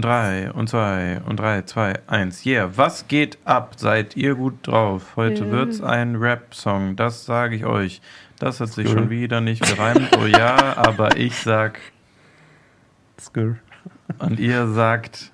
[0.00, 2.46] und drei und zwei und drei, zwei, eins.
[2.46, 3.74] Yeah, was geht ab?
[3.76, 5.12] Seid ihr gut drauf?
[5.16, 5.50] Heute Ja.
[5.50, 8.00] wird's ein Rap-Song, das sage ich euch.
[8.38, 10.08] Das hat sich schon wieder nicht gereimt.
[10.18, 11.80] Oh ja, aber ich sag
[13.20, 13.56] Skr.
[14.20, 15.32] und ihr sagt.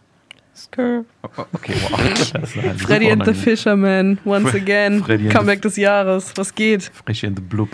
[0.56, 1.04] Skrr.
[1.22, 2.00] Oh, Okay, wow.
[2.32, 3.34] Das ist halt Freddy and the.
[3.34, 5.04] Fisherman, once Fre- again.
[5.04, 6.32] Freddy Comeback des Jahres.
[6.34, 6.90] Was geht?
[7.04, 7.68] Frisch in the Blub.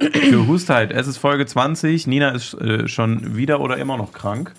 [0.00, 0.90] Gehustheit.
[0.90, 2.08] Es ist Folge 20.
[2.08, 4.52] Nina ist äh, schon wieder oder immer noch krank.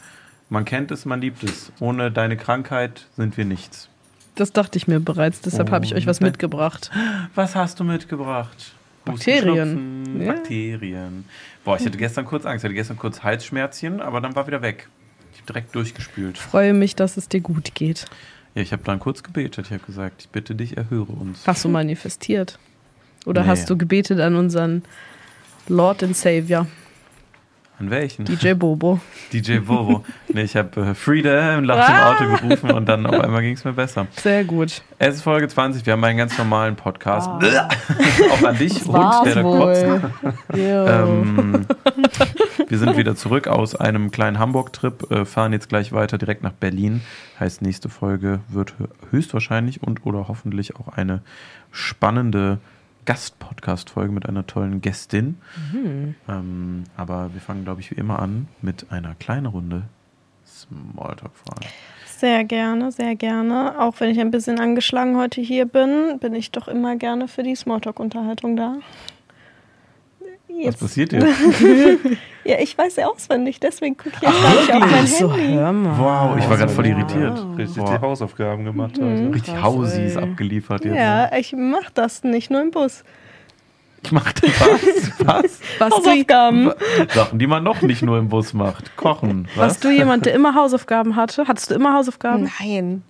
[0.49, 1.71] Man kennt es, man liebt es.
[1.79, 3.89] Ohne deine Krankheit sind wir nichts.
[4.35, 6.91] Das dachte ich mir bereits, deshalb Oh, habe ich euch was mitgebracht.
[7.35, 8.73] Was hast du mitgebracht?
[9.05, 10.21] Bakterien.
[10.21, 10.33] Ja.
[10.33, 11.25] Bakterien.
[11.63, 12.63] Boah, ich hatte gestern kurz Angst.
[12.63, 14.89] Ich hatte gestern kurz Halsschmerzchen, aber dann war wieder weg.
[15.33, 16.37] Ich hab direkt durchgespült.
[16.37, 18.05] Freue mich, dass es dir gut geht.
[18.55, 19.67] Ja, ich habe dann kurz gebetet.
[19.67, 21.45] Ich habe gesagt, ich bitte dich, erhöre uns.
[21.45, 22.57] Hast du manifestiert?
[23.25, 23.47] Oder Nee.
[23.49, 24.83] hast du gebetet an unseren
[25.67, 26.67] Lord and Savior,
[27.77, 28.23] An welchen?
[28.23, 29.01] DJ Bobo?
[29.33, 30.05] DJ Bobo.
[30.33, 32.11] nee, ich habe äh, Freedom nach dem Ah.
[32.13, 34.07] Auto gerufen und dann auf einmal ging es mir besser.
[34.15, 34.81] Sehr gut.
[34.97, 37.27] Es ist Folge 20, wir haben einen ganz normalen Podcast.
[37.29, 37.67] Ah.
[38.31, 39.85] Auch an dich, Hund, der da kotzt.
[40.55, 40.85] Jo.
[40.87, 41.65] Ähm,
[42.69, 46.53] wir sind wieder zurück aus einem kleinen Hamburg-Trip, äh, fahren jetzt gleich weiter direkt nach
[46.53, 47.01] Berlin.
[47.41, 51.21] Heißt, nächste Folge wird hö- höchstwahrscheinlich und oder hoffentlich auch eine
[51.71, 52.59] spannende
[53.05, 55.37] Gast-Podcast-Folge mit einer tollen Gästin.
[55.71, 56.15] Mhm.
[56.27, 59.83] Ähm, aber wir fangen, glaube ich, wie immer an mit einer kleinen Runde
[60.45, 61.67] Smalltalk-Fragen.
[62.05, 63.79] Sehr gerne, sehr gerne.
[63.79, 67.43] Auch wenn ich ein bisschen angeschlagen heute hier bin, bin ich doch immer gerne für
[67.43, 68.77] die Smalltalk-Unterhaltung da.
[70.57, 71.25] Was Jetzt, passiert jetzt?
[72.45, 75.53] ja, ich weiß ja auswendig, deswegen gucke ich jetzt gar nicht auf mein so, Handy.
[75.53, 75.97] hör mal.
[76.31, 76.91] Wow, ich war gerade voll Wow.
[76.97, 77.45] irritiert.
[77.57, 77.91] Richtig Boah.
[77.97, 79.03] die Hausaufgaben gemacht Mhm.
[79.03, 79.33] heute.
[79.35, 80.17] Richtig ey.
[80.23, 80.95] abgeliefert jetzt.
[80.95, 83.03] Ja, ich mach das nicht nur im Bus.
[84.03, 85.25] Ich mach das was?
[85.27, 85.59] Was?
[85.79, 86.71] Was Hausaufgaben.
[87.13, 88.95] Sachen, die man noch nicht nur im Bus macht.
[88.95, 89.47] Kochen.
[89.55, 89.57] Was?
[89.57, 91.47] warst du jemand, der immer Hausaufgaben hatte?
[91.47, 92.49] Hattest du immer Hausaufgaben?
[92.59, 93.01] Nein.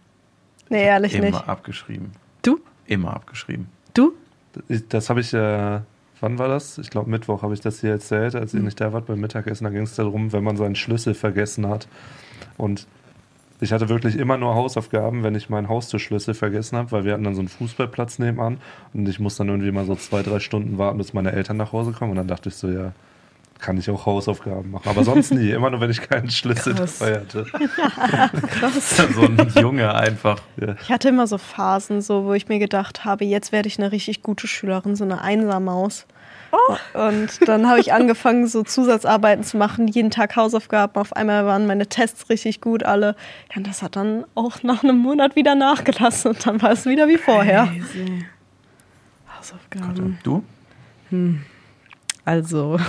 [0.70, 1.48] Nee, ehrlich Immer nicht.
[1.50, 2.12] abgeschrieben.
[2.42, 2.60] Du?
[2.88, 3.68] Immer abgeschrieben.
[3.94, 4.14] Du?
[4.70, 5.80] Ich, das habe ich, äh,
[6.26, 6.80] wann war das?
[6.80, 9.64] Ich glaube Mittwoch habe ich das hier erzählt, als ihr nicht da wart beim Mittagessen.
[9.64, 11.88] Da ging es darum, wenn man seinen Schlüssel vergessen hat.
[12.58, 12.88] Und
[13.62, 17.24] ich hatte wirklich immer nur Hausaufgaben, wenn ich meinen Haustürschlüssel vergessen habe, weil wir hatten
[17.24, 18.58] dann so einen Fußballplatz nebenan
[18.94, 21.72] und ich muss dann irgendwie mal so zwei, drei Stunden warten, bis meine Eltern nach
[21.72, 22.12] Hause kommen.
[22.12, 22.92] Und dann dachte ich so, ja,
[23.60, 24.90] kann ich auch Hausaufgaben machen.
[24.90, 27.00] Aber sonst nie, immer nur, wenn ich keinen Schlüssel Krass.
[27.00, 27.46] dabei hatte.
[28.48, 28.98] Krass.
[29.16, 30.40] so ein Junge einfach.
[30.60, 30.76] Ja.
[30.82, 33.92] Ich hatte immer so Phasen, so, wo ich mir gedacht habe, jetzt werde ich eine
[33.92, 36.06] richtig gute Schülerin, so eine Einsermaus.
[36.94, 40.96] Und dann habe ich angefangen, so Zusatzarbeiten zu machen, jeden Tag Hausaufgaben.
[40.96, 43.16] Auf einmal waren meine Tests richtig gut alle.
[43.52, 46.86] Ja, und das hat dann auch nach einem Monat wieder nachgelassen und dann war es
[46.86, 47.68] wieder wie vorher.
[47.68, 48.26] Crazy.
[49.38, 50.20] Hausaufgaben.
[50.24, 50.44] Du?
[52.26, 52.80] Also,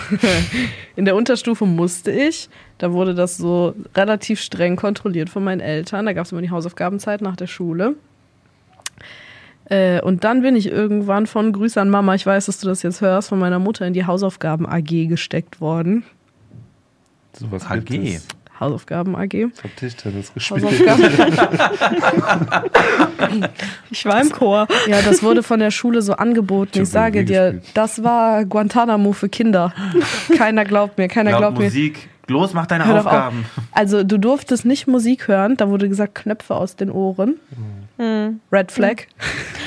[0.96, 2.48] in der Unterstufe musste ich.
[2.78, 6.06] Da wurde das so relativ streng kontrolliert von meinen Eltern.
[6.06, 7.96] Da gab es immer die Hausaufgabenzeit nach der Schule.
[9.68, 12.82] Äh, und dann bin ich irgendwann von Grüße an Mama, ich weiß, dass du das
[12.82, 16.04] jetzt hörst, von meiner Mutter in die Hausaufgaben AG gesteckt worden.
[17.32, 17.84] Sowas AG.
[17.84, 18.26] gibt es.
[18.58, 19.34] Hausaufgaben AG.
[19.34, 20.64] Ich habe Tischtennis gespielt.
[23.90, 24.66] Ich war im Chor.
[24.86, 26.70] Ja, das wurde von der Schule so angeboten.
[26.72, 27.72] Ich Schon sage dir, gespielt.
[27.74, 29.72] das war Guantanamo für Kinder.
[30.36, 31.64] Keiner glaubt mir, keiner Laut glaubt mir.
[31.64, 32.08] Musik.
[32.28, 33.12] Los, mach deine Hör doch auf.
[33.12, 33.44] Aufgaben.
[33.72, 37.36] Also du durftest nicht Musik hören, da wurde gesagt Knöpfe aus den Ohren.
[37.98, 38.40] Hm.
[38.52, 39.02] Red Flag.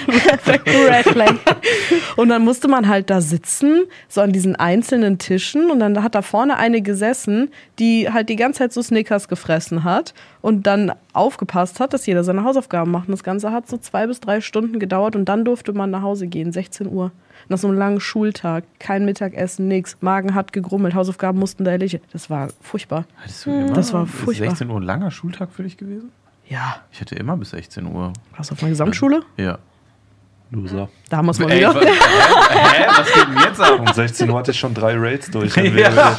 [0.08, 1.36] Red Flag.
[2.16, 5.72] Und dann musste man halt da sitzen, so an diesen einzelnen Tischen.
[5.72, 9.84] Und dann hat da vorne eine gesessen, die halt die ganze Zeit so Snickers gefressen
[9.84, 13.08] hat und dann aufgepasst hat, dass jeder seine Hausaufgaben macht.
[13.08, 16.02] Und das Ganze hat so zwei bis drei Stunden gedauert und dann durfte man nach
[16.02, 17.12] Hause gehen, 16 Uhr.
[17.48, 19.98] Nach so einem langen Schultag, kein Mittagessen, nix.
[20.02, 22.04] Magen hat gegrummelt, Hausaufgaben mussten da erledigt.
[22.12, 23.06] Das war furchtbar.
[23.18, 23.74] Hattest du immer?
[23.74, 24.50] Das war Ist furchtbar.
[24.50, 26.12] 16 Uhr ein langer Schultag für dich gewesen?
[26.50, 26.84] Ja.
[26.92, 28.12] Ich hatte immer bis 16 Uhr.
[28.36, 29.22] Warst du auf einer Gesamtschule?
[29.38, 29.60] Ja.
[30.52, 30.90] Loser.
[31.10, 31.74] Da haben wir es mal Ey, wieder.
[31.80, 32.86] hä?
[32.88, 33.80] Was geht denn jetzt ab?
[33.80, 35.56] Um 16 Uhr hatte ich schon drei Raids durch.
[35.58, 36.10] Ja.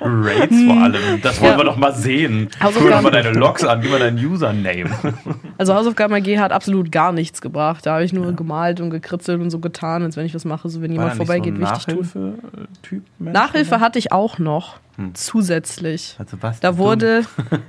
[0.00, 1.22] Raids vor allem.
[1.22, 1.56] Das wollen Ja.
[1.58, 2.48] wir doch mal sehen.
[2.60, 4.90] Guck mal deine Logs an, gib mal deinen Username.
[5.58, 7.84] Also Hausaufgaben AG hat absolut gar nichts gebracht.
[7.84, 10.68] Da habe ich nur gemalt und gekritzelt und so getan, als wenn ich was mache,
[10.70, 11.94] so wenn jemand vorbeigeht, so wichtig tun.
[11.96, 13.02] Nachhilfe-Typ?
[13.18, 13.80] Mensch, Nachhilfe oder?
[13.84, 15.14] hatte ich auch noch Hm.
[15.14, 16.16] zusätzlich.
[16.18, 16.60] Also was?
[16.60, 17.22] Da wurde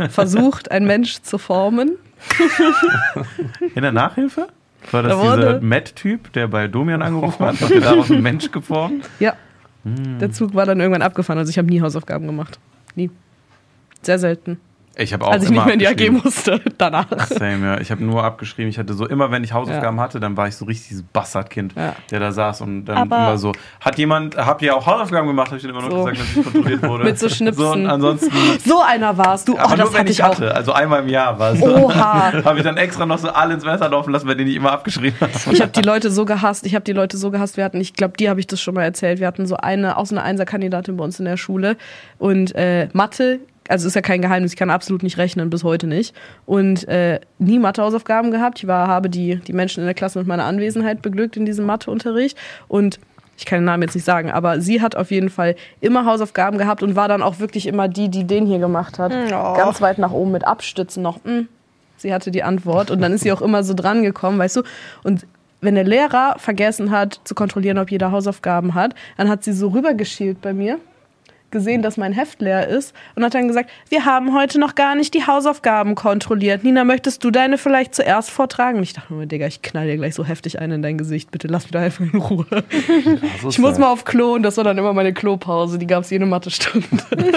[0.09, 1.97] versucht, ein Mensch zu formen.
[3.75, 4.47] In der Nachhilfe?
[4.91, 7.61] War das Da dieser Matt-Typ, der bei Domian angerufen hat?
[7.61, 9.09] Hat er daraus einen Mensch geformt?
[9.19, 9.35] Ja,
[9.83, 10.19] Hm.
[10.19, 11.39] der Zug war dann irgendwann abgefahren.
[11.39, 12.59] Also ich habe nie Hausaufgaben gemacht.
[12.95, 13.09] Nie.
[14.03, 14.59] Sehr selten.
[14.97, 16.59] Ich habe auch als ich immer nicht mehr in die AG musste.
[16.77, 17.05] Danach.
[17.29, 17.79] Same, ja.
[17.81, 18.69] Ich habe nur abgeschrieben.
[18.69, 21.73] Ich hatte so immer, wenn ich Hausaufgaben hatte, dann war ich so richtig dieses Bastardkind,
[21.77, 21.95] Ja.
[22.11, 25.47] der da saß und dann Aber- immer so, hat jemand, habt ihr auch Hausaufgaben gemacht?
[25.47, 26.03] Habe ich dann immer noch So.
[26.03, 27.03] gesagt, dass ich kontrolliert wurde.
[27.05, 27.63] Mit so Schnipsen.
[27.63, 28.31] So, ansonsten,
[28.65, 29.53] So einer warst du.
[29.55, 30.31] Oh, aber das nur wenn hatte ich ich auch.
[30.35, 31.61] hatte, also einmal im Jahr war es.
[31.61, 32.33] Oha.
[32.43, 34.73] habe ich dann extra noch so alle ins Messer laufen lassen, bei denen ich immer
[34.73, 35.31] abgeschrieben habe.
[35.51, 36.65] Ich habe die Leute so gehasst.
[36.65, 37.55] Ich habe die Leute so gehasst.
[37.55, 39.19] Wir hatten, ich glaube, die habe ich das schon mal erzählt.
[39.21, 41.77] Wir hatten so eine, auch so eine Einser-Kandidatin bei uns in der Schule.
[42.19, 43.39] Und äh, Mathe,
[43.71, 46.13] also ist ja kein Geheimnis, ich kann absolut nicht rechnen, bis heute nicht.
[46.45, 48.59] Und äh, nie Mathehausaufgaben gehabt.
[48.59, 51.65] Ich war, habe die, die Menschen in der Klasse mit meiner Anwesenheit beglückt in diesem
[51.65, 52.37] Matheunterricht.
[52.67, 52.99] Und
[53.37, 56.57] ich kann den Namen jetzt nicht sagen, aber sie hat auf jeden Fall immer Hausaufgaben
[56.57, 59.13] gehabt und war dann auch wirklich immer die, die den hier gemacht hat.
[59.13, 59.53] Oh.
[59.55, 61.23] Ganz weit nach oben mit Abstützen noch.
[61.23, 61.47] Mm.
[61.97, 64.63] Sie hatte die Antwort und dann ist sie auch immer so dran gekommen, weißt du?
[65.03, 65.25] Und
[65.61, 69.69] wenn der Lehrer vergessen hat zu kontrollieren, ob jeder Hausaufgaben hat, dann hat sie so
[69.69, 70.79] rübergeschielt bei mir,
[71.51, 74.95] gesehen, dass mein Heft leer ist und hat dann gesagt, wir haben heute noch gar
[74.95, 76.63] nicht die Hausaufgaben kontrolliert.
[76.63, 78.77] Nina, möchtest du deine vielleicht zuerst vortragen?
[78.77, 81.31] Und ich dachte mir, Digga, ich knall dir gleich so heftig ein in dein Gesicht.
[81.31, 82.45] Bitte lass mich da einfach in Ruhe.
[83.41, 85.77] So Ich muss mal auf Klo und das war dann immer meine Klopause.
[85.77, 86.87] Die gab es jede Mathestunde.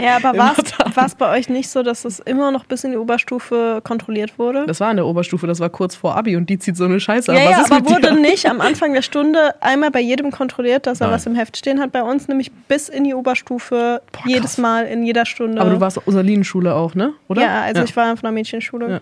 [0.00, 2.96] Ja, aber war es bei euch nicht so, dass es immer noch bis in die
[2.96, 4.66] Oberstufe kontrolliert wurde?
[4.66, 7.00] Das war in der Oberstufe, das war kurz vor Abi und die zieht so eine
[7.00, 7.32] Scheiße.
[7.32, 7.44] ja, ab.
[7.44, 8.20] Was ja, ist aber mit wurde dir?
[8.20, 11.16] nicht am Anfang der Stunde einmal bei jedem kontrolliert, dass er Nein.
[11.16, 11.92] was im Heft stehen hat.
[11.92, 15.60] Bei uns nämlich bis in die Oberstufe, jedes Mal in jeder Stunde.
[15.60, 17.12] Aber du warst Ursulinenschule auch, ne?
[17.28, 17.42] Oder?
[17.42, 18.90] Ja, also ich war auf einer Mädchenschule.
[18.90, 19.00] Ja.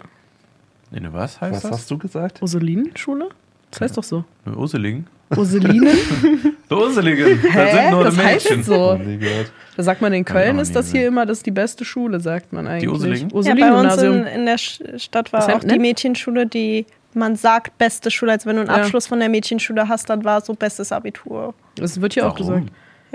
[0.91, 1.71] Nee, ne, was heißt Was das?
[1.73, 2.43] hast du gesagt?
[2.43, 3.29] Ursulinenschule?
[3.71, 4.25] Das heißt doch so.
[4.45, 5.07] Ne, Urselingen?
[5.37, 5.89] Ursulinen?
[6.71, 7.41] Urselingen!
[7.43, 7.73] Das Hä?
[7.83, 8.63] sind nur Das heißt Mädchen.
[8.63, 8.93] so.
[8.97, 9.51] Noch nie gehört.
[9.77, 12.53] Da sagt man in Köln ist das hier immer das ist die beste Schule, sagt
[12.53, 12.89] man eigentlich.
[12.89, 13.31] Ursulingen?
[13.43, 15.79] Ja, bei uns in, in der Stadt war Was heißt auch die?
[15.79, 18.33] Mädchenschule, die man sagt beste Schule.
[18.33, 18.77] Also wenn du einen Ja.
[18.77, 21.55] Abschluss von der Mädchenschule hast, dann war so bestes Abitur.
[21.75, 22.69] Das wird hier auch gesagt.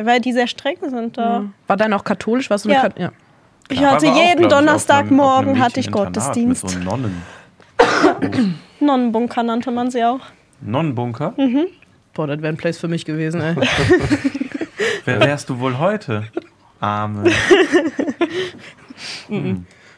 [0.05, 1.45] Weil die sehr streng sind da.
[1.67, 2.49] War dein auch katholisch?
[2.49, 2.81] Warst du Ja.
[2.81, 3.11] Kat ja.
[3.69, 6.63] Ich hatte auch, jeden einem- Donnerstagmorgen hatte ich Gottesdienst.
[6.63, 7.21] Mit so Nonnen.
[8.79, 10.19] Nonnenbunker nannte man sie auch.
[10.61, 11.33] Nonnenbunker?
[11.37, 11.67] Mhm.
[12.13, 13.55] Boah, das wäre ein Place für mich gewesen, ey.
[15.05, 16.25] Wer wärst du wohl heute?
[16.79, 17.31] Arme.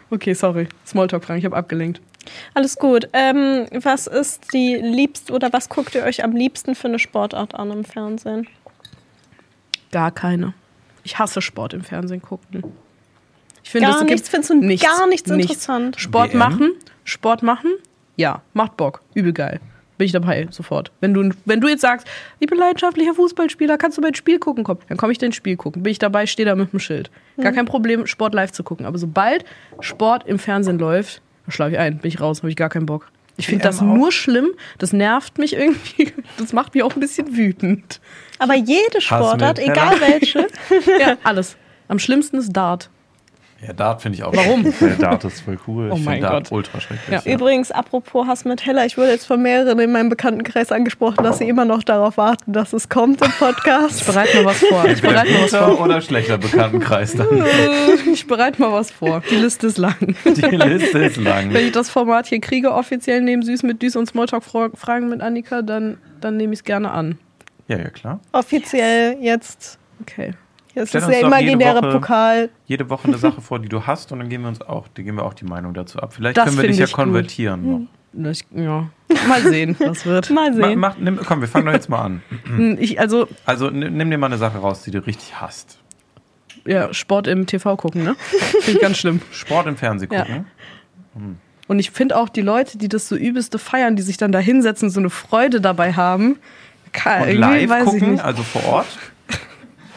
[0.09, 0.67] Okay, sorry.
[0.85, 1.99] Smalltalk-Fragen, ich habe abgelenkt.
[2.53, 3.09] Alles gut.
[3.13, 7.55] Ähm, was ist die liebste oder was guckt ihr euch am liebsten für eine Sportart
[7.55, 8.47] an im Fernsehen?
[9.93, 10.53] Gar keine.
[11.03, 12.63] Ich hasse Sport im Fernsehen gucken.
[13.63, 15.51] Ich finde, Gar gibt nichts, findest du nichts, gar nichts nichts.
[15.53, 15.99] interessant.
[15.99, 16.39] Sport WM?
[16.39, 16.71] machen,
[17.05, 17.71] Sport machen,
[18.17, 19.61] ja, macht Bock, übel geil.
[19.97, 20.91] Bin ich dabei, sofort.
[21.01, 22.07] Wenn du, wenn du jetzt sagst,
[22.39, 24.63] ich bin leidenschaftlicher Fußballspieler, kannst du mein Spiel gucken?
[24.63, 25.83] Komm, dann komme ich dein Spiel gucken.
[25.83, 27.11] Bin ich dabei, stehe da mit dem Schild.
[27.39, 27.55] Gar Mhm.
[27.55, 28.85] kein Problem, Sport live zu gucken.
[28.87, 29.45] Aber sobald
[29.81, 33.09] Sport im Fernsehen läuft, schlafe ich ein, bin ich raus, habe ich gar keinen Bock.
[33.35, 37.35] Ich finde das nur schlimm, das nervt mich irgendwie, das macht mich auch ein bisschen
[37.35, 37.99] wütend.
[38.39, 40.47] Aber jede Sportart, egal welche,
[40.99, 41.55] Ja, alles.
[41.87, 42.89] Am schlimmsten ist Dart.
[43.65, 44.35] Ja, Dart finde ich auch.
[44.35, 44.63] Warum?
[44.81, 45.89] Der Dart ist voll cool.
[45.91, 46.51] Oh Ich mein finde Dart Gott.
[46.51, 47.23] ultra schrecklich.
[47.23, 47.33] Ja.
[47.33, 51.37] Übrigens, apropos Hass mit Heller, ich wurde jetzt von mehreren in meinem Bekanntenkreis angesprochen, dass
[51.37, 54.05] sie immer noch darauf warten, dass es kommt im Podcast.
[54.05, 54.85] Bereite mal was vor.
[54.85, 55.81] Ich bereite mal was vor.
[55.81, 57.27] oder schlechter Bekanntenkreis dann.
[58.13, 59.21] Ich bereite mal was vor.
[59.31, 59.95] Die Liste ist lang.
[60.25, 61.53] Die Liste ist lang.
[61.53, 65.61] Wenn ich das Format hier kriege, offiziell neben Süß mit Düs und Smalltalk-Fragen mit Annika,
[65.61, 67.17] dann, dann nehme ich es gerne an.
[67.67, 68.19] Ja, ja, klar.
[68.31, 69.79] Offiziell jetzt.
[70.01, 70.33] Okay.
[70.75, 72.49] Jetzt Stell ist der doch jede imaginäre Woche- Pokal.
[72.65, 75.03] Jede Woche eine Sache vor, die du hast, und dann geben wir uns auch, die
[75.03, 76.13] geben wir auch die Meinung dazu ab.
[76.13, 77.87] Vielleicht Das können wir dich ja konvertieren.
[78.13, 78.31] Noch.
[78.31, 78.89] Ich, ja.
[79.27, 80.29] Mal sehen, was wird.
[80.31, 80.79] Mal Ma, sehen.
[80.79, 82.21] mach, nimm, komm, wir fangen doch jetzt mal an.
[82.79, 85.77] Ich, also, Also nimm, dir mal eine Sache raus, die du richtig hasst.
[86.65, 88.15] ja, Sport im TV gucken, ne?
[88.61, 89.21] Finde ich ganz schlimm.
[89.31, 90.21] Sport im Fernsehen Ja.
[90.25, 90.45] gucken.
[91.67, 94.39] Und ich finde auch die Leute, die das so übelste feiern, die sich dann da
[94.39, 96.37] hinsetzen, so eine Freude dabei haben.
[96.91, 98.23] Kann, Und live weiß ich gucken, nicht.
[98.23, 98.87] also vor Ort.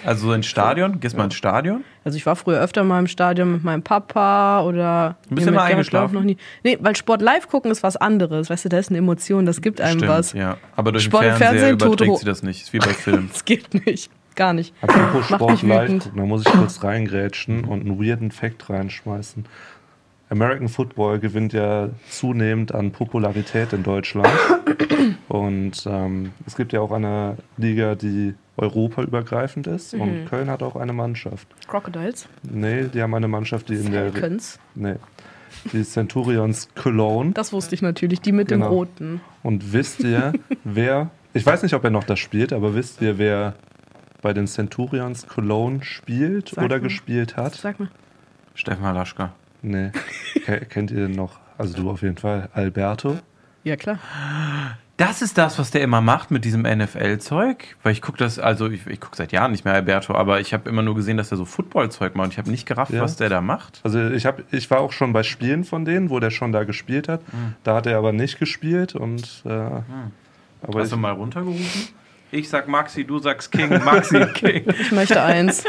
[0.06, 1.00] Also ins Stadion.
[1.00, 1.84] Gehst mal ins Stadion.
[2.04, 5.52] Also ich war früher öfter mal im Stadion mit meinem Papa oder Du bist nee,
[5.52, 6.14] immer eingeschlafen?
[6.14, 6.36] Noch nie.
[6.62, 8.48] Nee, weil Sport live gucken ist was anderes.
[8.48, 10.32] Weißt du, da ist eine Emotion, das gibt einem Stimmt, was.
[10.32, 10.56] ja.
[10.76, 12.20] Aber durch Sport den im Fernseher Fernsehen, überträgt Toto.
[12.20, 12.62] sie das nicht.
[12.62, 13.28] Ist wie bei Film.
[13.32, 14.10] Das geht nicht.
[14.36, 14.74] Gar nicht.
[14.82, 16.02] Apropos Macht Sport mich live wütend.
[16.04, 19.46] gucken, da muss ich kurz reingrätschen und einen weirden Fact reinschmeißen.
[20.28, 24.28] American Football gewinnt ja zunehmend an Popularität in Deutschland.
[25.28, 29.94] Und ähm, es gibt ja auch eine Liga, die europaübergreifend ist.
[29.94, 30.00] Mhm.
[30.00, 31.46] Und Köln hat auch eine Mannschaft.
[31.68, 32.28] Crocodiles.
[32.42, 34.12] Nee, die haben eine Mannschaft, die in der.
[34.12, 34.58] Falcons.
[34.74, 34.94] Nee.
[35.72, 37.32] Die Centurions Cologne.
[37.32, 38.20] Das wusste ich natürlich.
[38.20, 38.66] Die mit Genau.
[38.66, 39.20] dem Roten.
[39.42, 40.32] Und wisst ihr,
[40.64, 41.10] wer.
[41.32, 43.54] Ich weiß nicht, ob er noch das spielt, aber wisst ihr, wer
[44.22, 46.82] bei den Centurions Cologne spielt Sag oder mal.
[46.82, 47.54] gespielt hat?
[47.54, 47.90] Sag mal.
[48.54, 49.32] Steffen Halaschka.
[49.62, 49.90] Nee.
[50.44, 51.38] Ke- Kennt ihr noch?
[51.58, 52.48] Also du auf jeden Fall.
[52.54, 53.18] Alberto.
[53.64, 53.98] Ja, klar.
[54.98, 57.76] Das ist das, was der immer macht mit diesem NFL-Zeug.
[57.82, 60.54] Weil ich gucke das, also ich, ich gucke seit Jahren nicht mehr Alberto, aber ich
[60.54, 62.24] habe immer nur gesehen, dass er so Football-Zeug macht.
[62.26, 63.02] Und ich habe nicht gerafft, Ja.
[63.02, 63.80] was der da macht.
[63.84, 66.64] Also ich, hab, ich war auch schon bei Spielen von denen, wo der schon da
[66.64, 67.20] gespielt hat.
[67.62, 69.82] Da hat er aber nicht gespielt und äh, aber
[70.80, 71.88] Hast ich, du mal runtergerufen?
[72.32, 74.64] Ich sag Maxi, du sagst King, Maxi, King.
[74.80, 75.62] Ich möchte eins.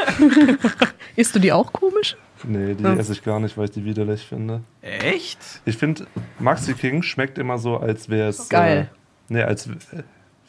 [1.16, 2.16] Isst du die auch komisch?
[2.44, 4.62] nee, die esse ich gar nicht, weil ich die widerlich finde.
[4.80, 5.38] Echt?
[5.64, 6.06] Ich finde,
[6.38, 8.48] Maxi King schmeckt immer so, als wäre es.
[8.48, 8.88] Geil.
[8.92, 9.68] Äh, nee, als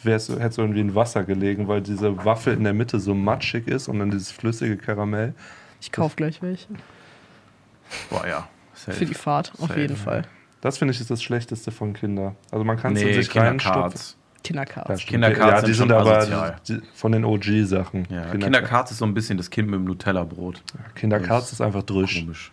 [0.03, 3.13] wäre es hätte so irgendwie in Wasser gelegen, weil diese Waffel in der Mitte so
[3.13, 5.33] matschig ist und dann dieses flüssige Karamell.
[5.81, 6.67] Ich kauf gleich welche.
[8.09, 8.47] Boah, ja.
[8.73, 8.97] Safe.
[8.97, 9.81] Für die Fahrt, auf Safe.
[9.81, 10.23] jeden Fall.
[10.61, 12.35] Das finde ich ist das Schlechteste von Kindern.
[12.51, 14.15] Also man kann es in Nee, sich reinstopfen.
[14.43, 15.01] Kindercards.
[15.03, 15.51] Ja, Kindercards.
[15.51, 18.07] ja, sind die sind schon aber die, von den OG-Sachen.
[18.09, 20.63] Ja, Kindercards Kindercards ist so ein bisschen das Kind mit dem Nutella-Brot.
[20.95, 22.19] Kindercards ist einfach drüsch.
[22.21, 22.51] Komisch.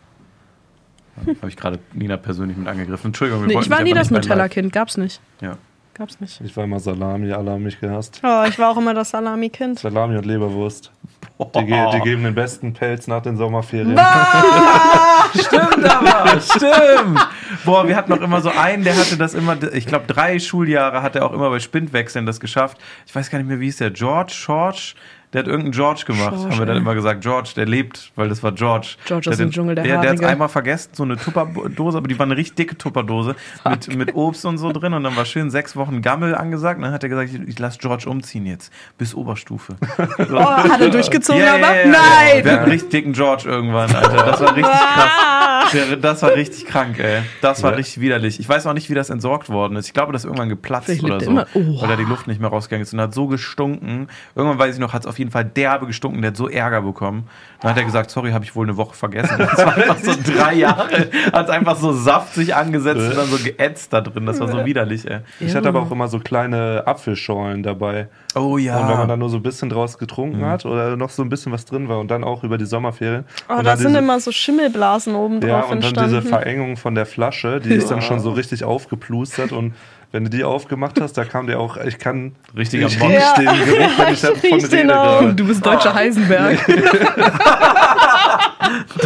[1.41, 3.07] Habe ich gerade Nina persönlich mit angegriffen.
[3.09, 4.73] Entschuldigung, wir Nee, wollten ich war nie das Nutella-Kind.
[4.73, 5.21] Gab's nicht.
[5.41, 5.57] Ja.
[5.97, 6.43] Gab's nicht.
[6.43, 8.21] Ich war immer Salami, alle haben mich gehasst.
[8.23, 9.79] Oh, ich war auch immer das Salami-Kind.
[9.79, 10.93] Salami und Leberwurst.
[11.39, 13.99] Die, ge die geben den besten Pelz nach den Sommerferien.
[15.35, 17.29] Stimmt aber, stimmt.
[17.65, 21.03] Boah, wir hatten noch immer so einen, der hatte das immer, ich glaube, drei Schuljahre
[21.03, 22.79] hat er auch immer bei Spindwechseln das geschafft.
[23.07, 24.95] Ich weiß gar nicht mehr, wie hieß der, George, George?
[25.33, 26.83] Der hat irgendeinen George gemacht, George, haben wir dann ey.
[26.83, 27.21] immer gesagt.
[27.21, 28.97] George, der lebt, weil das war George.
[29.07, 31.99] George der aus hat dem Dschungel, der Der, der hat einmal vergessen, so eine Tupperdose,
[31.99, 33.35] aber die war eine richtig dicke Tupperdose
[33.69, 36.85] mit, mit Obst und so drin und dann war schön sechs Wochen Gammel angesagt und
[36.85, 39.77] dann hat er gesagt, ich, ich lasse George umziehen jetzt, bis Oberstufe.
[40.31, 41.75] Oh, hat er durchgezogen, Ja, aber?
[41.75, 41.87] ja, ja.
[41.89, 42.45] Nein!
[42.45, 44.17] Wir hatten einen richtig dicken George irgendwann, Alter.
[44.27, 45.73] Das war richtig krass.
[45.73, 47.23] Der, das war richtig krank, ey.
[47.43, 47.77] Das war Ja.
[47.77, 48.39] richtig widerlich.
[48.41, 49.87] Ich weiß auch nicht, wie das entsorgt worden ist.
[49.89, 51.31] Ich glaube, das ist irgendwann geplatzt Vielleicht oder so.
[51.31, 51.81] immer- Oh.
[51.83, 54.09] Weil da die Luft nicht mehr rausgegangen ist und hat so gestunken.
[54.35, 56.23] Irgendwann weiß ich noch, hat es auf jeden Fall derbe gestunken.
[56.23, 57.29] Der hat so Ärger bekommen.
[57.61, 59.39] Dann hat er gesagt, sorry, habe ich wohl eine Woche vergessen.
[59.39, 61.09] Das war einfach so drei Jahre.
[61.33, 64.27] Hat einfach so Saft sich angesetzt und dann so geätzt da drin.
[64.27, 65.21] Das war so widerlich, ey.
[65.41, 68.09] Ich hatte aber auch immer so kleine Apfelschorlen dabei.
[68.35, 68.79] Oh ja.
[68.79, 71.29] Und wenn man dann nur so ein bisschen draus getrunken hat oder noch so ein
[71.29, 73.25] bisschen was drin war und dann auch über die Sommerferien.
[73.49, 76.29] Oh, da sind diese, immer so Schimmelblasen oben Ja, drauf und dann diese entstanden.
[76.29, 79.75] Verengung von der Flasche, die ist dann schon so richtig aufgeplustert und
[80.17, 83.11] wenn du die aufgemacht hast, da kam der auch, ich kann Richtiger ich Bock.
[83.11, 83.35] riech Ja.
[83.35, 85.35] den Geruch, wenn ich davon rede gerade.
[85.35, 86.59] Du bist deutscher Heisenberg.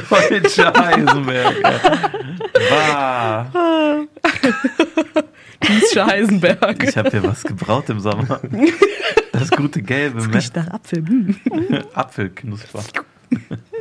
[0.08, 1.54] Deutscher Heisenberg.
[1.64, 1.74] ey.
[2.70, 3.46] Bah.
[5.60, 6.84] Deutscher Heisenberg.
[6.88, 8.40] Ich habe hier was gebraut im Sommer.
[9.32, 11.04] Das gute gelbe Met Riecht nach Apfel.
[11.06, 11.34] Hm.
[11.92, 12.78] Apfelknusper.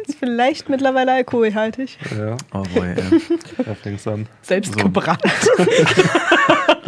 [0.08, 1.98] Ist vielleicht mittlerweile alkoholhaltig.
[2.18, 3.22] Ja, Oh boy, ey.
[3.64, 4.28] da fängt's an.
[4.42, 4.80] Selbst So.
[4.84, 5.22] gebrannt.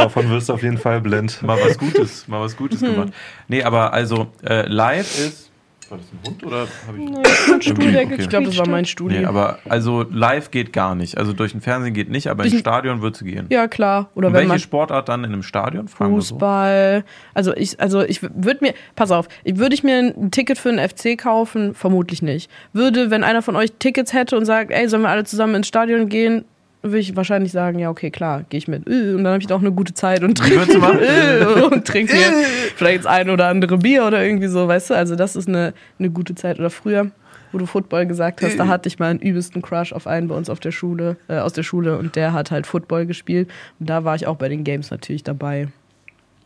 [0.03, 1.41] Davon wirst du auf jeden Fall blind.
[1.43, 3.09] Mal was Gutes, mal was Gutes gemacht.
[3.47, 5.47] Nee, aber also äh, live ist.
[5.89, 7.09] War das ein Hund oder habe ich.
[7.09, 8.15] Nee, ein Stuhl, der Okay.
[8.19, 9.19] Ich glaube, das war mein Studi.
[9.19, 11.17] Nee, aber also live geht gar nicht.
[11.17, 13.47] Also durch den Fernsehen geht nicht, aber Durch im ein- Stadion wird sie gehen.
[13.49, 14.09] ja, klar.
[14.15, 15.89] Oder Und wenn welche man Sportart dann in einem Stadion?
[15.89, 16.35] Fragen wir so.
[16.35, 17.03] Fußball.
[17.33, 20.69] Also ich, also ich würde mir, pass auf, ich- würde ich mir ein Ticket für
[20.69, 21.73] einen FC kaufen?
[21.75, 22.49] Vermutlich nicht.
[22.71, 25.67] Würde, wenn einer von euch Tickets hätte und sagt, ey, sollen wir alle zusammen ins
[25.67, 26.45] Stadion gehen,
[26.83, 28.87] würde ich wahrscheinlich sagen, ja, okay, klar, gehe ich mit.
[28.87, 30.41] Äh, Und dann habe ich da auch eine gute Zeit und?
[30.41, 32.31] Äh, und trinke mir
[32.75, 34.93] vielleicht das ein oder andere Bier oder irgendwie so, weißt du?
[34.95, 36.59] Also das ist eine, eine gute Zeit.
[36.59, 37.11] Oder früher,
[37.51, 40.35] wo du Football gesagt hast, da hatte ich mal einen übelsten Crush auf einen bei
[40.35, 43.49] uns auf der Schule, äh, aus der Schule und der hat halt Football gespielt.
[43.79, 45.67] Und da war ich auch bei den Games natürlich dabei.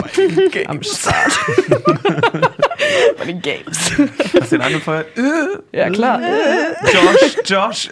[0.67, 1.39] Am Start.
[3.17, 3.91] Bei den Games.
[4.39, 5.07] Hast du den angefeuert?
[5.17, 6.21] Äh, Ja, klar.
[6.93, 7.89] Josh, Josh.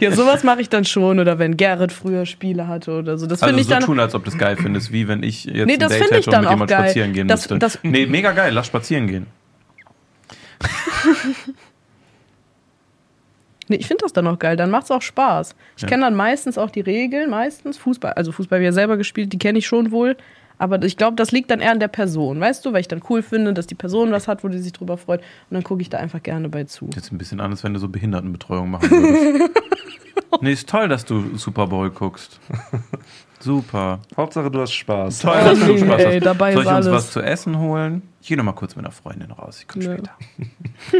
[0.00, 1.18] Ja, sowas mache ich dann schon.
[1.18, 3.26] Oder wenn Gerrit früher Spiele hatte oder so.
[3.26, 3.82] Das Also finde ich so dann.
[3.84, 6.02] tun, als ob du es geil findest, wie wenn ich jetzt Nee, ein das Date
[6.02, 6.80] finde ich hätte dann und mit auch jemand geil.
[6.84, 7.58] spazieren gehen Das- müsste.
[7.58, 9.26] das- nee, mega geil, lass spazieren gehen.
[13.68, 14.56] Nee, ich finde das dann auch geil.
[14.56, 15.56] Dann macht es auch Spaß.
[15.76, 15.88] Ich Ja.
[15.88, 18.12] kenne dann meistens auch die Regeln, meistens Fußball.
[18.12, 20.16] Also Fußball habe ich ja selber gespielt, die kenne ich schon wohl.
[20.58, 22.72] Aber ich glaube, das liegt dann eher an der Person, weißt du?
[22.72, 25.20] Weil ich dann cool finde, dass die Person was hat, wo die sich drüber freut.
[25.20, 26.88] Und dann gucke ich da einfach gerne bei zu.
[26.94, 29.50] Jetzt ein bisschen anders, wenn du so Behindertenbetreuung machen würdest.
[30.40, 32.40] nee, ist toll, dass du Super Bowl guckst.
[33.38, 34.00] Super.
[34.16, 35.18] Hauptsache, du hast Spaß.
[35.20, 36.26] Toll, dass du Spaß ey, hast.
[36.26, 36.90] dabei Soll ich uns alles.
[36.90, 38.02] was zu essen holen?
[38.22, 39.58] Ich gehe noch mal kurz mit einer Freundin raus.
[39.60, 39.92] Ich komme Nö.
[39.98, 40.12] später.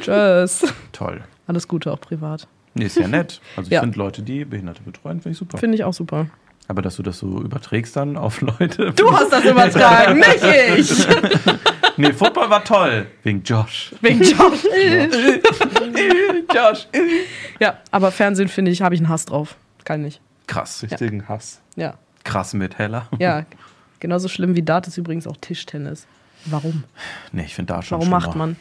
[0.45, 0.73] Tschüss.
[0.93, 1.23] Toll.
[1.47, 2.47] Alles Gute auch privat.
[2.75, 3.41] Nee, ist ja nett.
[3.57, 3.81] Also ich Ja.
[3.81, 5.57] finde Leute, die Behinderte betreuen, finde ich super.
[5.57, 6.27] Finde ich auch super.
[6.69, 8.93] Aber dass du das so überträgst dann auf Leute.
[8.93, 10.43] Du hast das übertragen, nicht
[10.79, 11.07] ich.
[11.99, 13.07] Nee, Football war toll.
[13.23, 13.95] Wegen Josh.
[14.03, 14.65] Wegen Josh.
[16.55, 16.87] Josh.
[17.59, 19.57] Ja, aber Fernsehen finde ich, habe ich einen Hass drauf.
[19.85, 20.21] Kann nicht.
[20.47, 20.83] Krass.
[20.83, 21.63] Richtigen Hass.
[21.75, 21.95] Ja.
[22.23, 23.09] Krass mit Heller.
[23.19, 23.47] Ja.
[23.99, 26.07] Genauso schlimm wie Dart ist übrigens auch Tischtennis.
[26.45, 26.85] Warum?
[27.33, 28.27] Nee, ich finde da schon Warum schlimmer.
[28.27, 28.57] macht man?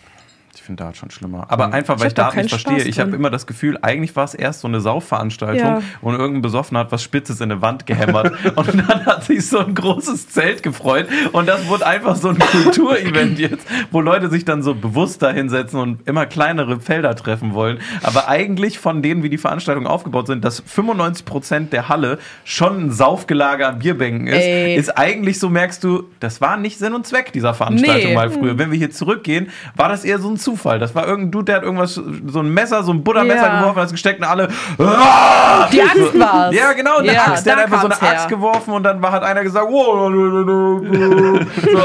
[0.56, 1.46] Ich finde Dart schon schlimmer.
[1.50, 1.74] Aber Mhm.
[1.74, 2.76] einfach, weil Ich ich, Dart nicht verstehe.
[2.80, 5.82] Spaß Ich habe immer das Gefühl, eigentlich war es erst so eine Saufveranstaltung Ja.
[6.02, 8.32] und irgendein Besoffener hat was Spitzes in eine Wand gehämmert.
[8.56, 11.08] und dann hat sich so ein großes Zelt gefreut.
[11.34, 15.32] Und das wurde einfach so ein Kulturevent jetzt, wo Leute sich dann so bewusst da
[15.32, 17.80] hinsetzen und immer kleinere Felder treffen wollen.
[18.04, 22.92] Aber eigentlich von denen, wie die Veranstaltungen aufgebaut sind, dass 95% der Halle schon ein
[22.92, 24.76] Saufgelager an Bierbänken ist, Ey.
[24.76, 28.16] ist eigentlich so, merkst du, das war nicht Sinn und Zweck dieser Veranstaltung Nee.
[28.16, 28.58] mal früher.
[28.58, 30.80] Wenn wir hier zurückgehen, war das eher so ein Zufall.
[30.80, 33.60] Das war irgendein Dude, der hat irgendwas, so ein Messer, so ein Buttermesser Ja.
[33.60, 34.48] geworfen, es gesteckt und alle.
[34.78, 36.56] "Ah!" Die Axt war's.
[36.56, 37.46] Ja, genau, eine Ja, Axt.
[37.46, 38.12] Der hat einfach so eine her.
[38.12, 40.06] Axt geworfen und dann war, hat einer gesagt, wow, so,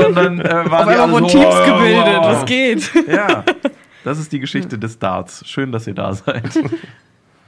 [0.07, 2.19] und dann äh, waren Auf die alle so, Teams wow, gebildet.
[2.23, 2.91] Was geht?
[3.09, 3.45] Ja,
[4.05, 5.43] das ist die Geschichte des Darts.
[5.49, 6.43] Schön, dass ihr da seid.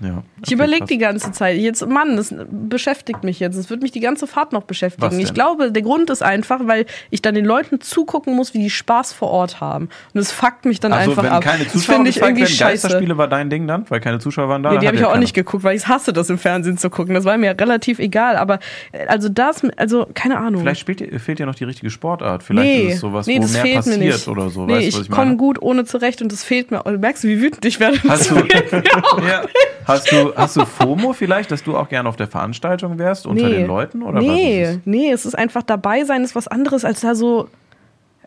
[0.02, 1.56] Ja, Ich überlege die ganze Zeit.
[1.59, 3.56] Jetzt, Mann, das beschäftigt mich jetzt.
[3.56, 5.21] Es wird mich die ganze Fahrt noch beschäftigen.
[5.21, 8.71] Ich glaube, der Grund ist einfach, weil ich dann den Leuten zugucken muss, wie die
[8.71, 9.88] Spaß vor Ort haben.
[10.12, 11.42] Und es fuckt mich dann Also, einfach wenn ab.
[11.44, 12.82] keine das Zuschauer finde ich irgendwie werden, scheiße.
[12.88, 14.71] Geisterspiele war dein Ding dann, weil keine Zuschauer waren da.
[14.71, 15.21] Dann die habe ich ja auch keiner.
[15.21, 17.14] nicht geguckt, weil ich hasse das im Fernsehen zu gucken.
[17.14, 18.37] Das war mir relativ egal.
[18.37, 18.59] Aber
[19.06, 20.62] also das, also keine Ahnung.
[20.62, 22.42] Vielleicht ihr- fehlt ja noch die richtige Sportart.
[22.42, 24.28] Vielleicht nee, ist es sowas, nee, wo das mehr fehlt passiert mir nicht.
[24.28, 24.66] oder so.
[24.66, 26.82] Nee, weißt ich, ich komme gut ohne zurecht und das fehlt mir.
[26.85, 27.99] Oh, Merkst du, wie wütend ich werde?
[28.09, 28.37] Hast du,
[29.26, 29.44] ja,
[29.92, 33.49] hast, du, hast du FOMO vielleicht, dass du auch gerne auf der Veranstaltung wärst unter
[33.49, 34.02] den Leuten?
[34.02, 37.49] Oder nee, was nee, es ist einfach dabei sein, ist was anderes, als da so,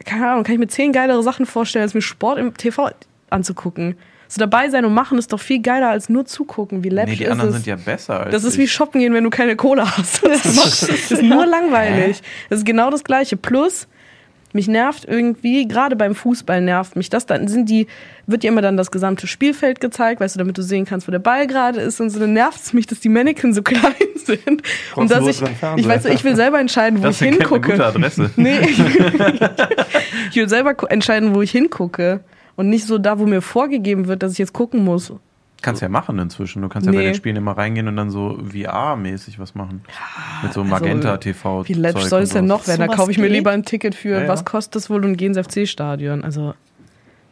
[0.05, 2.89] keine Ahnung, kann ich mir zehn geilere Sachen vorstellen, als mir Sport im TV
[3.29, 3.95] anzugucken.
[4.27, 6.83] So dabei sein und machen ist doch viel geiler, als nur zugucken.
[6.83, 7.55] Wie läppisch Nee, die anderen es.
[7.57, 8.59] sind ja besser als das ist ich.
[8.59, 10.23] wie shoppen gehen, wenn du keine Kohle hast.
[10.27, 12.21] Das, macht, das ist nur langweilig.
[12.49, 13.37] Das ist genau das Gleiche.
[13.37, 13.87] Plus,
[14.55, 17.25] mich nervt irgendwie, gerade beim Fußball nervt mich das.
[17.25, 17.87] Dann sind die,
[18.25, 21.11] wird dir immer dann das gesamte Spielfeld gezeigt, weißt du, damit du sehen kannst, wo
[21.11, 22.19] der Ball gerade ist und so.
[22.19, 24.63] Dann nervt es mich, dass die Mannequin so klein sind.
[24.95, 25.41] Und dass ich,
[25.75, 27.71] ich weiß, ich will selber entscheiden, wo das ich ist eine hingucke.
[27.71, 28.31] gute Adresse.
[28.37, 28.59] Nee,
[30.29, 32.21] ich will selber entscheiden, wo ich hingucke.
[32.55, 35.11] Und nicht so da, wo mir vorgegeben wird, dass ich jetzt gucken muss.
[35.65, 36.61] Kannst ja machen inzwischen.
[36.61, 39.81] Du kannst ja bei den Spielen immer reingehen und dann so VR-mäßig was machen.
[40.43, 41.67] Mit so also, Magenta TV.
[41.67, 42.79] Wie läppisch soll es denn noch werden?
[42.81, 43.33] Da Sowas kaufe ich mir geht?
[43.37, 44.27] lieber ein Ticket für, Ja, ja.
[44.27, 46.23] was kostet das wohl und gehe ins FC-Stadion.
[46.23, 46.53] Also,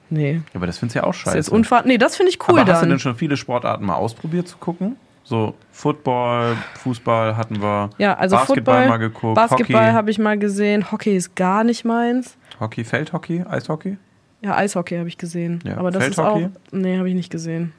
[0.09, 0.33] nee.
[0.33, 1.37] Ja, aber das findest du ja auch Das ist scheiße.
[1.37, 1.85] jetzt Unfahrt.
[1.85, 2.89] Nee, das finde ich cool aber hast du dann.
[2.89, 4.95] denn schon viele Sportarten mal ausprobiert zu gucken?
[5.25, 7.91] So Football, Fußball hatten wir.
[7.97, 9.35] ja, also Basketball Football, mal geguckt.
[9.35, 10.91] Basketball habe ich mal gesehen.
[10.91, 12.35] Hockey ist gar nicht meins.
[12.59, 13.97] Hockey, Feldhockey, Eishockey.
[14.41, 15.59] Ja, Eishockey habe ich gesehen.
[15.63, 16.43] Ja, aber das Feldhockey?
[16.45, 16.73] ist auch.
[16.73, 17.71] Nee, habe ich nicht gesehen.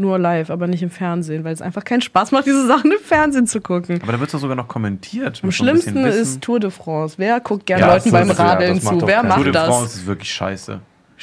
[0.00, 3.00] Nur live, aber nicht im Fernsehen, weil es einfach keinen Spaß macht, diese Sachen im
[3.02, 3.98] Fernsehen zu gucken.
[4.02, 5.40] Aber da wird es doch sogar noch kommentiert.
[5.42, 7.16] Am schlimmsten ist Tour de France.
[7.18, 9.06] Wer guckt gerne Ja, Leuten das beim ja, Radeln das macht zu?
[9.08, 9.28] Wer keiner.
[9.28, 9.66] Tour macht de das?
[9.66, 10.80] France ist wirklich scheiße.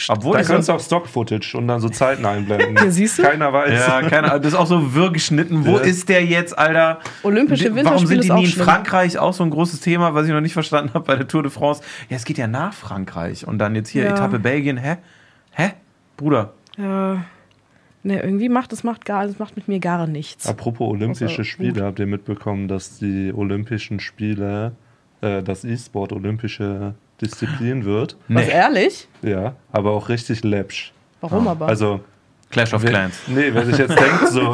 [0.09, 2.75] Obwohl Da ich kannst du auch Stock-Footage und dann so Zeiten einblenden.
[2.83, 3.23] Ja, siehst du?
[3.23, 3.71] Keiner weiß.
[3.71, 5.65] ja, keine Ahnung, das ist auch so wirr geschnitten.
[5.65, 5.83] Wo Ja.
[5.83, 6.99] ist der jetzt, Alter?
[7.23, 8.65] Olympische Warum Winterspiele sind die nie in schlimm.
[8.65, 9.17] Frankreich?
[9.17, 11.49] Auch so ein großes Thema, was ich noch nicht verstanden habe bei der Tour de
[11.49, 11.81] France.
[12.09, 13.47] Ja, es geht ja nach Frankreich.
[13.47, 14.09] Und dann jetzt hier Ja.
[14.11, 14.75] Etappe Belgien.
[14.75, 14.97] Hä?
[15.51, 15.71] Hä?
[16.17, 16.51] Bruder.
[16.77, 17.23] Ja.
[18.05, 20.45] Ne, irgendwie macht das macht gar, das macht mit mir gar nichts.
[20.45, 24.73] Apropos Olympische Außer Spiele, habt ihr mitbekommen, dass die Olympischen Spiele,
[25.21, 28.15] äh, das E-Sport olympische Disziplin wird?
[28.27, 29.07] Was ehrlich?
[29.23, 30.93] Ja, aber auch richtig läppsch.
[31.21, 31.67] Warum aber?
[31.67, 32.01] Also,
[32.51, 33.21] Clash of Clans.
[33.25, 34.53] nee, wer sich jetzt denkt, so,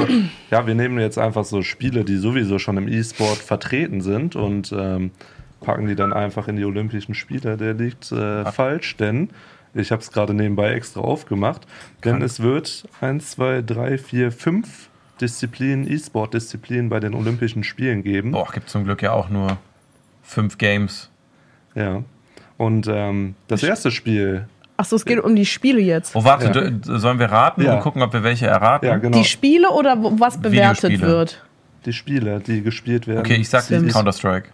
[0.50, 4.72] ja, wir nehmen jetzt einfach so Spiele, die sowieso schon im E-Sport vertreten sind und
[4.72, 5.12] ähm,
[5.60, 9.30] packen die dann einfach in die Olympischen Spiele, der liegt äh, falsch, denn
[9.74, 11.62] ich habe es gerade nebenbei extra aufgemacht,
[12.04, 12.24] denn Krank.
[12.24, 18.32] es wird 1, 2, 3, 4, 5 Disziplinen, E-Sport-Disziplinen bei den Olympischen Spielen geben.
[18.32, 19.58] Boah, gibt zum Glück ja auch nur
[20.24, 21.10] fünf Games.
[21.76, 22.04] Ja.
[22.58, 26.16] Und ähm, das erste Spiel, Achso, es geht um die Spiele jetzt.
[26.16, 26.70] Oh, warte, Ja.
[26.72, 27.76] du- sollen wir raten Ja.
[27.76, 28.88] und gucken, ob wir welche erraten?
[28.88, 31.44] ja genau, Die Spiele oder was bewertet wird?
[31.86, 33.20] die Spiele, die gespielt werden.
[33.20, 33.68] Okay, ich sag.
[33.68, 34.50] Counter-Strike.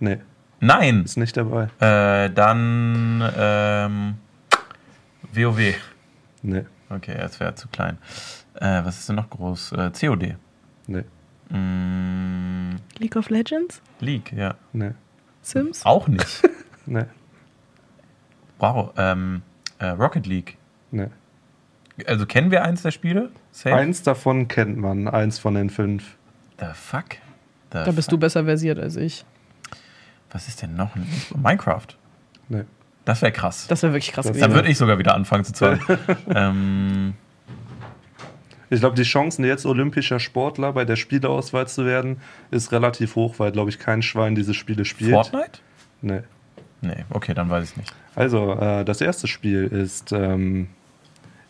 [0.00, 0.18] Nee,
[0.60, 1.02] Nein!
[1.04, 1.64] ist nicht dabei.
[1.80, 4.14] Äh, dann ähm,
[5.32, 5.74] WoW.
[6.42, 7.96] Nee, Okay, das wäre zu klein.
[8.54, 9.72] Äh, was ist denn noch groß?
[9.72, 10.36] Äh, COD.
[10.86, 11.04] nee,
[11.48, 13.80] Mm, League of Legends?
[14.00, 14.54] League, ja.
[14.72, 14.92] nee,
[15.42, 15.84] Sims?
[15.84, 16.42] Auch nicht.
[16.86, 17.04] nee,
[18.58, 18.92] wow.
[18.96, 19.42] Ähm,
[19.78, 20.56] äh, Rocket League.
[20.90, 21.08] nee.
[22.06, 23.30] Also kennen wir eins der Spiele?
[23.50, 23.76] Safe?
[23.76, 26.16] Eins davon kennt man, eins von den fünf.
[26.58, 27.10] The fuck?
[27.70, 29.26] The Da bist du besser versiert als ich.
[30.30, 30.96] Was ist denn noch?
[30.96, 31.86] ein Minecraft.
[32.48, 32.64] Nee.
[33.04, 33.66] Das wäre krass.
[33.68, 34.54] Das wäre wirklich krass Das- Dann gewesen.
[34.54, 35.80] würde ich sogar wieder anfangen zu zahlen.
[36.34, 37.14] ähm,
[38.70, 43.34] Ich glaube, die Chancen, jetzt olympischer Sportler bei der Spieleauswahl zu werden, ist relativ hoch,
[43.38, 45.10] weil, glaube ich, kein Schwein diese Spiele spielt.
[45.12, 45.58] Fortnite?
[46.00, 46.20] Nee.
[46.80, 47.92] Nee, okay, dann weiß ich nicht.
[48.14, 50.68] Also, äh, das erste Spiel ist ähm,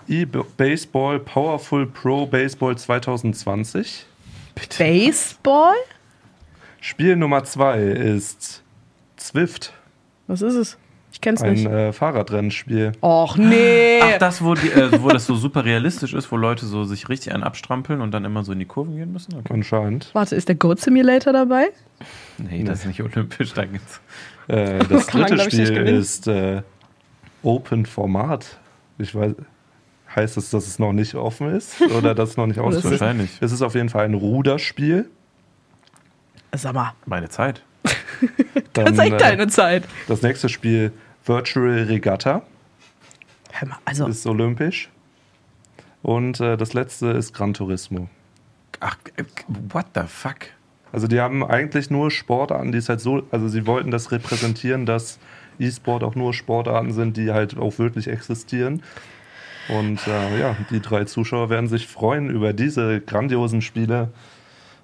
[0.08, 4.04] E-Baseball Powerful Pro Baseball 2020.
[4.78, 5.74] Baseball?
[6.80, 8.62] Spiel Nummer zwei ist
[9.16, 9.72] Zwift.
[10.26, 10.76] Was ist es?
[11.22, 11.66] Ich kenn's Ein nicht.
[11.66, 12.90] äh, Fahrradrennspiel.
[13.00, 14.00] Och, nee.
[14.02, 17.08] Ach, das, wo, die, äh, wo das so super realistisch ist, wo Leute so sich
[17.08, 19.36] richtig einen abstrampeln und dann immer so in die Kurven gehen müssen?
[19.36, 19.54] Okay.
[19.54, 20.10] Anscheinend.
[20.14, 21.68] Warte, ist der Goat Simulator dabei?
[22.38, 23.52] Nee, das ist nicht olympisch.
[23.54, 24.00] Da geht's.
[24.48, 26.62] Äh, das man, dritte nicht Spiel ist äh,
[27.44, 28.58] Open Format.
[28.98, 29.34] Ich weiß,
[30.16, 33.00] heißt es, dass es noch nicht offen ist oder dass es noch nicht ausgeführt ist?
[33.00, 33.30] Wahrscheinlich.
[33.40, 35.08] Es ist auf jeden Fall ein Ruderspiel.
[36.52, 37.62] Sag mal, Meine Zeit.
[38.72, 39.84] Dann, das ist echt äh, deine Zeit.
[40.08, 40.92] das nächste Spiel
[41.24, 42.42] Virtual Regatta
[43.52, 44.88] Hör mal, also, ist olympisch.
[46.02, 48.08] Und äh, das letzte ist Gran Turismo.
[48.80, 49.24] Ach, äh,
[49.72, 50.48] what the fuck?
[50.90, 54.84] Also die haben eigentlich nur Sportarten, die es halt so, also sie wollten das repräsentieren,
[54.84, 55.18] dass
[55.58, 58.82] E-Sport auch nur Sportarten sind, die halt auch wirklich existieren.
[59.68, 64.10] Und äh, ja, die drei Zuschauer werden sich freuen über diese grandiosen Spiele.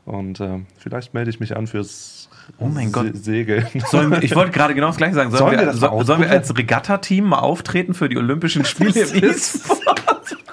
[0.05, 2.17] Und äh, vielleicht melde ich mich an fürs
[2.58, 3.14] Oh mein Gott.
[3.14, 3.66] Segeln.
[3.90, 5.30] Sollen wir, ich wollte gerade genau das gleiche sagen.
[5.30, 9.00] Sollen, Sollen wir, wir so, sollen wir als Regatta-Team mal auftreten für die Olympischen Spiele
[9.00, 9.97] im E-Sport?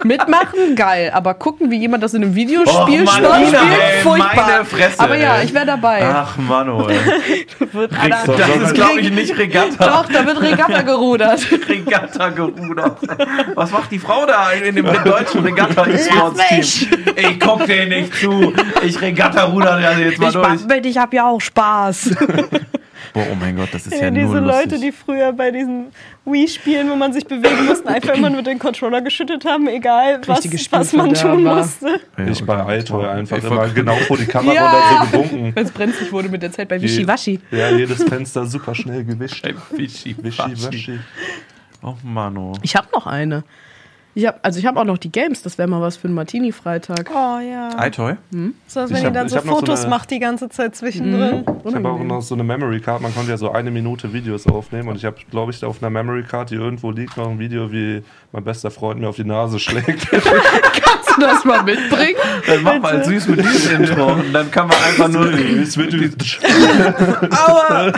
[0.06, 1.12] Mitmachen, geil.
[1.13, 4.36] Aber gucken, wie jemand das in einem Videospiel Och, Mann, spielt, ey, furchtbar.
[4.48, 6.06] meine Fresse, Aber ja, ich wäre dabei.
[6.06, 6.38] Ach.
[8.02, 9.86] Alter, So, Das ist, glaube ich, nicht Regatta.
[9.86, 11.46] Doch, da wird Regatta gerudert.
[11.70, 12.98] Regatta gerudert.
[13.56, 16.89] Was macht die Frau da in dem deutschen Regatta-E-Sports-Team?
[17.18, 18.54] Ich guck dir nicht zu.
[18.84, 20.65] Ich Regatta-ruder ja jetzt mal Ich durch.
[20.68, 22.12] mit, ich hab ja auch Spaß.
[23.15, 24.71] Boah, oh mein Gott, das ist ja, Ja, nur diese lustig.
[24.71, 25.86] Leute, die früher bei diesen
[26.25, 30.43] Wii-Spielen, wo man sich bewegen musste, einfach immer nur den Controller geschüttet haben, egal was,
[30.71, 32.01] was man tun musste.
[32.17, 34.69] Ja, Ich bei iToy einfach Ich immer genau vor die Kamera Ja.
[34.69, 35.56] oder so gewunken.
[35.56, 37.39] Wenn es brenzlig wurde mit der Zeit bei Wischiwaschi.
[37.51, 39.45] Ja, jedes Fenster super schnell gewischt.
[39.45, 40.65] Ey, Wischi, Wischi, Waschi.
[40.67, 40.99] waschi.
[41.82, 42.51] Oh Mano.
[42.63, 43.45] Ich habe noch eine.
[44.17, 46.15] Ich hab, also ich habe auch noch die Games, das wäre mal was für einen
[46.15, 47.12] Martini-Freitag.
[47.13, 47.69] Oh ja.
[47.86, 48.13] iToy?
[48.65, 51.43] So, als wenn ihr dann so so Fotos eine- macht die ganze Zeit zwischendrin.
[51.65, 53.01] Ich habe auch noch so eine Memory Card.
[53.01, 54.88] Man konnte ja so eine Minute Videos aufnehmen.
[54.88, 57.69] Und ich habe, glaube ich, auf einer Memory Card, die irgendwo liegt, noch ein Video,
[57.73, 60.10] wie mein bester Freund mir auf die Nase schlägt.
[60.12, 62.15] Kannst du das mal mitbringen?
[62.47, 64.13] Dann mach mal süß mit diesem Intro.
[64.13, 65.25] Und dann kann man einfach nur.
[65.65, 65.93] Es wird
[67.32, 67.91] Aua!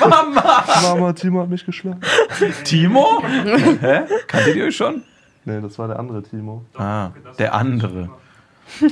[0.00, 0.64] Mama!
[0.82, 2.00] Mama, Timo hat mich geschlagen.
[2.64, 3.22] Timo?
[3.80, 4.00] Hä?
[4.26, 5.02] Kanntet ihr euch schon?
[5.44, 6.64] Nee, das war der andere Timo.
[6.76, 8.08] Ah, der andere.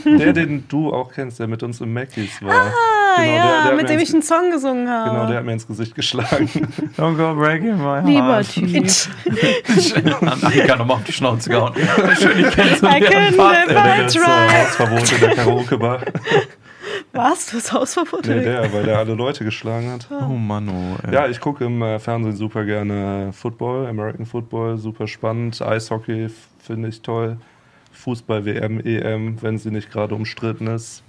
[0.05, 2.53] Der, den du auch kennst, der mit uns im Mackies war.
[2.55, 2.71] Ah,
[3.17, 5.11] Genau, ja, der- der mit dem ich einen Song gesungen habe.
[5.11, 6.49] Genau, der hat mir ins Gesicht geschlagen.
[6.97, 8.07] Don't go breaking my heart.
[8.07, 8.93] Lieber Typ.
[10.23, 11.75] Annika nochmal auf die Schnauze gehauen.
[12.19, 14.49] Schön, ich kenne so I couldn't Der by jetzt äh, try.
[14.63, 15.99] Hausverbot in der Karaoke-Bar.
[17.13, 17.47] Was?
[17.47, 18.27] Du hast Hausverbot?
[18.27, 20.09] Nee, der, weil der alle Leute geschlagen hat.
[20.11, 20.97] Oh Mano.
[21.03, 21.13] ey.
[21.13, 25.61] Ja, ich gucke im äh, Fernsehen super gerne Football, American Football, super spannend.
[25.61, 27.37] Eishockey finde ich toll.
[27.93, 31.03] Fußball, WM, EM, wenn sie nicht gerade umstritten ist,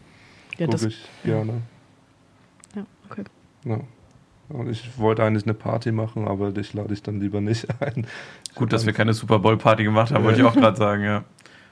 [0.57, 1.53] Ja, das, gucke ich gerne.
[2.75, 3.23] ja, okay.
[3.63, 3.79] Ja.
[4.49, 8.05] Und ich wollte eigentlich eine Party machen, aber dich lade ich dann lieber nicht ein.
[8.55, 11.23] Gut, dass wir keine Super Bowl Party gemacht haben, wollte ich auch gerade sagen, ja.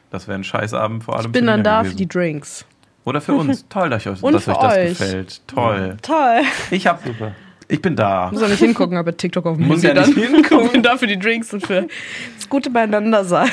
[0.09, 1.91] Das wäre ein Scheißabend vor allem Ich bin dann da gewesen.
[1.91, 2.65] für die Drinks.
[3.05, 3.67] Oder für uns.
[3.69, 4.89] Toll, dass euch, dass euch das euch.
[4.89, 5.47] gefällt.
[5.47, 5.97] Toll.
[6.01, 6.41] Toll.
[6.69, 7.33] Ich hab, Super.
[7.67, 8.29] ich bin da.
[8.31, 10.23] Muss auch nicht hingucken, aber TikTok auf dem Muss ja nicht dann.
[10.33, 10.65] hingucken.
[10.67, 11.87] Ich bin da für die Drinks und für
[12.35, 13.49] das gute Beieinander sein.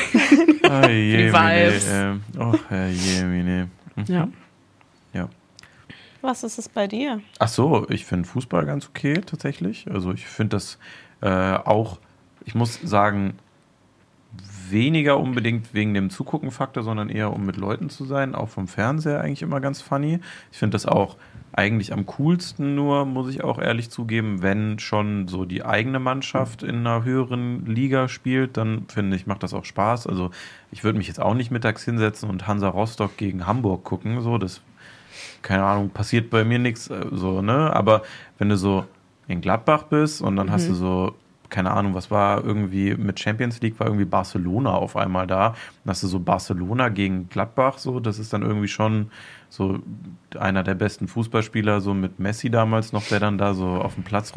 [0.64, 1.86] Oh, je, Vibes.
[1.86, 3.68] Mine, äh, oh, Herr Jemine.
[3.96, 4.04] Mhm.
[4.06, 4.28] Ja.
[5.14, 5.28] Ja.
[6.20, 7.20] Was ist es bei dir?
[7.38, 9.86] Ach so, ich finde Fußball ganz okay tatsächlich.
[9.90, 10.78] Also ich finde das
[11.20, 11.98] äh, auch,
[12.44, 13.38] ich muss sagen,
[14.70, 18.34] weniger unbedingt wegen dem Zugucken-Faktor, sondern eher um mit Leuten zu sein.
[18.34, 20.20] Auch vom Fernseher eigentlich immer ganz funny.
[20.52, 21.16] Ich finde das auch
[21.52, 26.62] eigentlich am coolsten nur, muss ich auch ehrlich zugeben, wenn schon so die eigene Mannschaft
[26.62, 30.06] in einer höheren Liga spielt, dann finde ich, macht das auch Spaß.
[30.06, 30.30] Also
[30.70, 34.20] ich würde mich jetzt auch nicht mittags hinsetzen und Hansa Rostock gegen Hamburg gucken.
[34.20, 34.60] So, das
[35.42, 37.74] keine Ahnung, passiert bei mir nichts, äh, so, ne?
[37.74, 38.02] Aber
[38.38, 38.84] wenn du so
[39.26, 41.14] in Gladbach bist und dann hast du so,
[41.50, 45.54] keine Ahnung, was war irgendwie mit Champions League, war irgendwie Barcelona auf einmal da.
[45.84, 49.10] Dann hast du so Barcelona gegen Gladbach, so, das ist dann irgendwie schon
[49.48, 49.78] so
[50.38, 54.04] einer der besten Fußballspieler, so mit Messi damals noch, der dann da so auf dem
[54.04, 54.32] Platz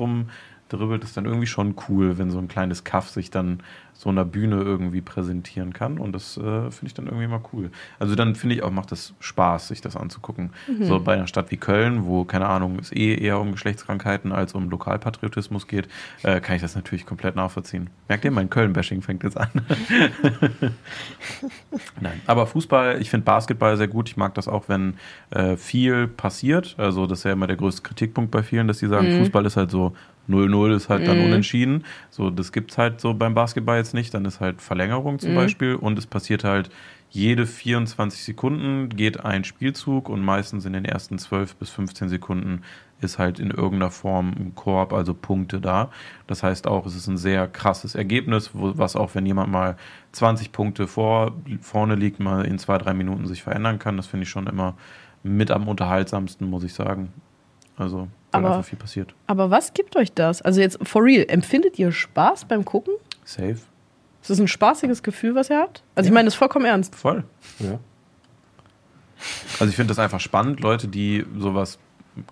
[0.74, 3.62] rumdribbelt, ist dann irgendwie schon cool, wenn so ein kleines Kaff sich dann
[3.94, 6.00] so einer Bühne irgendwie präsentieren kann.
[6.00, 7.70] Und das äh, finde ich dann irgendwie mal cool.
[8.00, 10.50] Also dann finde ich auch, macht das Spaß, sich das anzugucken.
[10.82, 14.56] So bei einer Stadt wie Köln, wo, keine Ahnung, es eh eher um Geschlechtskrankheiten als
[14.56, 15.88] um Lokalpatriotismus geht,
[16.24, 17.92] äh, kann ich das natürlich komplett nachvollziehen.
[18.08, 19.50] Merkt ihr, mein Köln-Bashing fängt jetzt an.
[22.02, 24.10] Nein, aber Fußball, ich finde Basketball sehr gut.
[24.10, 24.96] Ich mag das auch, wenn
[25.30, 26.74] äh, viel passiert.
[26.80, 29.58] Also das ist ja immer der größte Kritikpunkt bei vielen, dass sie sagen, Fußball ist
[29.58, 29.94] halt so
[30.30, 31.84] 0-0 ist halt dann unentschieden.
[32.10, 34.14] So, das gibt's halt so beim Basketball jetzt nicht.
[34.14, 36.70] Dann ist halt Verlängerung zum Beispiel und es passiert halt
[37.12, 42.62] jede 24 Sekunden geht ein Spielzug und meistens in den ersten 12 bis 15 Sekunden
[43.02, 45.90] ist halt in irgendeiner Form ein Korb, also Punkte da.
[46.28, 49.76] Das heißt auch, es ist ein sehr krasses Ergebnis, wo, was auch, wenn jemand mal
[50.14, 53.98] 20 Punkte vor, vorne liegt, mal in zwei, drei Minuten sich verändern kann.
[53.98, 54.76] Das finde ich schon immer
[55.22, 57.12] mit am unterhaltsamsten, muss ich sagen.
[57.76, 59.14] Also, weil Aber- einfach viel passiert.
[59.28, 60.42] Aber was gibt euch das?
[60.42, 62.94] Also jetzt for real, empfindet ihr Spaß beim Gucken?
[63.26, 63.58] Safe.
[64.22, 65.84] Ist das ein spaßiges Gefühl, was ihr habt?
[65.96, 66.96] Also ich meine das ist vollkommen ernst.
[66.96, 67.24] Voll.
[67.60, 67.80] Ja.
[69.60, 71.78] Also ich finde das einfach spannend, Leute, die sowas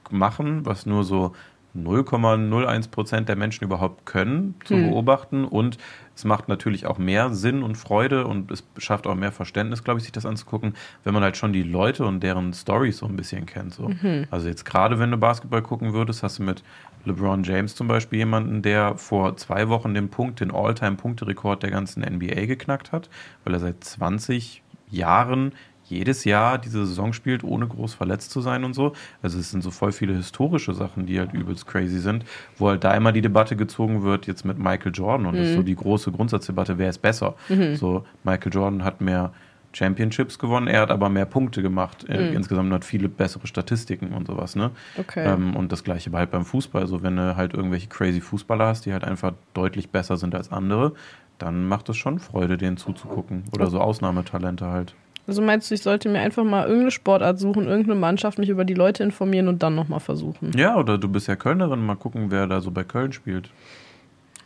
[0.09, 1.33] machen, was nur so
[1.75, 4.89] 0,01 Prozent der Menschen überhaupt können, zu Hm.
[4.89, 5.45] beobachten.
[5.45, 5.77] Und
[6.19, 9.99] es macht natürlich auch mehr Sinn und Freude und es schafft auch mehr Verständnis, glaube
[9.99, 10.73] ich, sich das anzugucken,
[11.05, 13.73] wenn man halt schon die Leute und deren Stories so ein bisschen kennt.
[13.73, 13.89] So.
[14.29, 16.62] Also jetzt gerade, wenn du Basketball gucken würdest, hast du mit
[17.05, 22.01] LeBron James zum Beispiel jemanden, der vor zwei Wochen den Punkt, den All-Time-Punkterekord der ganzen
[22.01, 23.10] NBA geknackt hat,
[23.45, 25.53] weil er seit 20 Jahren
[25.89, 28.93] jedes Jahr diese Saison spielt, ohne groß verletzt zu sein und so.
[29.21, 32.25] Also es sind so voll viele historische Sachen, die halt übelst crazy sind,
[32.58, 35.56] wo halt da immer die Debatte gezogen wird, jetzt mit Michael Jordan und das ist
[35.56, 37.36] so die große Grundsatzdebatte, wer ist besser?
[37.75, 39.32] So, Michael Jordan hat mehr
[39.71, 42.06] Championships gewonnen, er hat aber mehr Punkte gemacht.
[42.08, 44.71] Er Insgesamt hat viele bessere Statistiken und sowas, ne?
[44.97, 45.23] Okay.
[45.25, 46.88] Ähm, und das gleiche halt beim Fußball.
[46.88, 50.52] So, wenn du halt irgendwelche crazy Fußballer hast, die halt einfach deutlich besser sind als
[50.52, 50.93] andere,
[51.38, 53.43] dann macht es schon Freude, denen zuzugucken.
[53.54, 54.95] Oder so Ausnahmetalente halt.
[55.29, 58.65] Also meinst du, ich sollte mir einfach mal irgendeine Sportart suchen, irgendeine Mannschaft, mich über
[58.65, 60.51] die Leute informieren und dann nochmal versuchen?
[60.57, 63.51] Ja, oder du bist ja Kölnerin, mal gucken, wer da so bei Köln spielt.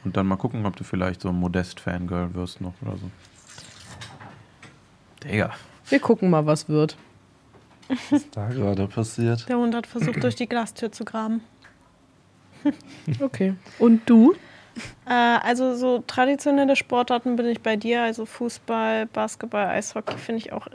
[0.04, 3.10] Und dann mal gucken, ob du vielleicht so ein Modest-Fangirl wirst noch oder so.
[5.24, 5.52] Digga.
[5.88, 6.98] Wir gucken mal, was wird.
[8.10, 9.48] Was da gerade passiert.
[9.48, 11.40] Der Hund hat versucht, durch die Glastür zu graben.
[13.22, 13.56] Okay.
[13.80, 14.34] Und du?
[15.06, 20.54] Äh, also so traditionelle Sportarten bin ich bei dir, also Fußball, Basketball, Eishockey finde ich
[20.54, 20.68] auch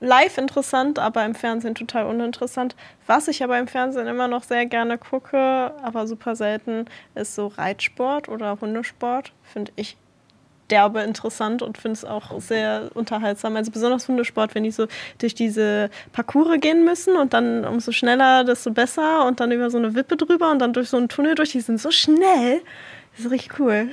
[0.00, 2.74] live interessant, aber im Fernsehen total uninteressant.
[3.06, 7.46] Was ich aber im Fernsehen immer noch sehr gerne gucke, aber super selten, ist so
[7.46, 9.32] Reitsport oder Hundesport.
[9.44, 9.96] Finde ich
[10.70, 13.54] derbe interessant und finde es auch sehr unterhaltsam.
[13.56, 14.86] Also besonders Hundesport, wenn die so
[15.18, 19.78] durch diese Parcours gehen müssen und dann umso schneller, desto besser und dann über so
[19.78, 21.52] eine Wippe drüber und dann durch so einen Tunnel durch.
[21.52, 22.62] Die sind so schnell.
[23.16, 23.88] Das ist richtig cool.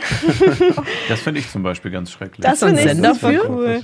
[1.10, 2.46] Das finde ich zum Beispiel ganz schrecklich.
[2.46, 3.50] Das da ein finde ich Sender super für?
[3.50, 3.84] cool.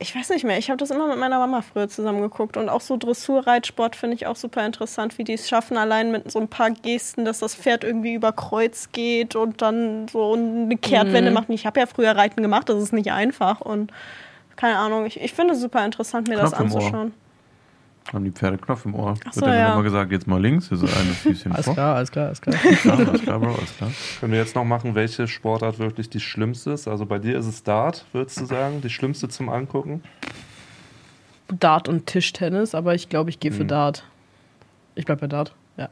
[0.00, 0.58] Ich weiß nicht mehr.
[0.58, 2.56] Ich habe das immer mit meiner Mama früher zusammen geguckt.
[2.56, 6.30] Und auch so Dressurreitsport finde ich auch super interessant, wie die es schaffen, allein mit
[6.30, 10.76] so ein paar Gesten, dass das Pferd irgendwie über Kreuz geht und dann so eine
[10.76, 11.48] Kehrtwende macht.
[11.50, 13.60] Ich habe ja früher Reiten gemacht, das ist nicht einfach.
[13.60, 13.92] Und
[14.56, 16.80] keine Ahnung, ich, ich finde es super interessant, mir das Knopf Ohr.
[16.80, 17.12] anzuschauen.
[18.12, 19.14] Haben die Pferde Knopf im Ohr.
[19.24, 19.72] Ach so, Wird dann ja.
[19.72, 21.74] immer gesagt, jetzt mal links, hier ist eine Füßchen Alles vor.
[21.74, 22.54] klar, alles klar, alles klar.
[22.84, 23.90] Ja, alles klar, Bro, alles klar.
[24.20, 26.86] Können wir jetzt noch machen, welche Sportart wirklich die schlimmste ist?
[26.86, 30.02] Also bei dir ist es Dart, würdest du sagen, die schlimmste zum Angucken?
[31.48, 33.68] Dart und Tischtennis, aber ich glaube, ich gehe für Hm.
[33.68, 34.04] Dart.
[34.94, 35.88] Ich bleib bei Dart, ja.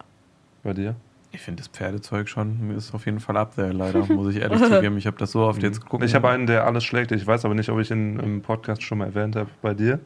[0.62, 0.94] Bei dir?
[1.34, 4.60] Ich finde das Pferdezeug schon ist auf jeden Fall up there, leider, muss ich ehrlich
[4.68, 4.98] zugeben.
[4.98, 6.04] Ich habe das so oft jetzt geguckt.
[6.04, 7.10] Ich habe einen, der alles schlägt.
[7.10, 9.48] Ich weiß aber nicht, ob ich ihn im Podcast schon mal erwähnt habe.
[9.62, 9.98] Bei dir?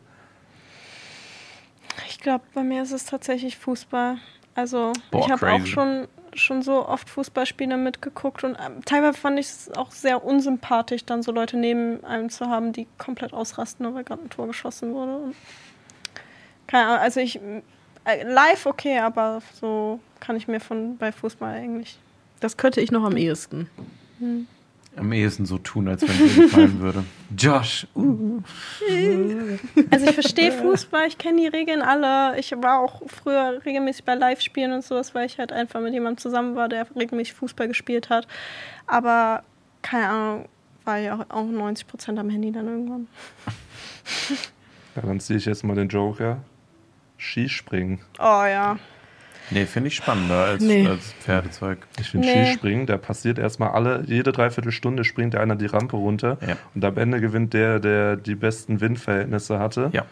[2.08, 4.18] Ich glaube, bei mir ist es tatsächlich Fußball.
[4.54, 9.38] Also Boah, ich habe auch schon, schon so oft Fußballspiele mitgeguckt und ähm, teilweise fand
[9.38, 13.84] ich es auch sehr unsympathisch, dann so Leute neben einem zu haben, die komplett ausrasten,
[13.84, 15.16] nur weil gerade ein Tor geschossen wurde.
[15.16, 15.36] Und
[16.66, 17.38] keine Ahnung, also ich
[18.04, 21.98] äh, live okay, aber so kann ich mir von bei Fußball eigentlich.
[22.40, 23.68] Das könnte ich noch am ehesten.
[24.96, 27.04] Am ehesten so tun, als wenn es mir gefallen würde.
[27.36, 28.40] Josh, uh.
[29.90, 32.38] Also ich verstehe Fußball, ich kenne die Regeln alle.
[32.38, 36.18] Ich war auch früher regelmäßig bei Live-Spielen und sowas, weil ich halt einfach mit jemandem
[36.18, 38.26] zusammen war, der regelmäßig Fußball gespielt hat.
[38.86, 39.42] Aber
[39.82, 40.48] keine Ahnung,
[40.84, 43.08] war ja auch 90 Prozent am Handy dann irgendwann.
[44.94, 46.38] Ja, dann ziehe ich jetzt mal den Joker.
[47.18, 47.98] Skispringen.
[48.18, 48.78] Oh ja.
[49.50, 50.86] Nee, finde ich spannender als, Nee.
[50.86, 51.78] als Pferdezeug.
[52.00, 52.46] Ich finde Nee.
[52.46, 56.56] Skispringen, da passiert erstmal alle, jede Dreiviertelstunde springt einer die Rampe runter Ja.
[56.74, 59.90] und am Ende gewinnt der, der die besten Windverhältnisse hatte.
[59.92, 60.04] Ja.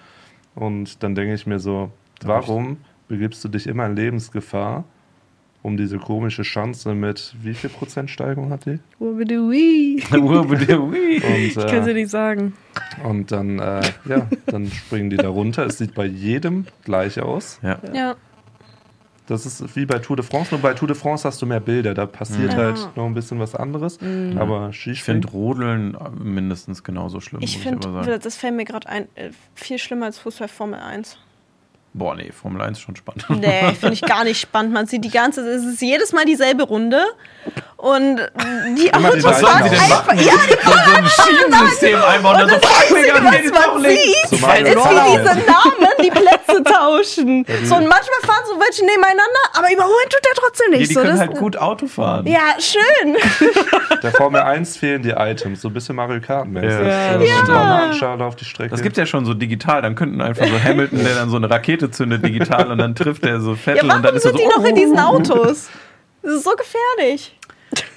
[0.55, 1.91] Und dann denke ich mir so,
[2.23, 4.85] warum begibst du dich immer in Lebensgefahr,
[5.63, 8.79] um diese komische Chance mit wie viel Prozent Steigung hat die?
[8.99, 10.03] Wubidi-wee.
[10.17, 12.53] Und, Ich kann sie äh, nicht sagen.
[13.03, 15.67] und dann, äh, ja, dann springen die da runter.
[15.67, 17.59] Es sieht bei jedem gleich aus.
[17.63, 17.79] ja.
[17.93, 18.15] Ja.
[19.27, 21.61] Das ist wie bei Tour de France, nur bei Tour de France hast du mehr
[21.61, 22.57] Bilder, da passiert Mhm.
[22.57, 23.99] halt noch ein bisschen was anderes.
[24.39, 28.65] Aber Ich Skispringen, finde Rodeln mindestens genauso schlimm, Ich ich aber finde, das fällt mir
[28.67, 31.17] gerade ein, äh, viel schlimmer als Fußball Formel 1.
[31.97, 33.25] Boah, nee, Formel 1 ist schon spannend.
[33.31, 34.73] Nee, finde ich gar nicht spannend.
[34.73, 37.01] Man sieht die ganze, es ist jedes Mal dieselbe Runde
[37.77, 38.17] und
[38.77, 39.79] die Immer die Autos fahren Autos.
[39.79, 44.25] einfach, ja, so, so ein Schienensystem einbauen und dann so, fuck, Digga, was man sieht,
[44.25, 47.47] ist wie diese Namen, die Plätze tauschen.
[47.65, 50.91] So, und manchmal fahren so welche nebeneinander, aber überholen tut er trotzdem nicht.
[50.91, 52.27] die so, können das, halt gut Auto fahren.
[52.27, 53.17] Ja, schön.
[54.03, 56.69] Der Formel 1 fehlen die Items, so ein bisschen Mario Kart-mäßig.
[56.69, 58.71] Ja, so das eine auf die Strecke.
[58.71, 61.49] Das gibt ja schon so digital, dann könnten einfach so Hamilton, der dann so eine
[61.49, 64.31] Rakete zündet digital und dann trifft er so Ja, Vettel und dann warum ist er
[64.31, 65.69] sind so, die noch in oh, diesen Autos?
[66.23, 67.37] Das ist so gefährlich.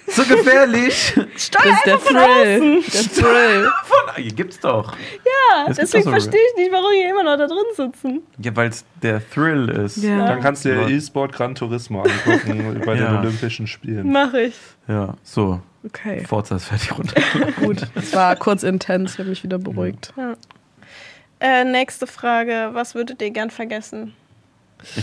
[0.07, 1.13] So gefährlich.
[1.35, 2.81] Steuer Das ist der einfach von Thrill.
[2.81, 3.69] Der Thrill.
[3.85, 4.93] Von, hier gibt's doch.
[4.97, 8.21] Ja, Das deswegen verstehe ich nicht, warum die immer noch da drin sitzen.
[8.39, 9.97] Ja, weil es der Thrill ist.
[9.97, 10.25] Ja.
[10.27, 10.87] Dann kannst du dir Ja.
[10.89, 13.19] E-Sport Gran Turismo angucken bei den Ja.
[13.19, 14.11] Olympischen Spielen.
[14.11, 14.55] Mach ich.
[14.87, 15.59] Ja, so.
[15.85, 17.21] Okay, Forza ist fertig runter.
[17.61, 17.77] gut.
[17.95, 20.13] Es war kurz intens, ich habe mich wieder beruhigt.
[21.39, 22.69] Äh, nächste Frage.
[22.73, 24.13] Was würdet ihr gern vergessen?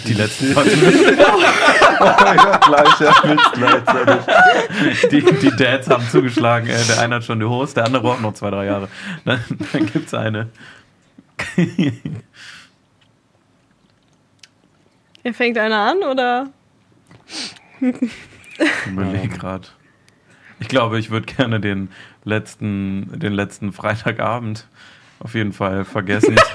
[0.07, 1.19] Die letzten 20 Minuten.
[1.19, 5.09] ja, gleich, ja, Witz gleichzeitig.
[5.11, 6.69] Die, die Dads haben zugeschlagen.
[6.69, 8.89] Äh, der eine hat schon die Hose, der andere braucht noch zwei, drei Jahre.
[9.25, 10.49] Dann, dann gibt's eine.
[15.25, 16.49] Ihr fängt einer an oder?
[17.81, 19.69] Ich überlege gerade.
[20.61, 21.91] Ich glaube, ich würde gerne den
[22.25, 24.69] letzten, den letzten Freitagabend
[25.19, 26.37] auf jeden Fall vergessen.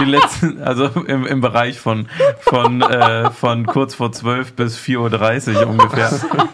[0.00, 2.08] Die letzten, also im, im Bereich von,
[2.40, 6.10] von, äh, von kurz vor 12 bis 4.30 Uhr ungefähr.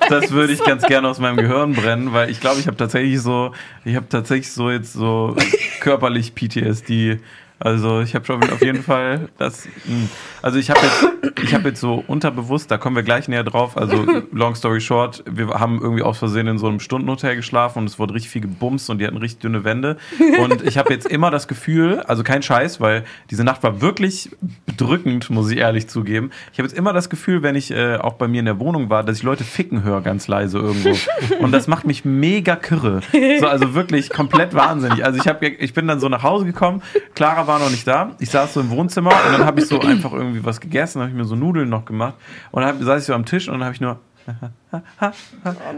[0.09, 3.21] Das würde ich ganz gerne aus meinem Gehirn brennen, weil ich glaube, ich habe tatsächlich
[3.21, 3.53] so,
[3.85, 5.37] ich habe tatsächlich so jetzt so
[5.81, 7.21] körperlich PTSD.
[7.61, 9.67] Also ich habe schon auf jeden Fall das.
[9.85, 10.09] mh.
[10.43, 13.77] Also ich habe jetzt, ich habe jetzt so unterbewusst, da kommen wir gleich näher drauf.
[13.77, 17.87] Also long story short, wir haben irgendwie aus Versehen in so einem Stundenhotel geschlafen und
[17.87, 19.97] es wurde richtig viel gebumst und die hatten richtig dünne Wände.
[20.41, 24.31] Und ich habe jetzt immer das Gefühl, also kein Scheiß, weil diese Nacht war wirklich
[24.67, 26.31] bedrückend, muss ich ehrlich zugeben.
[26.53, 28.91] Ich habe jetzt immer das Gefühl, wenn ich äh, auch bei mir in der Wohnung
[28.91, 30.95] war, dass ich Leute ficken höre ganz leise irgendwo.
[31.39, 33.01] Und das macht mich mega kirre.
[33.41, 35.05] So, also wirklich komplett wahnsinnig.
[35.05, 36.83] Also ich, hab, ich bin dann so nach Hause gekommen,
[37.15, 38.13] Clara war noch nicht da.
[38.19, 41.11] Ich saß so im Wohnzimmer und dann habe ich so einfach irgendwie was gegessen, habe
[41.11, 42.15] ich mir so Nudeln noch gemacht
[42.51, 43.99] und dann saß ich so am Tisch und dann habe ich nur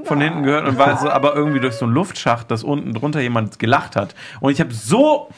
[0.05, 3.21] von hinten gehört und war so, aber irgendwie durch so einen Luftschacht, dass unten drunter
[3.21, 4.15] jemand gelacht hat.
[4.41, 5.31] Und ich habe so,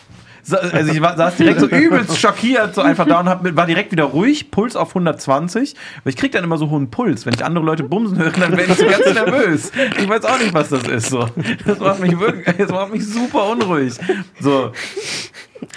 [0.52, 3.92] also ich war, saß direkt so übelst schockiert, so einfach da und hab, war direkt
[3.92, 7.26] wieder ruhig, Puls auf 120, weil ich krieg dann immer so hohen Puls.
[7.26, 9.72] Wenn ich andere Leute bumsen höre, dann werde ich so ganz nervös.
[9.98, 11.10] Ich weiß auch nicht, was das ist.
[11.10, 11.28] So.
[11.66, 13.94] Das macht mich wirklich, das macht mich super unruhig.
[14.40, 14.72] So.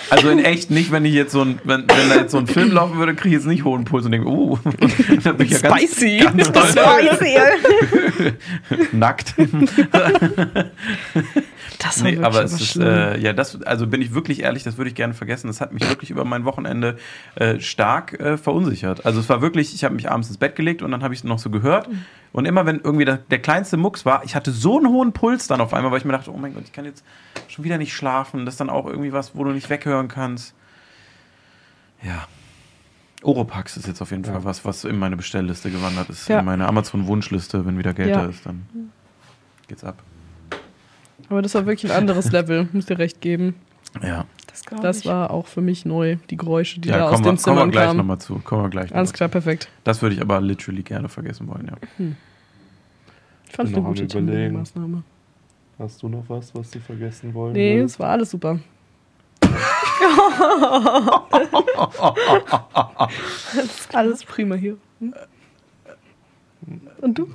[0.10, 2.48] Also in echt nicht, wenn ich jetzt so ein, wenn, wenn da jetzt so ein
[2.48, 4.58] Film laufen würde, kriege ich jetzt nicht hohen Puls und denke, uh,
[5.24, 6.18] da bin ich ja ganz, Spicy.
[6.20, 7.38] ganz Spicy.
[8.92, 9.34] nackt.
[11.96, 14.78] Das war Nee, aber es ist, äh, ja, das, also bin ich wirklich ehrlich, das
[14.78, 15.48] würde ich gerne vergessen.
[15.48, 16.98] Das hat mich wirklich über mein Wochenende
[17.36, 19.06] äh, stark äh, verunsichert.
[19.06, 21.20] Also es war wirklich, ich habe mich abends ins Bett gelegt und dann habe ich
[21.22, 21.88] es noch so gehört.
[22.34, 25.48] Und immer wenn irgendwie der, der kleinste Mucks war, ich hatte so einen hohen Puls
[25.48, 27.04] dann auf einmal, weil ich mir dachte, oh mein Gott, ich kann jetzt
[27.50, 28.46] schon wieder nicht schlafen.
[28.46, 30.54] Das ist dann auch irgendwie was, wo du nicht weghören kannst.
[32.04, 32.28] Ja.
[33.24, 34.32] Oropax ist jetzt auf jeden Ja.
[34.34, 36.28] Fall was, was in meine Bestellliste gewandert ist.
[36.28, 36.40] Ja.
[36.40, 38.22] In meine Amazon-Wunschliste, wenn wieder Geld Ja.
[38.24, 38.66] da ist, dann
[39.68, 40.02] geht's ab.
[41.30, 43.56] Aber das war wirklich ein anderes Level, muss dir recht geben.
[44.02, 44.26] Ja.
[44.48, 45.06] Das Das ich.
[45.06, 47.56] war auch für mich neu, die Geräusche, die Ja, da aus kommen wir, den kommen
[47.56, 47.98] wir Zimmern gleich kamen.
[47.98, 48.40] nochmal zu.
[48.40, 49.64] Kommen wir gleich Alles klar, perfekt.
[49.64, 49.70] zu.
[49.84, 51.78] Das würde ich aber literally gerne vergessen wollen, ja.
[53.48, 54.56] Ich fand es eine gute Überlegen.
[54.58, 55.04] Maßnahme.
[55.80, 58.60] Hast du noch was, was du vergessen wollen Nee, es war alles super.
[63.94, 64.78] alles prima hier.
[65.00, 65.14] Hm?
[67.02, 67.28] Und du?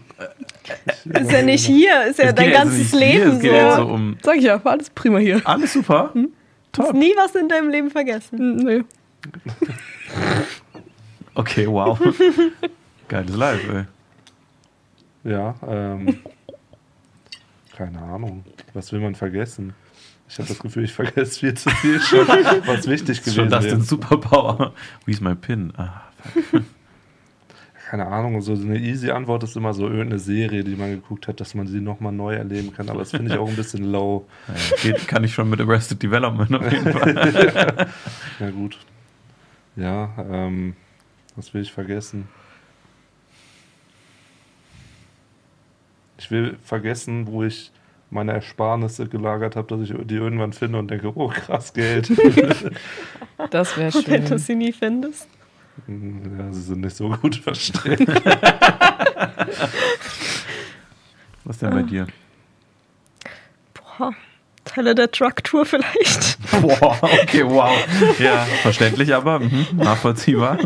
[1.04, 3.88] Ist ja nicht hier, ist ja Es dein jetzt ganzes hier, Leben jetzt so so.
[3.92, 4.16] um.
[4.22, 5.40] Sag ich ja, war alles prima hier.
[5.44, 6.10] Alles super.
[6.14, 6.28] Hm?
[6.72, 6.94] Top.
[6.94, 8.38] Nie was in deinem Leben vergessen.
[8.38, 8.84] Hm, Nee.
[11.34, 11.98] Okay, wow.
[13.08, 13.84] Geiles Live, ey.
[15.30, 16.18] Ja, ähm.
[17.76, 18.44] keine Ahnung.
[18.72, 19.74] Was will man vergessen?
[20.28, 22.26] Ich habe das Gefühl, ich vergesse viel zu viel schon,
[22.66, 23.82] was wichtig Das ist schon gewesen das den wäre.
[23.82, 24.72] Superpower.
[25.04, 25.72] Wie ist mein Pin?
[25.76, 26.02] Ah,
[26.50, 26.62] fuck.
[27.88, 31.38] Keine Ahnung, so eine easy Antwort ist immer so irgendeine Serie, die man geguckt hat,
[31.38, 32.88] dass man sie nochmal neu erleben kann.
[32.88, 34.26] Aber das finde ich auch ein bisschen low.
[34.82, 37.86] Ja, geht, kann ich schon mit Arrested Development auf jeden Fall.
[38.40, 38.76] Na gut.
[39.76, 40.74] Ja, ähm,
[41.36, 42.26] was will ich vergessen?
[46.18, 47.70] Ich will vergessen, wo ich
[48.10, 52.10] meine Ersparnisse gelagert habe, dass ich die irgendwann finde und denke, oh krass, Geld.
[53.50, 54.38] Das wäre Und wenn du schön.
[54.38, 55.28] sie nie findest.
[55.86, 58.06] Ja, sie sind nicht so gut verstehen.
[61.44, 62.06] Was denn bei dir?
[63.74, 64.12] Boah,
[64.76, 66.38] Nachteile der Truck-Tour vielleicht.
[66.60, 67.76] Boah, okay, wow.
[68.18, 70.58] Ja, verständlich, aber mhm, nachvollziehbar.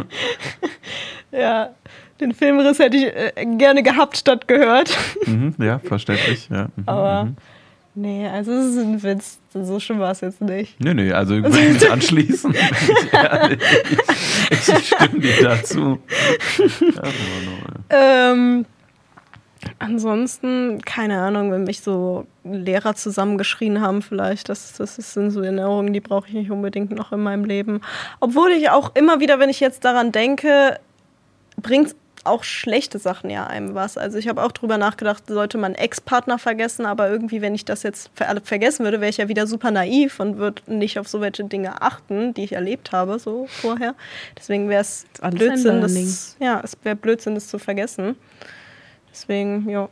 [1.30, 1.70] Ja,
[2.20, 4.96] den Filmriss hätte ich äh, gerne gehabt statt gehört.
[5.26, 6.48] Mhm, ja, verständlich.
[6.50, 6.68] Ja.
[6.74, 7.36] Mhm, Aber mhm.
[8.00, 9.38] Nee, also es ist ein Witz.
[9.52, 10.78] So schlimm war es jetzt nicht.
[10.78, 12.54] Nee, nee, also ich würde mich anschließen.
[12.54, 12.60] ich
[14.68, 15.98] ich, stimme dir dazu.
[17.90, 18.64] Ähm,
[19.78, 25.92] ansonsten, keine Ahnung, wenn mich so Lehrer zusammengeschrien haben, vielleicht, das, das sind so Erinnerungen,
[25.92, 27.80] die brauche ich nicht unbedingt noch in meinem Leben.
[28.20, 30.78] Obwohl ich auch immer wieder, wenn ich jetzt daran denke,
[31.60, 31.94] bringt
[32.24, 33.96] auch schlechte Sachen ja einem was.
[33.96, 37.82] Also ich habe auch drüber nachgedacht, sollte man Ex-Partner vergessen, aber irgendwie, wenn ich das
[37.82, 38.10] jetzt
[38.44, 41.82] vergessen würde, wäre ich ja wieder super naiv und würde nicht auf so welche Dinge
[41.82, 43.94] achten, die ich erlebt habe, so vorher.
[44.36, 48.16] Deswegen wäre es Blödsinn, das, ja, es wäre Blödsinn, das zu vergessen.
[49.10, 49.88] Deswegen, ja.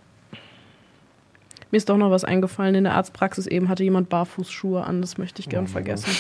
[1.71, 2.75] Mir ist doch noch was eingefallen.
[2.75, 5.01] In der Arztpraxis eben hatte jemand Barfußschuhe an.
[5.03, 6.11] Das möchte ich gern Oh, vergessen.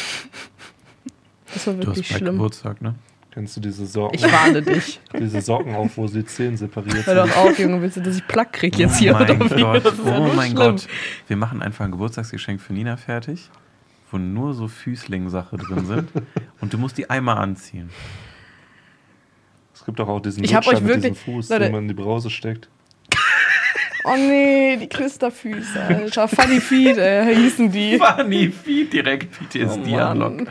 [1.54, 2.34] Das war Du wirklich hast bei schlimm.
[2.34, 2.94] Geburtstag, ne?
[3.30, 5.00] Kennst du diese Socken, Ich warne dich.
[5.18, 7.34] diese Socken auf, wo die Zehen separiert Hör sind?
[7.34, 7.80] doch auf, Junge.
[7.82, 9.12] Willst du, dass ich Plack krieg jetzt oh hier?
[9.12, 9.62] mein oder wie?
[9.62, 10.56] Gott, ja oh nur mein schlimm.
[10.56, 10.86] Gott.
[11.28, 13.50] Wir machen einfach ein Geburtstagsgeschenk für Nina fertig,
[14.10, 16.10] wo nur so Füßling-Sache drin sind.
[16.60, 17.90] Und du musst die einmal anziehen.
[19.74, 21.64] Es gibt doch auch diesen Ich Lutscher euch mit wirklich- diesem Fuß, Leute.
[21.64, 22.68] den man in die Brause steckt.
[24.04, 26.28] Oh nee, die Klisterfüße, Alter.
[26.28, 27.98] Funny Feet, ey, hießen die.
[27.98, 30.36] Funny Feed, direkt Oh, PTSD-Unlock.
[30.36, 30.48] Mann.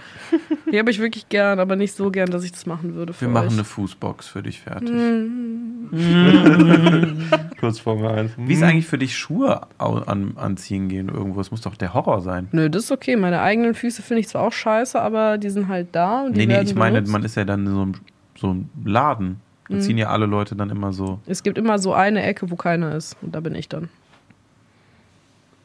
[0.71, 3.13] Die habe ich wirklich gern, aber nicht so gern, dass ich das machen würde.
[3.13, 3.53] Für Wir machen euch.
[3.53, 4.89] eine Fußbox für dich fertig.
[7.59, 8.31] Kurz vor mir ein.
[8.37, 11.39] Wie ist eigentlich für dich Schuhe an, anziehen gehen irgendwo?
[11.39, 12.49] Das muss doch der Horror sein.
[12.51, 13.15] Nö, das ist okay.
[13.15, 16.23] Meine eigenen Füße finde ich zwar auch scheiße, aber die sind halt da.
[16.25, 17.11] Und die Nee, nee, ich meine, benutzt.
[17.13, 17.93] man ist ja dann in so einem,
[18.37, 19.39] so einem Laden.
[19.69, 19.81] Da Mhm.
[19.81, 21.19] ziehen ja alle Leute dann immer so.
[21.25, 23.17] Es gibt immer so eine Ecke, wo keiner ist.
[23.21, 23.89] Und da bin ich dann.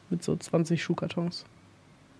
[0.09, 1.45] Mit so 20 Schuhkartons.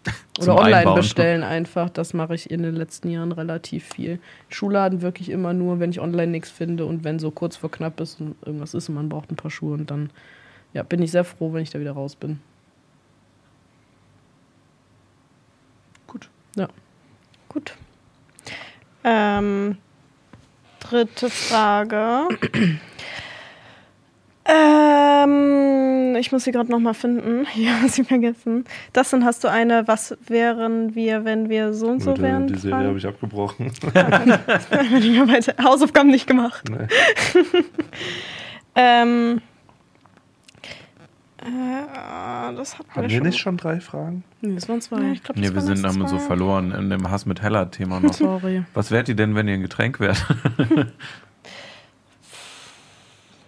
[0.41, 0.95] Oder online Einbauen.
[0.97, 1.89] bestellen einfach.
[1.89, 4.19] Das mache ich in den letzten Jahren relativ viel.
[4.49, 7.99] Schuhladen wirklich immer nur, wenn ich online nichts finde und wenn so kurz vor knapp
[7.99, 9.73] ist und irgendwas ist und man braucht ein paar Schuhe.
[9.73, 10.09] Und dann
[10.73, 12.39] ja, bin ich sehr froh, wenn ich da wieder raus bin.
[16.07, 16.29] Gut.
[16.55, 16.67] Ja.
[17.49, 17.75] Gut.
[19.03, 19.77] Ähm,
[20.89, 22.27] dritte Frage.
[24.45, 27.45] ähm, ich muss sie gerade nochmal finden.
[27.55, 28.65] Ja, sie vergessen.
[28.91, 32.47] Das sind, hast du eine, was wären wir, wenn wir so und so Gut, wären?
[32.47, 33.71] die Serie habe ich abgebrochen.
[35.63, 36.63] Hausaufgaben nicht gemacht.
[36.69, 36.87] Nee.
[38.75, 39.41] Ähm,
[41.45, 43.27] äh, das hatten Haben wir wir schon.
[43.27, 44.23] nicht schon drei Fragen?
[44.41, 45.01] Nee, das waren zwei.
[45.01, 47.41] Ja, ich glaub, das Nee, wir waren sind haben so verloren in dem Hass mit
[47.41, 48.13] Heller-Thema noch.
[48.13, 48.63] Sorry.
[48.73, 50.25] Was wärt ihr denn, wenn ihr ein Getränk wärt?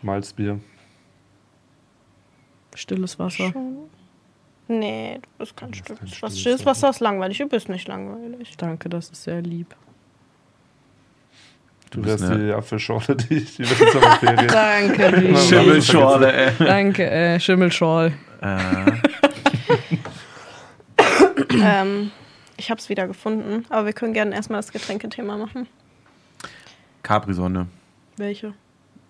[0.01, 0.59] Malzbier.
[2.75, 3.51] Stilles Wasser.
[3.51, 3.77] Schon.
[4.67, 6.65] Nee, du bist kein stilles stilles Wasser.
[6.65, 7.37] Wasser ist langweilig.
[7.37, 8.57] Du bist nicht langweilig.
[8.57, 9.75] Danke, das ist sehr lieb.
[11.95, 14.47] Du bist wärst eine- die Apfelschorle, die ich die Sommerferien.
[14.47, 15.37] Danke, lieb.
[15.37, 16.51] Schimmelschorle, ey.
[16.59, 18.11] Danke, äh, Schimmelschorl.
[18.41, 18.91] Äh,
[21.61, 22.11] ähm,
[22.57, 25.67] ich hab's wieder gefunden, aber wir können gerne erstmal das Getränkethema machen.
[27.03, 27.67] Capri-Sonne.
[28.17, 28.53] Welche?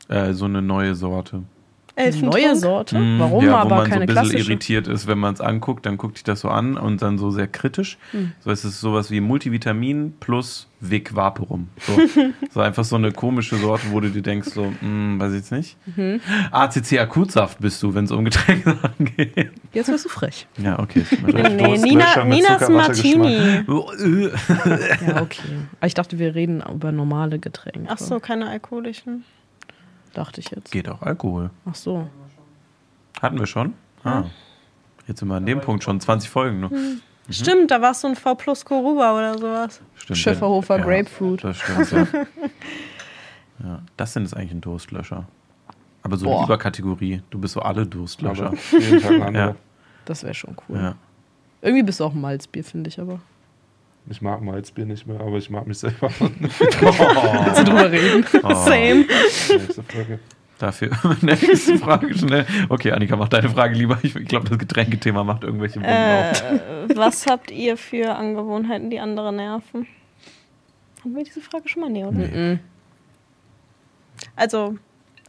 [0.07, 1.43] Äh, so eine neue Sorte.
[1.95, 2.33] Elfentrunk.
[2.33, 2.97] Neue Sorte?
[2.99, 4.49] Mm, Warum ja, wo aber man so keine ein bisschen klassische?
[4.51, 7.31] irritiert ist, wenn man es anguckt, dann guckt sich das so an und dann so
[7.31, 7.97] sehr kritisch.
[8.11, 8.33] Hm.
[8.41, 11.69] So es ist sowas wie Multivitamin plus Vic Vaporum.
[11.79, 11.97] So,
[12.51, 15.51] so einfach so eine komische Sorte, wo du dir denkst, so, hm, weiß ich jetzt
[15.51, 15.77] nicht.
[15.95, 16.19] Mhm.
[16.51, 19.51] ACC Akutsaft bist du, wenn es um Getränke geht.
[19.73, 20.47] Jetzt wirst du frech.
[20.57, 21.05] Ja, okay.
[21.25, 22.69] Nee, Nina, Ninas.
[22.69, 23.63] Martini.
[23.67, 25.41] Ja, okay.
[25.79, 27.87] Aber ich dachte, wir reden über normale Getränke.
[27.89, 29.23] Ach so, keine alkoholischen.
[30.15, 30.71] Dachte ich jetzt.
[30.71, 31.51] Geht auch Alkohol.
[31.65, 32.07] Ach so.
[33.21, 33.73] Hatten wir schon?
[34.03, 34.23] Ah.
[35.07, 36.61] Jetzt sind wir an dem Punkt schon 20 Folgen.
[36.61, 36.69] Ne?
[36.69, 37.01] Hm.
[37.29, 39.81] Stimmt, da warst du ein V plus Koruba oder sowas.
[39.95, 40.17] Stimmt.
[40.17, 40.83] Schäferhofer ja.
[40.83, 41.43] Grapefruit.
[41.43, 42.07] Das stimmt, ja.
[43.63, 43.79] ja.
[43.97, 45.27] Das sind jetzt eigentlich ein Durstlöscher.
[46.01, 46.41] Aber so Boah.
[46.41, 47.21] lieber Kategorie.
[47.29, 48.53] Du bist so alle Durstlöscher.
[48.71, 49.33] Jeden Tag.
[49.33, 49.55] Ja.
[50.05, 50.77] Das wäre schon cool.
[50.77, 50.95] Ja.
[51.61, 53.19] Irgendwie bist du auch ein Malzbier, finde ich aber.
[54.07, 56.11] Ich mag Malzbier nicht mehr, aber ich mag mich selber.
[56.19, 58.25] Willst du drüber reden?
[58.43, 59.05] Oh, Same.
[59.49, 60.19] Nächste Frage.
[60.59, 60.91] Dafür.
[61.21, 62.45] Nächste Frage schnell.
[62.69, 63.97] Okay, Annika, mach deine Frage lieber.
[64.03, 66.43] Ich, ich glaube, das Getränkethema macht irgendwelche Wunden auf.
[66.43, 69.87] Äh, was habt ihr für Angewohnheiten, die andere nerven?
[71.03, 71.89] Haben wir diese Frage schon mal?
[71.89, 72.17] Nee, oder?
[72.17, 72.59] Mhm.
[74.35, 74.77] Also,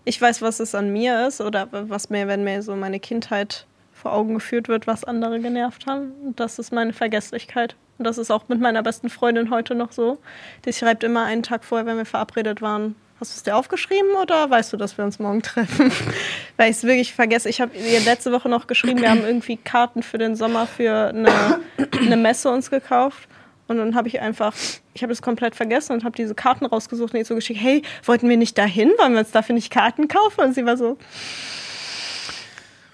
[0.05, 3.67] ich weiß, was es an mir ist oder was mir, wenn mir so meine Kindheit
[3.93, 6.13] vor Augen geführt wird, was andere genervt haben.
[6.25, 7.75] Und das ist meine Vergesslichkeit.
[7.99, 10.19] Und das ist auch mit meiner besten Freundin heute noch so.
[10.65, 14.11] Die schreibt immer einen Tag vorher, wenn wir verabredet waren, Hast du es dir aufgeschrieben
[14.21, 15.91] oder weißt du, dass wir uns morgen treffen?
[16.59, 17.49] Weil ich es wirklich vergesse.
[17.49, 21.09] Ich habe ihr letzte Woche noch geschrieben, wir haben irgendwie Karten für den Sommer für
[21.09, 21.61] eine,
[21.99, 23.27] eine Messe uns gekauft.
[23.69, 24.55] Und dann habe ich einfach,
[24.93, 27.81] ich habe das komplett vergessen und habe diese Karten rausgesucht und ihr so geschickt, hey,
[28.05, 28.93] wollten wir nicht dahin?
[28.99, 30.43] Wollen wir uns dafür nicht Karten kaufen?
[30.43, 30.99] Und sie war so,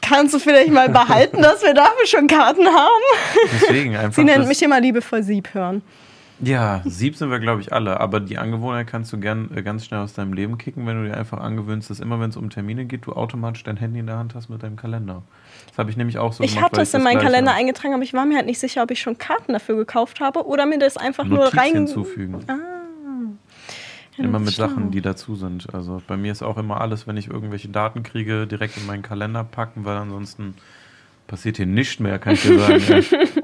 [0.02, 3.02] kannst du vielleicht mal behalten, dass wir dafür schon Karten haben?
[3.52, 4.12] Deswegen einfach.
[4.14, 5.82] Sie nennt mich immer liebevoll Sieb hören.
[6.44, 8.00] Ja, Sieb sind wir, glaube ich, alle.
[8.00, 11.08] Aber die Angewohnheit kannst du gern, äh, ganz schnell aus deinem Leben kicken, wenn du
[11.08, 14.06] dir einfach angewöhnst, dass immer, wenn es um Termine geht, du automatisch dein Handy in
[14.08, 15.22] der Hand hast mit deinem Kalender.
[15.68, 16.64] Das habe ich nämlich auch so Ich gemacht.
[16.66, 18.90] hatte weil es in meinen Kalender eingetragen, aber ich war mir halt nicht sicher, ob
[18.90, 21.72] ich schon Karten dafür gekauft habe oder mir das einfach nur Notiz rein.
[21.74, 22.40] hinzufügen.
[22.48, 22.81] Ah.
[24.16, 24.68] Ja, Immer mit schlau.
[24.68, 25.72] Sachen, die dazu sind.
[25.74, 29.02] Also bei mir ist auch immer alles, wenn ich irgendwelche Daten kriege, direkt in meinen
[29.02, 30.54] Kalender packen, weil ansonsten
[31.26, 32.82] passiert hier nichts mehr, kann ich dir sagen.
[33.10, 33.28] ja.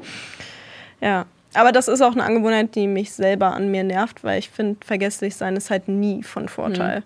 [1.00, 1.26] Ja.
[1.54, 4.84] Aber das ist auch eine Angewohnheit, die mich selber an mir nervt, weil ich finde,
[4.84, 7.02] vergesslich sein ist halt nie von Vorteil.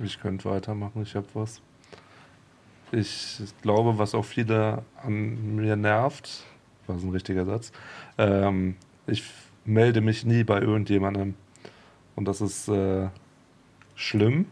[0.00, 1.60] Ich könnte weitermachen, ich habe was.
[2.92, 6.44] Ich glaube, was auch viele an mir nervt,
[6.88, 7.72] war ein richtiger Satz,
[8.18, 8.76] ähm,
[9.06, 9.24] ich
[9.64, 11.34] melde mich nie bei irgendjemandem.
[12.14, 13.08] Und das ist äh,
[13.94, 14.46] schlimm.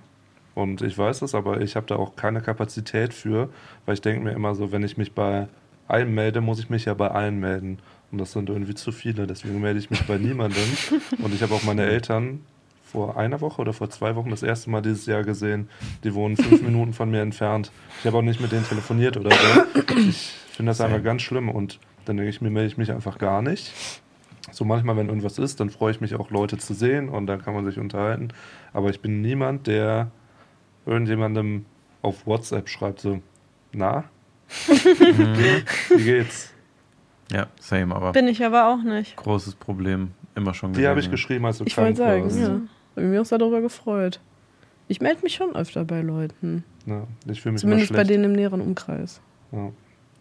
[0.55, 3.49] Und ich weiß es, aber ich habe da auch keine Kapazität für,
[3.87, 5.49] weil ich denke mir immer so, wenn ich mich bei
[5.89, 7.79] einem melde, muss ich mich ja bei allen melden.
[8.13, 10.63] Und das sind irgendwie zu viele, deswegen melde ich mich bei niemandem.
[11.19, 12.41] Und ich habe auch meine Eltern
[12.85, 15.69] vor einer Woche oder vor zwei Wochen das erste Mal dieses Jahr gesehen.
[16.05, 17.73] Die wohnen fünf Minuten von mir entfernt.
[17.99, 19.83] Ich habe auch nicht mit denen telefoniert oder so.
[19.97, 23.19] Ich finde das einfach ganz schlimm und dann denke ich mir, melde ich mich einfach
[23.19, 23.73] gar nicht.
[24.53, 27.41] So manchmal, wenn irgendwas ist, dann freue ich mich auch, Leute zu sehen und dann
[27.43, 28.29] kann man sich unterhalten.
[28.73, 30.11] Aber ich bin niemand, der
[30.87, 31.65] irgendjemandem
[32.03, 33.21] auf WhatsApp schreibt, so,
[33.73, 34.05] na,
[34.69, 36.53] wie geht's?
[37.33, 39.17] ja, same, aber Bin ich aber auch nicht.
[39.17, 40.13] großes Problem.
[40.35, 42.39] Immer schon Die habe ich geschrieben, als du Ich krank wollte sagen, warst.
[42.39, 42.49] ja.
[42.97, 44.21] Hab ich mich auch sehr darüber gefreut.
[44.89, 46.65] Ich melde mich schon öfter bei Leuten.
[46.87, 49.21] Ja, ich fühle mich Zumindest immer bei denen im näheren Umkreis.
[49.53, 49.71] Ja,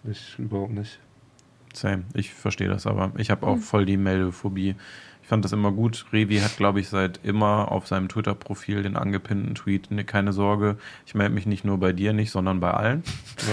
[0.09, 0.99] ich überhaupt nicht.
[1.74, 3.53] Same, ich verstehe das, aber ich habe Hm.
[3.53, 4.76] auch voll die Meldephobie.
[5.21, 6.05] Ich fand das immer gut.
[6.11, 10.76] Revi hat, glaube ich, seit immer auf seinem Twitter-Profil den angepinnten Tweet, ne, keine Sorge,
[11.05, 13.03] ich melde mich nicht nur bei dir nicht, sondern bei allen.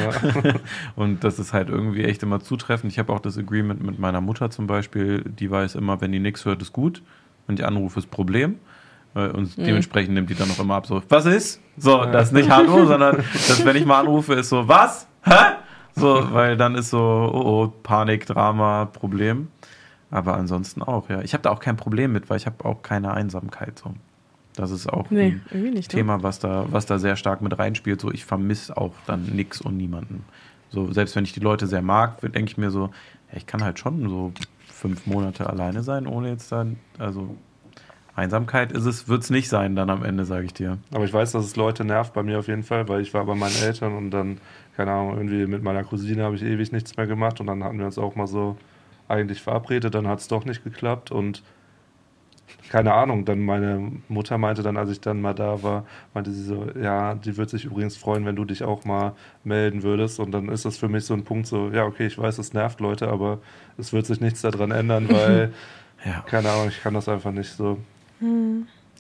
[0.03, 0.55] Ja.
[0.97, 2.93] Und das ist halt irgendwie echt immer zutreffend.
[2.93, 6.19] Ich habe auch das Agreement mit meiner Mutter zum Beispiel, die weiß immer, wenn die
[6.19, 7.03] nichts hört, ist gut.
[7.47, 8.57] Wenn die anrufe, ist Problem.
[9.15, 11.61] Äh, Und dementsprechend nimmt die dann auch immer ab, so, was ist?
[11.77, 15.07] So, das ist nicht Hallo, sondern das, wenn ich mal anrufe, ist so, was?
[15.23, 15.35] Hä?
[15.97, 19.49] So, weil dann ist so, oh, oh, Panik, Drama, Problem.
[20.11, 21.21] Aber ansonsten auch, ja.
[21.23, 23.79] Ich habe da auch kein Problem mit, weil ich habe auch keine Einsamkeit.
[23.79, 23.95] So.
[24.57, 25.93] Das ist auch Nee, ein nicht.
[25.93, 25.99] Ne?
[25.99, 28.01] Thema, was da, was da sehr stark mit reinspielt.
[28.01, 30.25] So, ich vermisse auch dann nix und niemanden.
[30.71, 32.91] So, selbst wenn ich die Leute sehr mag, denke ich mir so,
[33.31, 34.33] ja, ich kann halt schon so
[34.67, 37.37] fünf Monate alleine sein, ohne jetzt dann, also
[38.17, 40.79] Einsamkeit ist es, wird es nicht sein dann am Ende, sage ich dir.
[40.93, 43.25] Aber ich weiß, dass es Leute nervt bei mir auf jeden Fall, weil ich war
[43.25, 44.39] bei meinen Eltern und dann,
[44.81, 47.79] keine Ahnung, irgendwie mit meiner Cousine habe ich ewig nichts mehr gemacht und dann hatten
[47.79, 48.57] wir uns auch mal so
[49.09, 51.43] eigentlich verabredet, dann hat es doch nicht geklappt und
[52.71, 56.43] keine Ahnung, dann meine Mutter meinte dann, als ich dann mal da war, meinte sie
[56.43, 59.13] so, ja, die würde sich übrigens freuen, wenn du dich auch mal
[59.45, 62.17] melden würdest und dann ist das für mich so ein Punkt so, ja, okay, ich
[62.17, 63.41] weiß, es nervt Leute, aber
[63.77, 65.53] es wird sich nichts daran ändern, weil,
[66.07, 67.77] Ja, keine Ahnung, ich kann das einfach nicht so.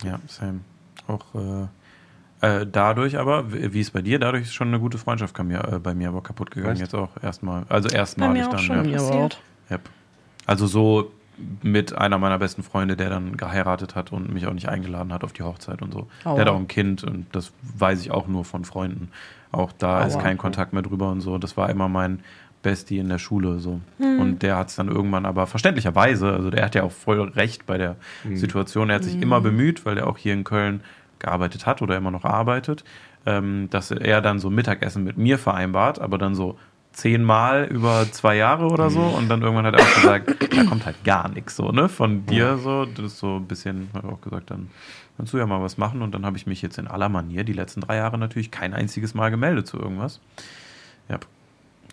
[0.04, 0.60] ja, same.
[1.06, 1.68] Auch äh,
[2.40, 4.18] äh, dadurch aber, wie ist bei dir?
[4.18, 6.82] Dadurch ist schon eine gute Freundschaft kam mir, äh, bei mir aber kaputt gegangen Echt?
[6.82, 7.64] jetzt auch erstmal.
[7.68, 8.58] Also erstmalig dann.
[8.58, 8.90] schon.
[8.90, 8.98] Ja.
[8.98, 9.10] Aber auch.
[9.10, 9.40] passiert.
[9.70, 9.80] Yep.
[10.46, 11.12] Also so
[11.62, 15.24] mit einer meiner besten Freunde, der dann geheiratet hat und mich auch nicht eingeladen hat
[15.24, 16.08] auf die Hochzeit und so.
[16.24, 16.34] Aua.
[16.34, 19.10] Der hat auch ein Kind und das weiß ich auch nur von Freunden.
[19.52, 20.22] Auch da ist Aua.
[20.22, 21.38] kein Kontakt mehr drüber und so.
[21.38, 22.20] Das war immer mein
[22.62, 23.80] Bestie in der Schule so.
[23.98, 27.64] Und der hat es dann irgendwann aber verständlicherweise, also der hat ja auch voll recht
[27.64, 27.96] bei der
[28.34, 28.90] Situation.
[28.90, 30.82] Er hat sich immer bemüht, weil er auch hier in Köln
[31.20, 32.84] gearbeitet hat oder immer noch arbeitet,
[33.26, 36.58] ähm, dass er dann so Mittagessen mit mir vereinbart, aber dann so
[36.92, 40.86] zehnmal über zwei Jahre oder so und dann irgendwann hat er auch gesagt, da kommt
[40.86, 44.10] halt gar nichts so, ne, von dir so, das ist so ein bisschen, hat er
[44.10, 44.70] auch gesagt, dann
[45.16, 47.44] kannst du ja mal was machen und dann habe ich mich jetzt in aller Manier
[47.44, 50.20] die letzten drei Jahre natürlich kein einziges Mal gemeldet zu irgendwas.
[51.08, 51.18] Ja.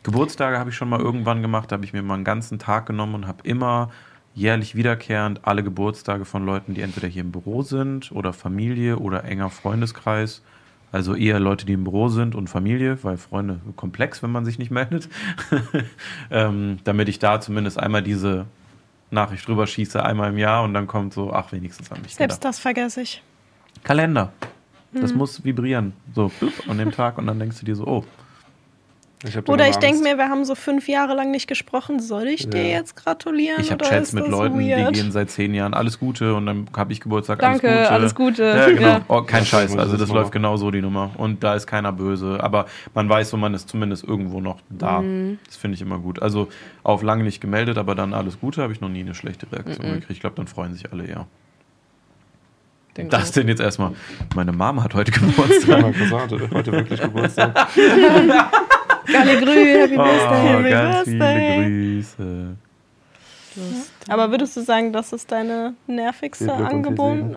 [0.03, 2.86] Geburtstage habe ich schon mal irgendwann gemacht, da habe ich mir mal einen ganzen Tag
[2.86, 3.91] genommen und habe immer
[4.38, 9.23] jährlich wiederkehrend alle Geburtstage von Leuten, die entweder hier im Büro sind oder Familie oder
[9.23, 10.43] enger Freundeskreis.
[10.91, 14.57] Also eher Leute, die im Büro sind und Familie, weil Freunde komplex, wenn man sich
[14.59, 15.09] nicht meldet.
[16.31, 18.45] ähm, damit ich da zumindest einmal diese
[19.09, 22.45] Nachricht drüber schieße, einmal im Jahr und dann kommt so, ach, wenigstens an mich Selbst
[22.45, 23.23] das vergesse ich.
[23.83, 24.31] Kalender.
[24.93, 25.17] Das Mhm.
[25.17, 25.93] muss vibrieren.
[26.13, 26.31] So,
[26.69, 28.05] an dem Tag und dann denkst du dir so, oh,
[29.26, 31.99] Ich Oder ich denke mir, wir haben so fünf Jahre lang nicht gesprochen.
[31.99, 32.78] Soll ich dir Ja.
[32.78, 33.59] jetzt gratulieren?
[33.61, 34.93] Ich habe Chats ist mit Leuten, die weird?
[34.93, 38.43] gehen seit zehn Jahren alles Gute und dann habe ich Geburtstag, Danke, alles Gute.
[38.43, 38.43] alles Gute.
[38.43, 38.88] Ja, genau.
[38.88, 39.01] Ja.
[39.07, 41.09] Oh, kein Das Scheiß, also das läuft genau so die Nummer.
[41.18, 45.01] Und da ist keiner böse, aber man weiß, so man ist zumindest irgendwo noch da.
[45.01, 45.39] Mhm.
[45.47, 46.22] Das finde ich immer gut.
[46.22, 46.49] Also
[46.84, 49.88] auf lange nicht gemeldet, aber dann alles Gute, habe ich noch nie eine schlechte Reaktion
[49.88, 49.93] Mhm.
[49.93, 50.11] gekriegt.
[50.11, 51.26] Ich glaube, dann freuen sich alle eher.
[52.95, 53.93] Denk Das denn jetzt erstmal.
[54.36, 55.82] Meine Mama hat heute Ja, Geburtstag.
[55.82, 57.68] mein Cousin hatte heute wirklich Geburtstag.
[59.12, 60.70] Galle Grü, Happy Oh, Birthday.
[60.72, 61.64] ganz Birthday.
[61.64, 62.55] viele Grüße.
[64.08, 67.36] Aber würdest du sagen, das ist deine nervigste Viel Glück und viel Angebot?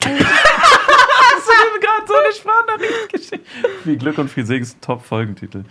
[0.00, 3.46] Hast du mir gerade so eine Sprachnachricht geschickt?
[3.84, 5.64] Viel Glück und viel Segen ist ein Top-Folgentitel.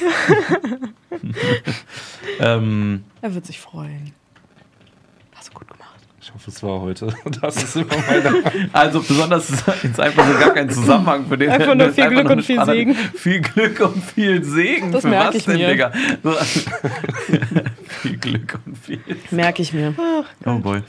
[2.40, 4.12] ähm, Er wird sich freuen.
[5.34, 6.00] Hast du gut gemacht.
[6.20, 7.14] Ich hoffe, es war heute.
[7.40, 8.44] Das ist immer meine.
[8.72, 9.50] also besonders
[9.82, 11.50] jetzt einfach so gar kein Zusammenhang für den.
[11.50, 12.94] Einfach nur ist viel Glück nur und viel Segen.
[12.94, 14.92] Viel Glück und viel Segen.
[14.92, 15.68] Das für merk was ich denn, mir.
[15.68, 15.92] Digga?
[16.22, 16.32] So,
[18.02, 19.94] viel Glück und viel Merke ich mir.
[20.44, 20.82] Oh boy.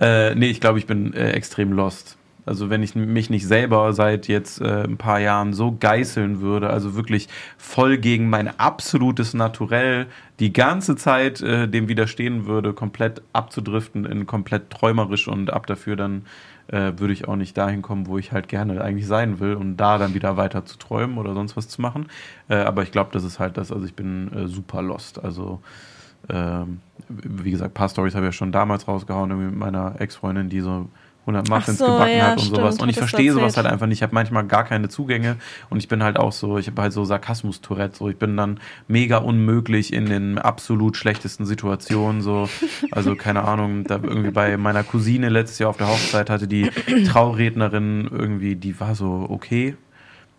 [0.00, 2.17] Äh, nee, ich glaube, ich bin äh, extrem lost.
[2.48, 6.70] Also wenn ich mich nicht selber seit jetzt äh, ein paar Jahren so geißeln würde,
[6.70, 10.06] also wirklich voll gegen mein absolutes Naturell
[10.40, 15.96] die ganze Zeit äh, dem widerstehen würde, komplett abzudriften in komplett träumerisch und ab dafür,
[15.96, 16.22] dann
[16.68, 19.76] äh, würde ich auch nicht dahin kommen, wo ich halt gerne eigentlich sein will und
[19.76, 22.06] da dann wieder weiter zu träumen oder sonst was zu machen.
[22.48, 23.72] Äh, aber ich glaube, das ist halt das.
[23.72, 25.22] Also ich bin äh, super lost.
[25.22, 25.60] Also
[26.28, 30.48] ähm, wie gesagt, ein paar Stories habe ich ja schon damals rausgehauen, mit meiner Ex-Freundin,
[30.48, 30.88] die so
[31.28, 32.78] 100 Muffins so, gebacken ja, hat und stimmt, sowas.
[32.78, 33.98] Und ich verstehe sowas halt einfach nicht.
[33.98, 35.36] Ich habe manchmal gar keine Zugänge
[35.68, 37.96] und ich bin halt auch so, ich habe halt so Sarkasmus-Tourette.
[37.96, 38.08] So.
[38.08, 42.22] Ich bin dann mega unmöglich in den absolut schlechtesten Situationen.
[42.22, 42.48] So.
[42.90, 46.70] Also keine Ahnung, da irgendwie bei meiner Cousine letztes Jahr auf der Hochzeit hatte die
[47.06, 49.76] Traurednerin irgendwie, die war so okay.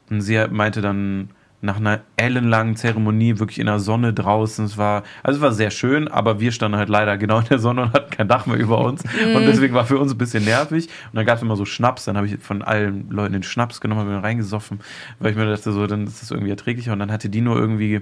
[0.10, 1.30] Und sie meinte dann
[1.62, 4.64] nach einer ellenlangen Zeremonie wirklich in der Sonne draußen.
[4.64, 7.60] Es war, also es war sehr schön, aber wir standen halt leider genau in der
[7.60, 9.04] Sonne und hatten kein Dach mehr über uns.
[9.04, 10.88] Und deswegen war für uns ein bisschen nervig.
[10.88, 12.06] Und dann gab es immer so Schnaps.
[12.06, 14.80] Dann habe ich von allen Leuten den Schnaps genommen, habe ihn reingesoffen,
[15.20, 16.94] weil ich mir dachte, so, dann ist das irgendwie erträglicher.
[16.94, 18.02] Und dann hatte die nur irgendwie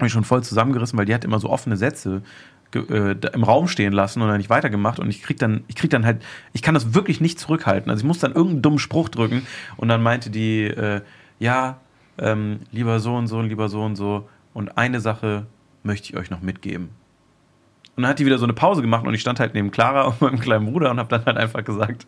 [0.00, 2.22] mich schon voll zusammengerissen, weil die hat immer so offene Sätze
[2.74, 5.88] äh, im Raum stehen lassen und dann nicht weitergemacht und ich krieg dann ich krieg
[5.88, 6.22] dann halt
[6.52, 9.46] ich kann das wirklich nicht zurückhalten also ich muss dann irgendeinen dummen Spruch drücken
[9.78, 11.00] und dann meinte die äh,
[11.38, 11.80] ja
[12.18, 14.28] ähm, lieber so und so lieber so und so.
[14.54, 15.46] Und eine Sache
[15.82, 16.90] möchte ich euch noch mitgeben.
[17.96, 20.02] Und dann hat die wieder so eine Pause gemacht und ich stand halt neben Clara
[20.02, 22.06] und meinem kleinen Bruder und habe dann halt einfach gesagt,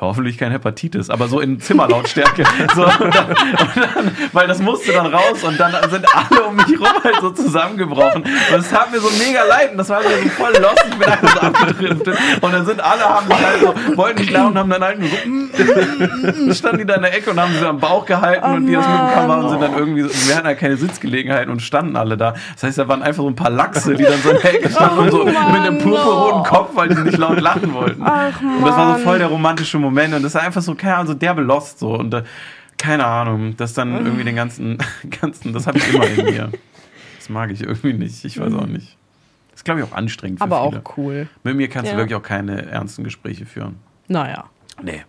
[0.00, 2.44] hoffentlich kein Hepatitis, aber so in Zimmerlautstärke.
[2.74, 6.56] so, und dann, und dann, weil das musste dann raus und dann sind alle um
[6.56, 8.22] mich rum halt so zusammengebrochen.
[8.22, 11.08] Und es tat mir so mega leid und das war so voll lost, ich bin
[11.08, 12.18] einfach so abgedriftet.
[12.40, 14.98] Und dann sind alle, haben mich halt so, wollten nicht lachen und haben dann halt
[15.00, 18.44] nur so, mm, standen die da in der Ecke und haben sich am Bauch gehalten
[18.48, 19.04] Oh und die das Mann.
[19.04, 22.34] mitbekommen haben, sind dann irgendwie, so, wir hatten halt keine Sitzgelegenheit und standen alle da.
[22.54, 24.70] Das heißt, da waren einfach so ein paar Lachse, die dann so in der Ecke
[24.70, 28.02] standen und so mit einem purpurroten Kopf, weil die nicht laut lachen wollten.
[28.04, 29.02] Ach, Und das war so Mann.
[29.02, 31.94] voll der romantische Moment und das war einfach so, keine Ahnung, so derbe Lost so
[31.94, 32.22] und äh,
[32.76, 34.78] keine Ahnung, das dann irgendwie den ganzen,
[35.20, 36.52] ganzen, das habe ich immer in mir.
[37.16, 38.96] Das mag ich irgendwie nicht, ich weiß auch nicht.
[39.50, 40.82] Das ist, glaube ich, auch anstrengend für Aber auch viele.
[40.96, 41.28] cool.
[41.42, 41.96] Mit mir kannst Ja.
[41.96, 43.76] du wirklich auch keine ernsten Gespräche führen.
[44.06, 44.44] Naja.
[44.82, 45.02] Nee,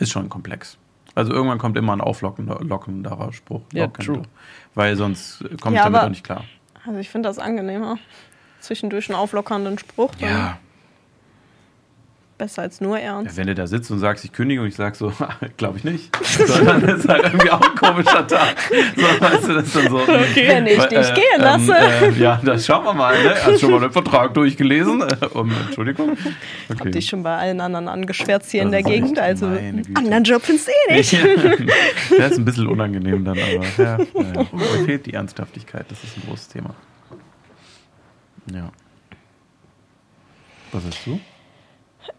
[0.00, 0.76] ist schon komplex.
[1.14, 3.62] Also irgendwann kommt immer ein auflockender lockenderer Spruch.
[3.72, 4.22] Ja, true.
[4.74, 6.44] Weil sonst komme ich Ja, damit auch nicht klar.
[6.84, 7.96] Also ich finde das angenehmer.
[8.60, 10.10] Zwischendurch einen auflockernden Spruch.
[10.18, 10.58] Ja,
[12.38, 13.34] Besser als nur ernst.
[13.38, 15.10] wenn du da sitzt und sagst, ich kündige und ich sag so,
[15.56, 16.14] glaube ich nicht.
[16.46, 18.56] Sondern das ist halt irgendwie auch ein komischer Tag.
[18.94, 20.06] So, weißt du, das dann so.
[20.06, 21.74] Wenn ich dich Äh, gehen lasse.
[21.74, 23.14] Ähm, äh, ja, das schauen wir mal.
[23.22, 23.30] Ne?
[23.36, 25.00] Hast du schon mal den Vertrag durchgelesen?
[25.00, 26.10] Äh, um, Entschuldigung.
[26.68, 26.78] Okay.
[26.78, 29.18] Hab dich schon bei allen anderen angeschwärzt hier in Das der ist Gegend.
[29.18, 31.12] Also anderen Job findest du eh nicht.
[31.12, 31.20] Ja,
[32.18, 34.46] das ist ein bisschen unangenehm dann, aber ja, ja.
[34.52, 35.86] mir fehlt die Ernsthaftigkeit.
[35.88, 36.74] Das ist ein großes Thema.
[38.52, 38.70] Ja.
[40.72, 41.18] Was hast du?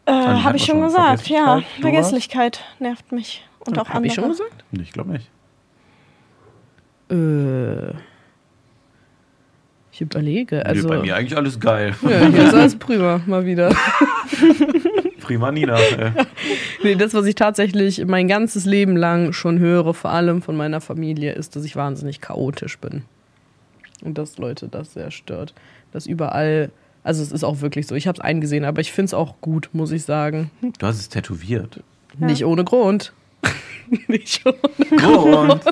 [0.06, 1.62] Äh, wir Habe ich schon gesagt, ja.
[1.82, 3.44] Vergesslichkeit, nervt mich.
[3.60, 4.08] Und auch Hab andere.
[4.08, 4.64] ich schon gesagt?
[4.72, 5.30] Nee, ich glaube nicht.
[7.10, 7.94] Äh.
[9.92, 10.64] Ich überlege.
[10.66, 11.96] Also, nee, bei mir eigentlich alles geil.
[12.04, 13.74] ja, hier ist alles prima, mal wieder.
[15.22, 15.78] Prima Nina.
[15.78, 16.12] Äh.
[16.84, 20.80] Nee, das, was ich tatsächlich mein ganzes Leben lang schon höre, vor allem von meiner
[20.80, 23.04] Familie, ist, dass ich wahnsinnig chaotisch bin.
[24.04, 25.54] Und dass Leute das sehr stört.
[25.92, 26.72] Dass überall,
[27.08, 29.36] also es ist auch wirklich so, ich habe es eingesehen, aber ich finde es auch
[29.42, 30.52] gut, muss ich sagen.
[30.62, 31.82] Du hast es tätowiert.
[32.20, 33.14] Nicht ohne Grund.
[34.08, 34.58] Nicht ohne
[34.98, 35.64] Grund.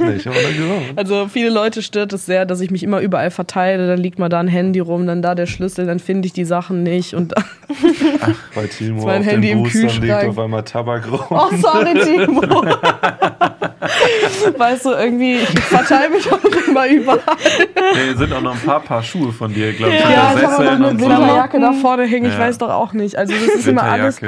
[0.00, 0.96] Nicht ohne Grund.
[0.96, 3.86] Also viele Leute stört es sehr, dass ich mich immer überall verteile.
[3.86, 6.46] Dann liegt mal da ein Handy rum, dann da der Schlüssel, dann finde ich die
[6.46, 7.12] Sachen nicht.
[7.14, 7.34] Und
[8.54, 10.28] Bei Timo Das war ein auf Handy im den Boostern liegt Kühlschrank.
[10.30, 11.26] auf einmal Tabak rum.
[11.30, 12.40] oh, sorry, Timo.
[14.58, 17.20] weißt du, irgendwie, ich verteile mich auch immer überall.
[17.94, 20.00] Hier sind auch noch ein paar Paar Schuhe von dir, glaube ich.
[20.00, 21.04] Ja, Ja, ich habe noch eine so.
[21.04, 22.38] Winterjacke da vorne hängen, ich Ja.
[22.40, 23.16] weiß doch auch nicht.
[23.16, 24.20] Also das ist immer alles,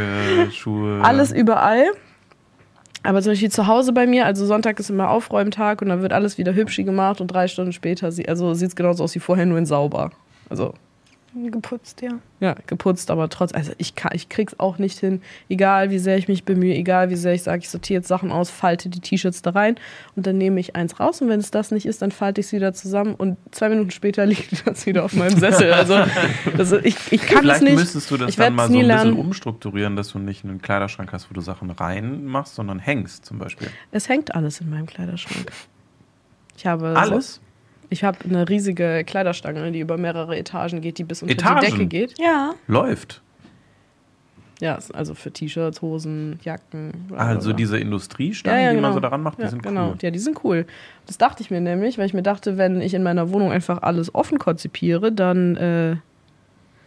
[0.52, 1.00] Schuhe.
[1.02, 1.86] alles überall.
[3.04, 6.12] Aber zum Beispiel zu Hause bei mir, also Sonntag ist immer Aufräumtag und dann wird
[6.12, 9.46] alles wieder hübsch gemacht und drei Stunden später also sieht es genauso aus wie vorher,
[9.46, 10.10] nur in sauber.
[10.50, 10.74] Also
[11.34, 12.18] Geputzt, ja.
[12.40, 15.20] ja, geputzt, aber trotz, also ich, kann, ich krieg's auch nicht hin,
[15.50, 18.32] egal wie sehr ich mich bemühe, egal wie sehr ich sage, ich sortiere jetzt Sachen
[18.32, 19.76] aus, falte die T-Shirts da rein
[20.16, 22.46] und dann nehme ich eins raus und wenn es das nicht ist, dann falte ich
[22.46, 25.72] es wieder zusammen und zwei Minuten später liegt das wieder auf meinem Sessel.
[25.72, 26.02] Also,
[26.56, 27.78] also ich, ich kann Vielleicht es nicht.
[27.78, 29.12] müsstest du das dann mal so ein bisschen lernen.
[29.12, 33.68] umstrukturieren, dass du nicht einen Kleiderschrank hast, wo du Sachen reinmachst, sondern hängst zum Beispiel.
[33.90, 35.52] Es hängt alles in meinem Kleiderschrank.
[36.56, 37.40] Ich habe Alles?
[37.90, 41.60] Ich habe eine riesige Kleiderstange, die über mehrere Etagen geht, die bis unter Etagen?
[41.60, 42.18] die Decke geht.
[42.18, 42.54] Ja.
[42.66, 43.22] Läuft.
[44.60, 46.90] Ja, also für T-Shirts, Hosen, Jacken.
[47.08, 47.56] bla, Also bla.
[47.56, 49.90] diese Industriestangen, die man so daran macht, die ja, sind genau.
[49.90, 49.96] cool.
[50.02, 50.66] Ja, die sind cool.
[51.06, 53.82] Das dachte ich mir nämlich, weil ich mir dachte, wenn ich in meiner Wohnung einfach
[53.82, 55.92] alles offen konzipiere, dann äh,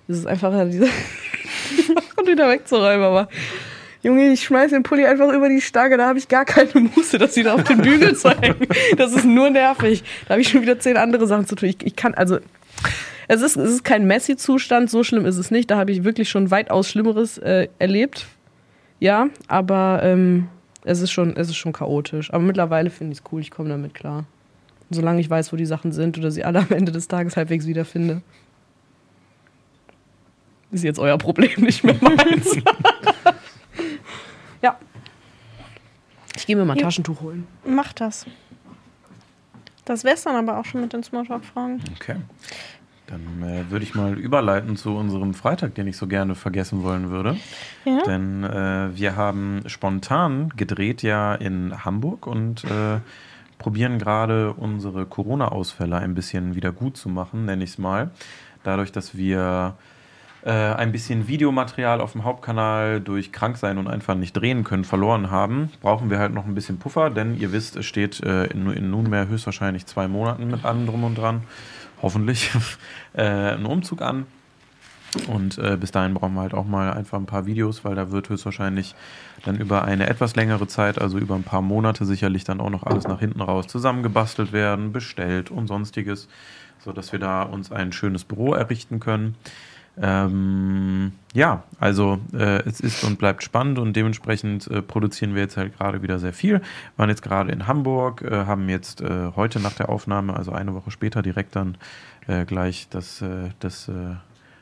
[0.08, 0.86] ist es einfacher, diese
[1.88, 3.06] Sachen wieder wegzuräumen.
[3.06, 3.30] Aber
[4.04, 7.18] Junge, ich schmeiß den Pulli einfach über die Stange, da habe ich gar keine Muße,
[7.18, 8.68] das wieder auf den Bügel zu hängen.
[8.98, 10.04] Das ist nur nervig.
[10.28, 11.70] Da habe ich schon wieder zehn andere Sachen zu tun.
[11.70, 12.40] Ich, ich kann, also
[13.28, 15.72] es ist, es ist kein Messi-Zustand, so schlimm ist es nicht.
[15.72, 18.26] Da habe ich wirklich schon weitaus Schlimmeres äh, erlebt.
[19.00, 20.48] Ja, aber ähm,
[20.84, 22.34] es, ist schon, es ist schon chaotisch.
[22.34, 24.26] Aber mittlerweile finde ich es cool, ich komme damit klar.
[24.90, 27.66] Solange ich weiß, wo die Sachen sind oder sie alle am Ende des Tages halbwegs
[27.66, 28.22] wiederfinde.
[30.72, 32.58] Ist jetzt euer Problem, nicht mehr meins.
[34.62, 34.78] ja.
[36.42, 36.86] Ich gehe mir mal ein Ja.
[36.86, 37.46] Taschentuch holen.
[37.64, 38.26] Mach das.
[39.86, 41.80] Das wär's dann aber auch schon mit den Smalltalk-Fragen.
[41.96, 42.16] Okay.
[43.06, 47.12] Dann äh, würde ich mal überleiten zu unserem Freitag, den ich so gerne vergessen wollen
[47.12, 47.38] würde.
[47.86, 48.02] Ja?
[48.08, 53.02] Denn äh, wir haben spontan gedreht ja in Hamburg und äh,
[53.60, 58.10] probieren gerade unsere Corona-Ausfälle ein bisschen wieder gut zu machen, nenne ich es mal.
[58.64, 59.76] Dadurch, dass wir
[60.44, 65.30] äh, ein bisschen Videomaterial auf dem Hauptkanal durch Kranksein und einfach nicht drehen können verloren
[65.30, 68.72] haben, brauchen wir halt noch ein bisschen Puffer, denn ihr wisst, es steht äh, in,
[68.72, 71.44] in nunmehr höchstwahrscheinlich zwei Monaten mit allem drum und dran,
[72.02, 72.52] hoffentlich,
[73.14, 74.26] äh, ein Umzug an.
[75.28, 78.12] Und äh, bis dahin brauchen wir halt auch mal einfach ein paar Videos, weil da
[78.12, 78.96] wird höchstwahrscheinlich
[79.44, 82.84] dann über eine etwas längere Zeit, also über ein paar Monate sicherlich dann auch noch
[82.84, 86.30] alles nach hinten raus zusammengebastelt werden, bestellt und sonstiges,
[86.80, 89.36] sodass wir da uns ein schönes Büro errichten können.
[90.04, 95.58] Ähm, ja, also äh, es ist und bleibt spannend und dementsprechend äh, produzieren wir jetzt
[95.58, 96.62] halt gerade wieder sehr viel.
[96.98, 100.74] Waren jetzt gerade in Hamburg, äh, haben jetzt äh, heute nach der Aufnahme, also eine
[100.74, 101.78] Woche später, direkt dann
[102.28, 103.92] äh, gleich das, äh, das,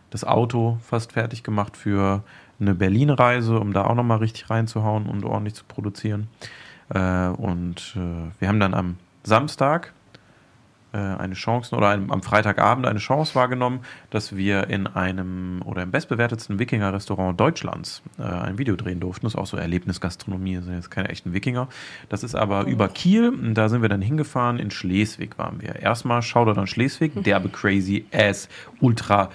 [0.09, 2.23] das Auto fast fertig gemacht für
[2.59, 6.27] eine Berlin-Reise, um da auch nochmal richtig reinzuhauen und ordentlich zu produzieren.
[6.89, 7.95] Und
[8.39, 9.93] wir haben dann am Samstag
[10.97, 16.57] eine Chance oder am Freitagabend eine Chance wahrgenommen, dass wir in einem oder im bestbewertetsten
[16.57, 19.25] Wikinger-Restaurant Deutschlands äh, ein Video drehen durften.
[19.25, 21.67] Das ist auch so Erlebnisgastronomie, das sind jetzt keine echten Wikinger.
[22.09, 23.33] Das ist aber über Kiel.
[23.53, 24.57] Da sind wir dann hingefahren.
[24.57, 25.75] In Schleswig waren wir.
[25.75, 28.49] Erstmal Shoutout an Schleswig, derbe crazy ass,
[28.81, 29.29] ultra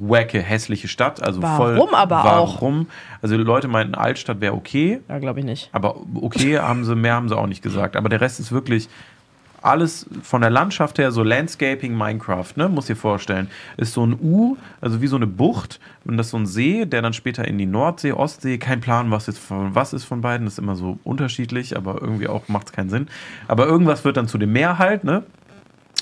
[0.00, 1.22] wacke, hässliche Stadt.
[1.22, 2.54] Also voll, Warum aber auch?
[2.54, 2.86] Warum?
[3.20, 5.00] Also die Leute meinten, Altstadt wäre okay.
[5.08, 5.68] Ja, glaube ich nicht.
[5.72, 7.96] Aber okay, haben sie, mehr haben sie auch nicht gesagt.
[7.96, 8.88] Aber der Rest ist wirklich
[9.62, 12.68] alles von der Landschaft her, so Landscaping Minecraft, ne?
[12.68, 13.48] Muss dir vorstellen.
[13.76, 15.80] Ist so ein U, also wie so eine Bucht.
[16.04, 19.10] Und das ist so ein See, der dann später in die Nordsee, Ostsee, kein Plan,
[19.10, 20.46] was jetzt von was ist von beiden.
[20.46, 23.08] Ist immer so unterschiedlich, aber irgendwie auch macht es keinen Sinn.
[23.48, 25.22] Aber irgendwas wird dann zu dem Meer halt, ne?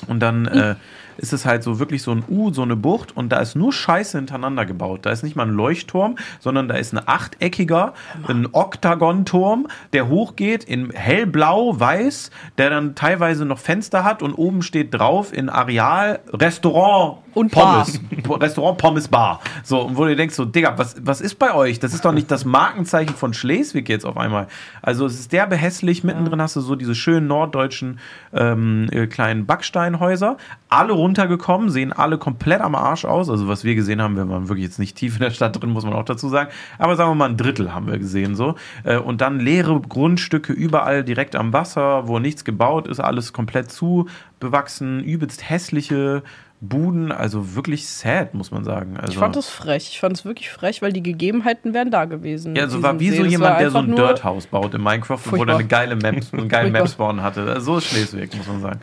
[0.07, 0.77] Und dann äh,
[1.21, 3.73] ist es halt so wirklich so ein U, so eine Bucht und da ist nur
[3.73, 5.01] Scheiße hintereinander gebaut.
[5.03, 7.95] Da ist nicht mal ein Leuchtturm, sondern da ist ein achteckiger,
[8.27, 14.63] ein Oktagonturm, der hochgeht in hellblau, weiß, der dann teilweise noch Fenster hat und oben
[14.63, 18.01] steht drauf in Areal Restaurant Und Pommes.
[18.23, 19.41] Po- Restaurant Pommes Bar.
[19.63, 21.79] So, und wo du denkst so, Digga, was, was ist bei euch?
[21.79, 24.49] Das ist doch nicht das Markenzeichen von Schleswig jetzt auf einmal.
[24.83, 26.03] Also es ist derbe hässlich.
[26.03, 27.99] Mittendrin hast du so diese schönen norddeutschen
[28.33, 30.37] ähm, äh, kleinen Backsteinhäuser.
[30.69, 33.29] Alle runtergekommen, sehen alle komplett am Arsch aus.
[33.29, 35.71] Also was wir gesehen haben, wir waren wirklich jetzt nicht tief in der Stadt drin,
[35.71, 36.51] muss man auch dazu sagen.
[36.79, 38.55] Aber sagen wir mal ein Drittel haben wir gesehen so.
[38.85, 43.73] Äh, und dann leere Grundstücke überall direkt am Wasser, wo nichts gebaut ist, alles komplett
[43.73, 44.07] zu
[44.39, 46.23] bewachsen, übelst hässliche
[46.63, 48.99] Buden, also wirklich sad, muss man sagen.
[48.99, 49.89] Also, Ich fand es frech.
[49.91, 52.55] Ich fand es wirklich frech, weil die Gegebenheiten wären da gewesen.
[52.55, 53.17] ja, so war wie See.
[53.17, 55.97] so Das jemand, der so ein nur- Dirthaus baut in Minecraft, wo er eine geile
[55.97, 56.73] Maps, einen geilen.
[56.73, 57.43] Mapspawn hatte.
[57.45, 58.81] Also So ist Schleswig, muss man sagen.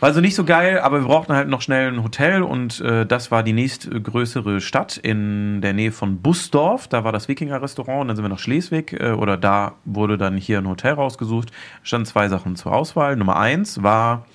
[0.00, 3.04] War also nicht so geil, aber wir brauchten halt noch schnell ein Hotel und äh,
[3.06, 6.88] das war die nächstgrößere Stadt in der Nähe von Busdorf.
[6.88, 10.36] Da war das Wikinger-Restaurant und dann sind wir nach Schleswig äh, oder da wurde dann
[10.36, 11.50] hier ein Hotel rausgesucht.
[11.82, 13.16] Standen zwei Sachen zur Auswahl.
[13.16, 14.26] Nummer eins war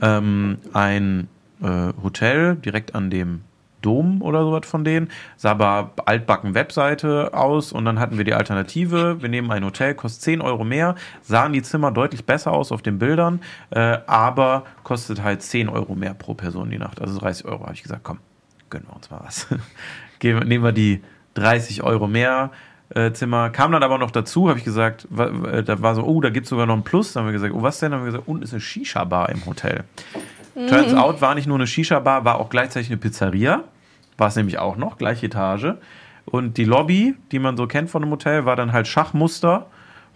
[0.00, 1.28] ähm, ein
[1.62, 3.42] äh, Hotel direkt an dem
[3.82, 5.08] Dom oder sowas von denen.
[5.36, 9.22] Sah aber altbacken Webseite aus und dann hatten wir die Alternative.
[9.22, 12.82] Wir nehmen ein Hotel, kostet 10 Euro mehr, sahen die Zimmer deutlich besser aus auf
[12.82, 13.40] den Bildern,
[13.70, 17.00] äh, aber kostet halt 10 Euro mehr pro Person die Nacht.
[17.00, 18.18] Also 30 Euro habe ich gesagt, komm,
[18.68, 19.46] gönnen wir uns mal was.
[20.18, 21.02] Geben, nehmen wir die
[21.34, 22.50] 30 Euro mehr.
[22.94, 26.28] äh, Zimmer kam dann aber noch dazu, habe ich gesagt, da war so, oh, da
[26.28, 27.12] gibt es sogar noch ein Plus.
[27.12, 27.92] Dann haben wir gesagt, oh, was denn?
[27.92, 29.84] Dann haben wir gesagt, und ist eine Shisha-Bar im Hotel.
[30.68, 33.64] Turns out war nicht nur eine Shisha-Bar, war auch gleichzeitig eine Pizzeria.
[34.16, 35.74] War es nämlich auch noch, gleiche Etage.
[36.26, 39.66] Und die Lobby, die man so kennt von einem Hotel, war dann halt Schachmuster,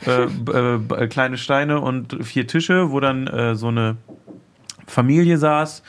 [0.07, 3.97] äh, äh, b- kleine Steine und vier Tische, wo dann äh, so eine
[4.87, 5.83] Familie saß,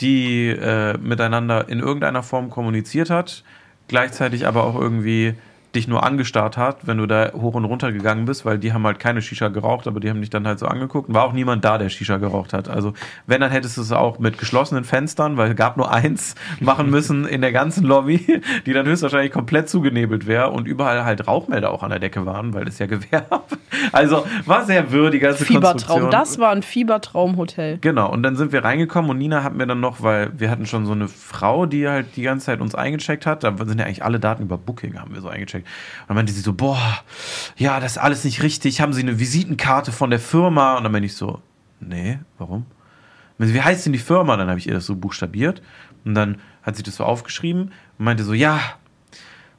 [0.00, 3.42] die äh, miteinander in irgendeiner Form kommuniziert hat,
[3.88, 5.34] gleichzeitig aber auch irgendwie
[5.74, 8.86] dich nur angestarrt hat, wenn du da hoch und runter gegangen bist, weil die haben
[8.86, 11.08] halt keine Shisha geraucht, aber die haben dich dann halt so angeguckt.
[11.08, 12.68] Und War auch niemand da, der Shisha geraucht hat.
[12.68, 12.94] Also
[13.26, 16.90] wenn, dann hättest du es auch mit geschlossenen Fenstern, weil es gab nur eins, machen
[16.90, 21.70] müssen in der ganzen Lobby, die dann höchstwahrscheinlich komplett zugenebelt wäre und überall halt Rauchmelder
[21.70, 23.42] auch an der Decke waren, weil es ja Gewerbe.
[23.92, 25.22] Also war sehr würdig.
[25.22, 26.10] ganze Fiebertraum.
[26.10, 27.78] Das war ein Fiebertraumhotel.
[27.80, 30.66] Genau, und dann sind wir reingekommen und Nina hat mir dann noch, weil wir hatten
[30.66, 33.84] schon so eine Frau, die halt die ganze Zeit uns eingecheckt hat, da sind ja
[33.84, 35.57] eigentlich alle Daten über Booking, haben wir so eingecheckt.
[35.64, 36.98] Und dann meinte sie so, boah,
[37.56, 40.76] ja, das ist alles nicht richtig, haben Sie eine Visitenkarte von der Firma?
[40.76, 41.42] Und dann meinte ich so,
[41.80, 42.66] nee, warum?
[43.38, 44.36] Sie, Wie heißt denn die Firma?
[44.36, 45.62] Dann habe ich ihr das so buchstabiert
[46.04, 48.60] und dann hat sie das so aufgeschrieben und meinte so, ja,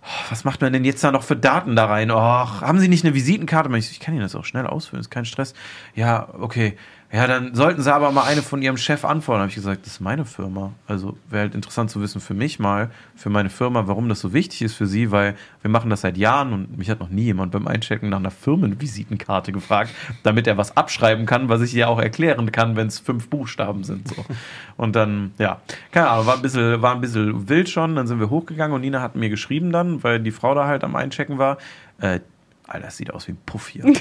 [0.01, 2.11] oh, was macht man denn jetzt da noch für Daten da rein?
[2.11, 3.75] Och, haben Sie nicht eine Visitenkarte?
[3.77, 5.53] Ich, so, ich kann Ihnen das auch schnell ausfüllen, ist kein Stress.
[5.95, 6.77] Ja, okay.
[7.12, 9.41] Ja, dann sollten Sie aber mal eine von Ihrem Chef anfordern.
[9.41, 10.74] habe ich gesagt, das ist meine Firma.
[10.86, 14.32] Also wäre halt interessant zu wissen für mich mal, für meine Firma, warum das so
[14.32, 17.24] wichtig ist für Sie, weil wir machen das seit Jahren und mich hat noch nie
[17.24, 19.91] jemand beim Einchecken nach einer Firmenvisitenkarte gefragt,
[20.22, 23.84] damit er was abschreiben kann, was ich ja auch erklären kann, wenn es fünf Buchstaben
[23.84, 24.07] sind.
[24.07, 24.24] So.
[24.78, 27.95] Und dann, ja, keine Ahnung, war ein, bisschen, war ein bisschen wild schon.
[27.95, 30.84] Dann sind wir hochgegangen und Nina hat mir geschrieben dann, weil die Frau da halt
[30.84, 31.57] am Einchecken war,
[32.01, 32.20] äh,
[32.68, 33.84] Alter, das sieht aus wie ein Puff hier.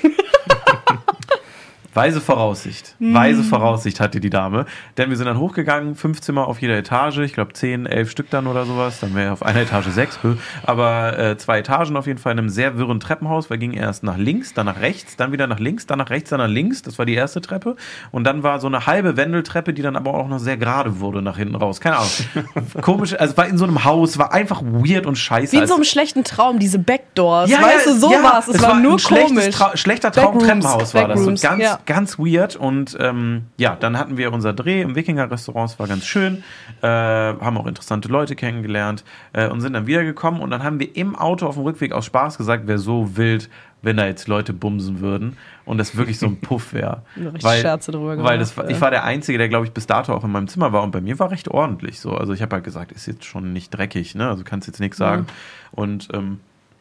[1.98, 2.94] Weise Voraussicht.
[3.00, 4.66] Weise Voraussicht hatte die Dame.
[4.96, 8.30] Denn wir sind dann hochgegangen, fünf Zimmer auf jeder Etage, ich glaube zehn, elf Stück
[8.30, 9.00] dann oder sowas.
[9.00, 10.18] Dann wäre auf einer Etage sechs.
[10.64, 13.50] Aber äh, zwei Etagen auf jeden Fall in einem sehr wirren Treppenhaus.
[13.50, 16.30] Wir gingen erst nach links, dann nach rechts, dann wieder nach links, dann nach rechts,
[16.30, 16.82] dann nach links.
[16.82, 17.74] Das war die erste Treppe.
[18.12, 21.20] Und dann war so eine halbe Wendeltreppe, die dann aber auch noch sehr gerade wurde
[21.20, 21.80] nach hinten raus.
[21.80, 22.10] Keine Ahnung.
[22.80, 25.52] Komisch, also es war in so einem Haus, war einfach weird und scheiße.
[25.52, 27.50] Wie in so einem Als- schlechten Traum, diese Backdoors.
[27.50, 28.46] ja, weißt ja, du, so ja, war's.
[28.46, 29.54] Es, war, nur ein schlechtes komisch.
[29.54, 31.20] Trau schlechter Traum Backrooms, Treppenhaus war das.
[31.20, 31.78] So ganz, ja.
[31.88, 32.54] Ganz weird.
[32.54, 35.70] Und ähm, ja, dann hatten wir unser Dreh im Wikinger-Restaurant.
[35.72, 36.44] Es war ganz schön.
[36.82, 40.40] Äh, haben auch interessante Leute kennengelernt äh, und sind dann wiedergekommen.
[40.40, 43.50] Und dann haben wir im Auto auf dem Rückweg aus Spaß gesagt, wäre so wild,
[43.82, 47.02] wenn da jetzt Leute bumsen würden und das wirklich so ein Puff wäre.
[47.16, 48.70] Richtig Scherze drüber Weil gemacht, das, war- ja.
[48.70, 50.90] ich war der Einzige, der, glaube ich, bis dato auch in meinem Zimmer war und
[50.90, 52.12] bei mir war recht ordentlich so.
[52.12, 54.28] Also ich habe halt gesagt, ist jetzt schon nicht dreckig, ne?
[54.28, 55.26] Also kannst jetzt nichts sagen.
[55.70, 56.40] Und ähm,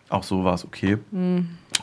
[0.10, 0.98] auch so war es okay.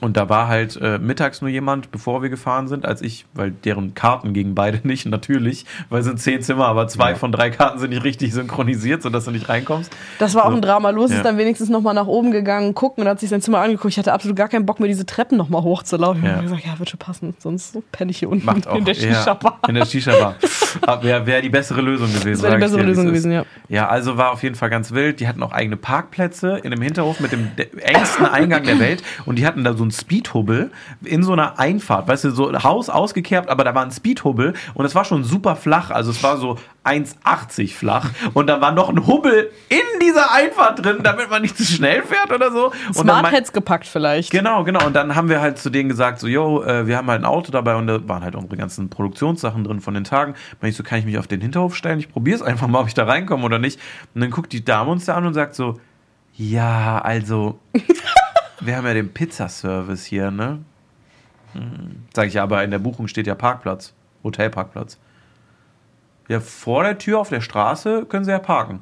[0.01, 3.51] Und da war halt äh, mittags nur jemand, bevor wir gefahren sind, als ich, weil
[3.53, 7.51] deren Karten gingen beide nicht, natürlich, weil es sind zehn Zimmer, aber zwei von drei
[7.51, 9.93] Karten sind nicht richtig synchronisiert, sodass du nicht reinkommst.
[10.19, 10.57] Das war auch So.
[10.57, 10.91] ein Drama.
[10.91, 11.19] Los Ja.
[11.19, 13.93] ist dann wenigstens nochmal nach oben gegangen, gucken und hat sich sein Zimmer angeguckt.
[13.93, 16.23] Ich hatte absolut gar keinen Bock mehr, diese Treppen nochmal hochzulaufen.
[16.25, 16.31] Ja.
[16.31, 17.35] Ich habe gesagt, ja, wird schon passen.
[17.39, 19.59] Sonst penne ich hier unten Macht auch in der Shisha-Bar.
[19.65, 20.35] Ja, in der Shisha-Bar.
[21.03, 22.43] Wäre wär die bessere Lösung gewesen.
[22.43, 23.45] Wäre die bessere dir, Lösung gewesen, ja.
[23.69, 25.21] Ja, also war auf jeden Fall ganz wild.
[25.21, 29.03] Die hatten auch eigene Parkplätze in dem Hinterhof mit dem de- engsten Eingang der Welt
[29.27, 30.71] und die hatten da so einen Speedhubbel
[31.05, 34.55] in so einer Einfahrt, weißt du, so ein Haus ausgekehrt, aber da war ein Speedhubbel
[34.75, 38.73] und es war schon super flach, also es war so 1,80 flach und da war
[38.73, 42.73] noch ein Hubbel in dieser Einfahrt drin, damit man nicht zu schnell fährt oder so.
[42.93, 44.31] Smart Heads gepackt vielleicht.
[44.31, 44.87] Genau, genau.
[44.87, 47.25] Und dann haben wir halt zu denen gesagt, so, yo, äh, wir haben halt ein
[47.25, 50.35] Auto dabei und da waren halt unsere ganzen Produktionssachen drin von den Tagen.
[50.61, 51.99] Meine ich so, kann ich mich auf den Hinterhof stellen?
[51.99, 53.81] Ich probiere es einfach mal, ob ich da reinkomme oder nicht.
[54.15, 55.81] Und dann guckt die Dame uns da an und sagt so,
[56.37, 57.61] ja, also,
[58.61, 60.61] wir haben ja den Pizzaservice hier, ne?
[61.53, 62.05] Hm.
[62.15, 64.99] Sag ich, ja, aber in der Buchung steht ja Parkplatz, Hotelparkplatz.
[66.29, 68.81] Ja, vor der Tür auf der Straße können sie ja parken.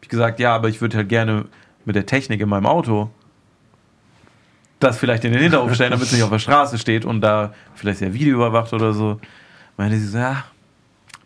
[0.00, 1.46] Ich gesagt, ja, aber ich würde halt gerne
[1.84, 3.10] mit der Technik in meinem Auto
[4.82, 7.52] das vielleicht in den Hinterhof stellen, damit es nicht auf der Straße steht und da
[7.74, 9.20] vielleicht der Video überwacht oder so.
[9.76, 10.44] Meinte sie so, ja,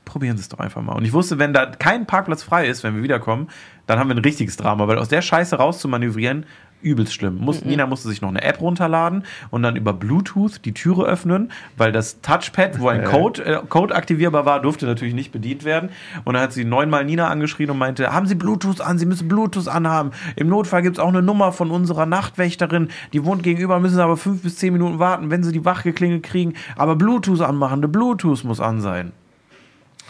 [0.04, 0.92] probieren Sie es doch einfach mal.
[0.92, 3.48] Und ich wusste, wenn da kein Parkplatz frei ist, wenn wir wiederkommen,
[3.86, 6.46] dann haben wir ein richtiges Drama, weil aus der Scheiße rauszumanövrieren,
[6.82, 7.36] übelst schlimm.
[7.36, 7.70] Muss, Mhm.
[7.70, 11.90] Nina musste sich noch eine App runterladen und dann über Bluetooth die Türe öffnen, weil
[11.92, 15.90] das Touchpad, wo ein Code, äh, Code aktivierbar war, durfte natürlich nicht bedient werden.
[16.24, 19.28] Und dann hat sie neunmal Nina angeschrien und meinte, haben Sie Bluetooth an, Sie müssen
[19.28, 20.10] Bluetooth anhaben.
[20.36, 24.02] Im Notfall gibt es auch eine Nummer von unserer Nachtwächterin, die wohnt gegenüber, müssen Sie
[24.02, 26.54] aber fünf bis zehn Minuten warten, wenn Sie die Wachgeklingel kriegen.
[26.76, 29.12] Aber Bluetooth anmachen, der Bluetooth muss an sein.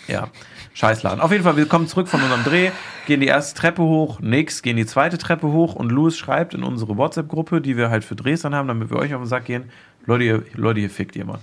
[0.09, 0.29] Ja,
[0.77, 1.20] Scheißladen.
[1.22, 2.70] Auf jeden Fall, wir kommen zurück von unserem Dreh,
[3.07, 6.62] gehen die erste Treppe hoch, nix, gehen die zweite Treppe hoch und Louis schreibt in
[6.62, 9.47] unsere WhatsApp-Gruppe, die wir halt für Drehs dann haben, damit wir euch auf den Sack
[9.47, 9.70] gehen,
[10.05, 11.43] Leute, hier, Leute, hier fickt jemand.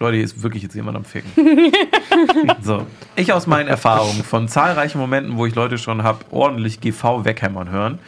[0.00, 1.30] Leute, hier ist wirklich jetzt jemand am Ficken.
[2.62, 7.24] so, ich aus meinen Erfahrungen von zahlreichen Momenten, wo ich Leute schon habe ordentlich GV
[7.24, 8.00] weghämmern hören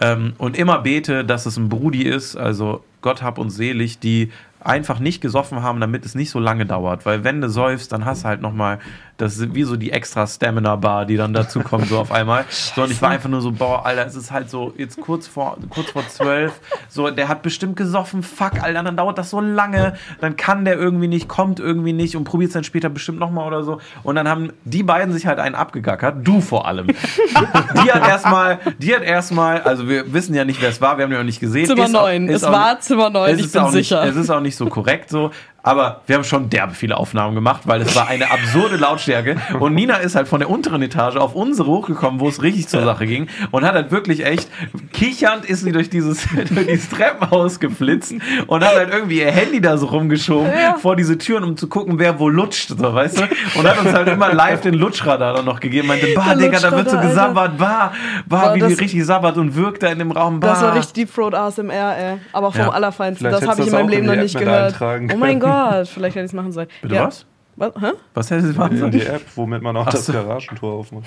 [0.00, 4.32] ähm, und immer bete, dass es ein Brudi ist, also Gott hab uns selig, die
[4.60, 7.06] einfach nicht gesoffen haben, damit es nicht so lange dauert.
[7.06, 8.78] Weil wenn du säufst, dann hast du halt nochmal,
[9.16, 12.44] das ist wie so die extra Stamina-Bar, die dann dazu kommt, so auf einmal.
[12.76, 15.26] So, und ich war einfach nur so, boah, Alter, es ist halt so, jetzt kurz
[15.26, 16.52] vor, kurz vor zwölf,
[16.88, 20.76] so, der hat bestimmt gesoffen, fuck, Alter, dann dauert das so lange, dann kann der
[20.76, 23.80] irgendwie nicht, kommt irgendwie nicht und probiert es dann später bestimmt nochmal oder so.
[24.02, 26.88] Und dann haben die beiden sich halt einen abgegackert, du vor allem.
[27.84, 31.04] die hat erstmal, die hat erstmal, also wir wissen ja nicht, wer es war, wir
[31.04, 31.66] haben ja auch nicht gesehen.
[31.66, 32.28] Zimmer Ist auch- 9.
[32.28, 34.04] ist Es auch war Zimmer 9, es ich bin auch sicher.
[34.04, 35.30] Nicht, es ist auch nicht so korrekt so,
[35.66, 39.36] aber wir haben schon derbe viele Aufnahmen gemacht, weil es war eine absurde Lautstärke.
[39.58, 42.82] Und Nina ist halt von der unteren Etage auf unsere hochgekommen, wo es richtig zur
[42.84, 43.26] Sache ging.
[43.50, 44.48] Und hat halt wirklich echt,
[44.92, 48.14] kichernd ist sie durch dieses, durch dieses Treppenhaus geflitzt
[48.46, 50.50] und hat halt irgendwie ihr Handy da so rumgeschoben
[50.80, 53.22] vor diese Türen, um zu gucken, wer wo lutscht, so, weißt du?
[53.58, 55.88] Und hat uns halt immer live den Lutschradar dann noch gegeben.
[55.88, 57.92] Meinte, bah, Der Digga, da wird so gesabbert, bah,
[58.26, 60.46] bah, Boah, wie das- die richtig sabbert und wirkt da in dem Raum, bah.
[60.48, 62.16] Das war richtig Deep Throat ASMR, ey.
[62.32, 62.70] Aber vom Ja.
[62.70, 63.26] Allerfeinsten.
[63.26, 64.76] Vielleicht Das habe ich in meinem Leben in noch nicht gehört.
[64.80, 66.68] Oh mein Gott, vielleicht hätte ich es machen sollen.
[66.82, 67.06] Bitte ja.
[67.06, 67.26] was?
[67.56, 67.72] Was?
[67.80, 67.92] Hä?
[68.14, 68.92] Was hätte sie machen sollen?
[68.92, 70.12] die App, womit man auch Ach das so.
[70.12, 71.04] Garagentor aufmacht.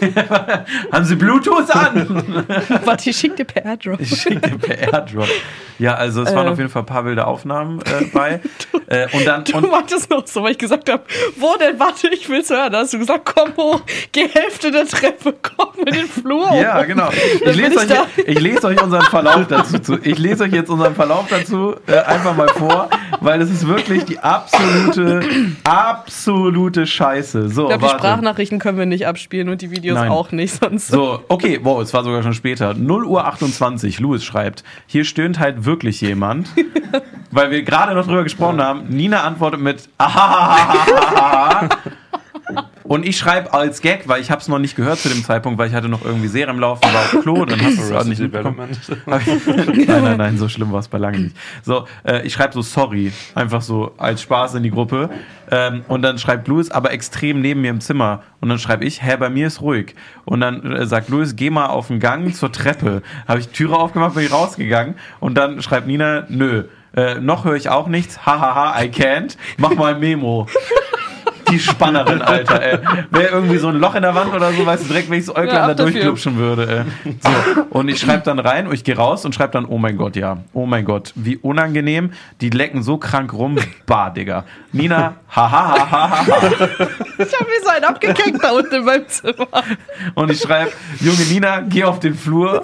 [0.92, 2.44] Haben sie Bluetooth an?
[2.84, 4.00] Warte, ich schick dir per Airdrop.
[4.00, 5.28] Ich schicke dir per Airdrop.
[5.78, 6.50] Ja, also es waren Äh.
[6.50, 8.40] auf jeden Fall ein paar wilde Aufnahmen äh, bei.
[8.86, 11.02] äh, und dann Du und, meintest noch so, weil ich gesagt habe,
[11.36, 11.78] wo denn?
[11.80, 12.72] Warte, ich will's hören.
[12.72, 13.80] Da hast du gesagt, komm hoch,
[14.12, 16.52] geh Hälfte der Treppe, komm in den Flur.
[16.54, 17.08] ja, genau.
[17.44, 18.06] Ich lese, ich euch, da.
[18.24, 19.98] ich lese euch unseren Verlauf dazu zu.
[20.02, 22.88] Ich lese euch jetzt unseren Verlauf dazu äh, einfach mal vor,
[23.20, 25.20] weil es ist wirklich die absolute,
[25.92, 27.48] absolute Scheiße.
[27.48, 27.90] So, Ich glaube, die.
[27.90, 30.10] Sprachnachrichten können wir nicht abspielen und die Videos Nein.
[30.10, 30.54] auch nicht.
[30.60, 32.74] Sonst So, okay, wow, es war sogar schon später.
[32.74, 36.48] 0 Uhr 28, Louis schreibt, hier stöhnt halt wirklich jemand,
[37.30, 38.88] weil wir gerade noch drüber gesprochen haben.
[38.88, 41.68] Nina antwortet mit Ahahahaha.
[42.92, 45.58] Und ich schreibe als Gag, weil ich habe es noch nicht gehört zu dem Zeitpunkt,
[45.58, 48.20] weil ich hatte noch irgendwie Serien laufen, war auf Klo, dann hast du es nicht
[48.20, 48.68] mitbekommen.
[49.06, 51.36] Nein, nein, nein, so schlimm war es bei lange nicht.
[51.62, 55.08] So, äh, ich schreibe so sorry, einfach so als Spaß in die Gruppe.
[55.50, 58.24] Ähm, und dann schreibt Louis, aber extrem neben mir im Zimmer.
[58.42, 59.94] Und dann schreibe ich, hä, bei mir ist ruhig.
[60.26, 63.00] Und dann äh, sagt Louis, geh mal auf den Gang zur Treppe.
[63.26, 64.96] Habe ich die Türe aufgemacht, bin ich rausgegangen.
[65.18, 66.64] Und dann schreibt Nina, nö.
[66.94, 68.26] Äh, noch höre ich auch nichts.
[68.26, 69.38] Hahaha, I can't.
[69.56, 70.46] Mach mal ein Memo.
[71.52, 72.78] Die Spannerin, Alter, ey.
[73.10, 75.26] Wäre irgendwie so ein Loch in der Wand oder so, weißt du, direkt, wenn ich
[75.26, 76.86] das Äuglein Ja, da durchklupschen würde.
[77.04, 77.12] Ey.
[77.20, 79.98] So, und ich schreibe dann rein und ich gehe raus und schreibe dann, oh mein
[79.98, 80.38] Gott, ja.
[80.54, 82.12] Oh mein Gott, wie unangenehm.
[82.40, 83.58] Die lecken so krank rum.
[83.86, 84.44] Bah, Digga.
[84.72, 86.24] Nina, haha, ha, ha, ha,
[87.18, 89.46] ich habe mir so einen abgekriegt da unten in meinem Zimmer.
[90.14, 92.62] Und ich schreibe, junge Nina, geh auf den Flur.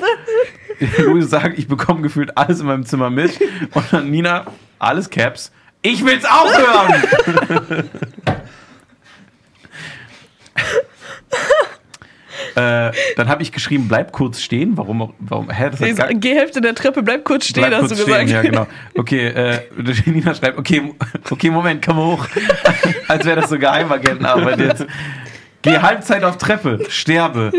[0.99, 3.39] Louis sagt, ich bekomme gefühlt alles in meinem Zimmer mit.
[3.75, 4.47] Und dann Nina,
[4.79, 5.53] alles Caps.
[5.83, 7.91] Ich will's auch hören!
[12.55, 14.77] Äh, dann habe ich geschrieben, bleib kurz stehen.
[14.77, 15.13] Warum?
[15.19, 18.07] warum hä, das hat Geh Hälfte der Treppe, bleib kurz stehen, bleib hast kurz du
[18.07, 18.31] gesagt.
[18.31, 18.67] Ja, genau.
[18.97, 19.61] Okay, äh,
[20.07, 20.95] Nina schreibt, okay,
[21.31, 22.27] okay, Moment, komm hoch.
[23.09, 24.87] Als wäre das so Geheimagentenarbeit jetzt.
[25.63, 27.53] Geh Halbzeit auf Treppe, sterbe.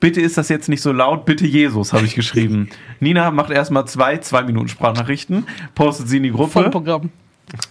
[0.00, 2.70] Bitte ist das jetzt nicht so laut, bitte Jesus, habe ich geschrieben.
[3.00, 7.10] Nina macht erstmal zwei, zwei Minuten Sprachnachrichten, postet sie in die Gruppe Programm.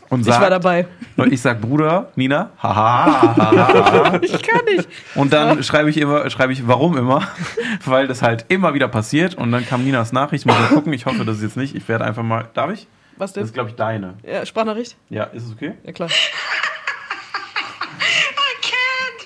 [0.10, 0.88] Und Ich sagt, war dabei.
[1.18, 4.18] Und ich sag, Bruder, Nina, haha, haha.
[4.24, 4.88] Ich kann nicht.
[5.16, 7.28] Und dann schreibe ich immer, schreibe ich, warum immer?
[7.86, 9.36] Weil das halt immer wieder passiert.
[9.36, 10.94] Und dann kam Ninas Nachricht, muss mal gucken.
[10.94, 11.76] Ich hoffe, das ist jetzt nicht.
[11.76, 12.88] Ich werde einfach mal, darf ich?
[13.18, 13.44] Was Das denn?
[13.46, 14.16] ist, glaube ich, deine.
[14.24, 14.96] Ja, Sprachnachricht?
[15.10, 15.74] Ja, ist es okay?
[15.84, 16.10] Ja, klar.
[16.10, 16.14] I
[18.62, 19.22] can't.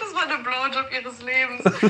[0.00, 1.62] Das war der Blowjob ihres Lebens.
[1.62, 1.80] Boah,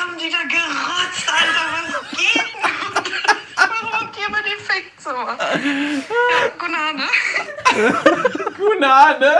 [0.00, 1.66] haben die da gerotzt, Alter.
[1.92, 3.22] Was geht denn?
[3.56, 4.28] Warum habt ihr
[5.02, 5.36] Fickzimmer?
[6.08, 7.06] Ja, Gunade.
[8.56, 9.32] Gunade!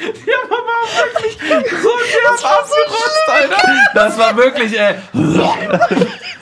[0.00, 1.38] Die haben aber wirklich
[1.82, 3.62] so derb ausgerotzt, Alter.
[3.94, 4.94] Das war wirklich, ey.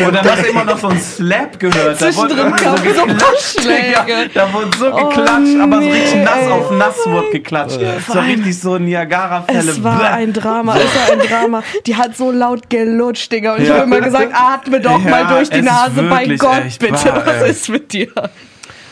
[0.00, 2.00] Und dann hast du immer noch so einen Slap gehört.
[2.00, 4.04] Da wurde Zwischendrin kamen so geklatscht, Digga.
[4.04, 4.30] Schläge.
[4.34, 7.80] Da wurde so Oh, geklatscht, aber so richtig nee, nass auf nass wurde geklatscht.
[8.08, 9.58] So richtig so Niagara-Fälle.
[9.70, 11.62] Es war ein Drama, es war ein Drama.
[11.86, 13.54] Die hat so laut gelutscht, Digga.
[13.54, 13.74] Und ich Ja.
[13.74, 16.92] habe immer gesagt, atme doch Ja, mal durch die Nase, bei wirklich Gott, echt bitte.
[17.06, 17.50] wahr, Was ey.
[17.50, 18.08] ist mit dir?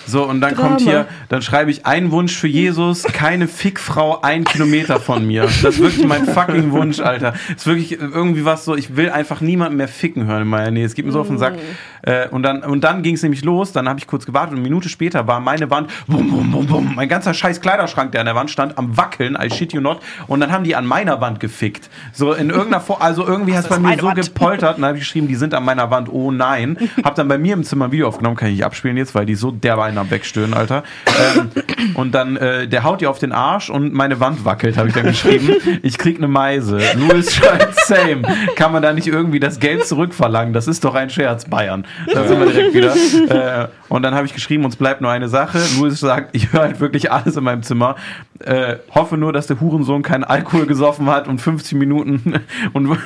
[0.07, 0.68] So, und dann Drama.
[0.68, 5.42] kommt hier, dann schreibe ich einen Wunsch für Jesus, keine Fickfrau ein Kilometer von mir.
[5.42, 7.32] Das ist wirklich mein fucking Wunsch, Alter.
[7.32, 10.70] Das ist wirklich irgendwie was so, ich will einfach niemanden mehr ficken hören in meiner
[10.70, 10.84] Nähe.
[10.84, 11.55] Es geht mir so auf den Sack.
[12.03, 14.57] Äh, und dann, und dann ging es nämlich los, dann habe ich kurz gewartet und
[14.57, 18.20] eine Minute später war meine Wand, bum, bum, bum, bum, mein ganzer scheiß Kleiderschrank, der
[18.22, 20.00] an der Wand stand, am Wackeln, I shit you not.
[20.26, 21.90] Und dann haben die an meiner Wand gefickt.
[22.12, 24.98] So in irgendeiner Form, also irgendwie hat es bei mir so gepoltert und dann habe
[24.98, 26.76] ich geschrieben, die sind an meiner Wand, oh nein.
[27.05, 29.26] Hab dann bei mir im Zimmer ein Video aufgenommen, kann ich nicht abspielen jetzt, weil
[29.26, 30.82] die so derbe einen am Wegstöhnen, Alter.
[31.07, 31.51] Ähm,
[31.95, 34.95] und dann, äh, der haut die auf den Arsch und meine Wand wackelt, habe ich
[34.95, 35.57] dann geschrieben.
[35.82, 36.80] Ich krieg eine Meise.
[36.97, 38.22] Louis schreibt same.
[38.57, 40.53] Kann man da nicht irgendwie das Geld zurückverlangen?
[40.53, 41.86] Das ist doch ein Scherz, Bayern.
[42.12, 42.95] Da sind wir direkt wieder.
[43.32, 45.59] Äh, und dann habe ich geschrieben, uns bleibt nur eine Sache.
[45.78, 47.97] Louis sagt, ich höre halt wirklich alles in meinem Zimmer.
[48.40, 52.40] Äh, hoffe nur, dass der Hurensohn keinen Alkohol gesoffen hat und 50 Minuten
[52.72, 52.97] und,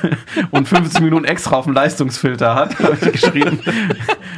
[0.51, 3.59] und 50 Minuten extra auf dem Leistungsfilter hat, habe ich geschrieben.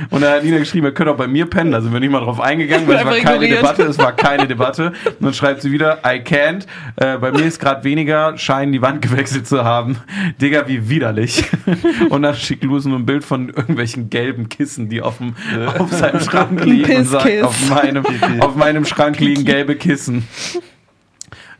[0.10, 1.72] Und dann hat Nina geschrieben, ihr könnt auch bei mir pennen.
[1.72, 3.59] Da sind wir nicht mal drauf eingegangen, weil es war keine ignoriert.
[3.59, 3.83] Debatte.
[3.83, 4.87] Es war keine Debatte.
[5.05, 6.65] Und dann schreibt sie wieder, I can't.
[6.95, 9.97] Äh, bei mir ist gerade weniger, scheinen die Wand gewechselt zu haben.
[10.41, 11.43] Digga, wie widerlich.
[12.09, 15.35] Und dann schickt nur ein Bild von irgendwelchen gelben Kissen, die auf, dem,
[15.77, 18.05] auf seinem Schrank liegen und sagt, auf meinem,
[18.39, 20.27] auf meinem Schrank liegen gelbe Kissen.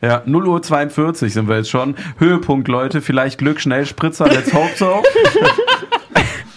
[0.02, 1.94] Ja, 0 Uhr 42 sind wir jetzt schon.
[2.18, 3.02] Höhepunkt, Leute.
[3.02, 5.02] Vielleicht Glück, schnell, Spritzer, let's hope so.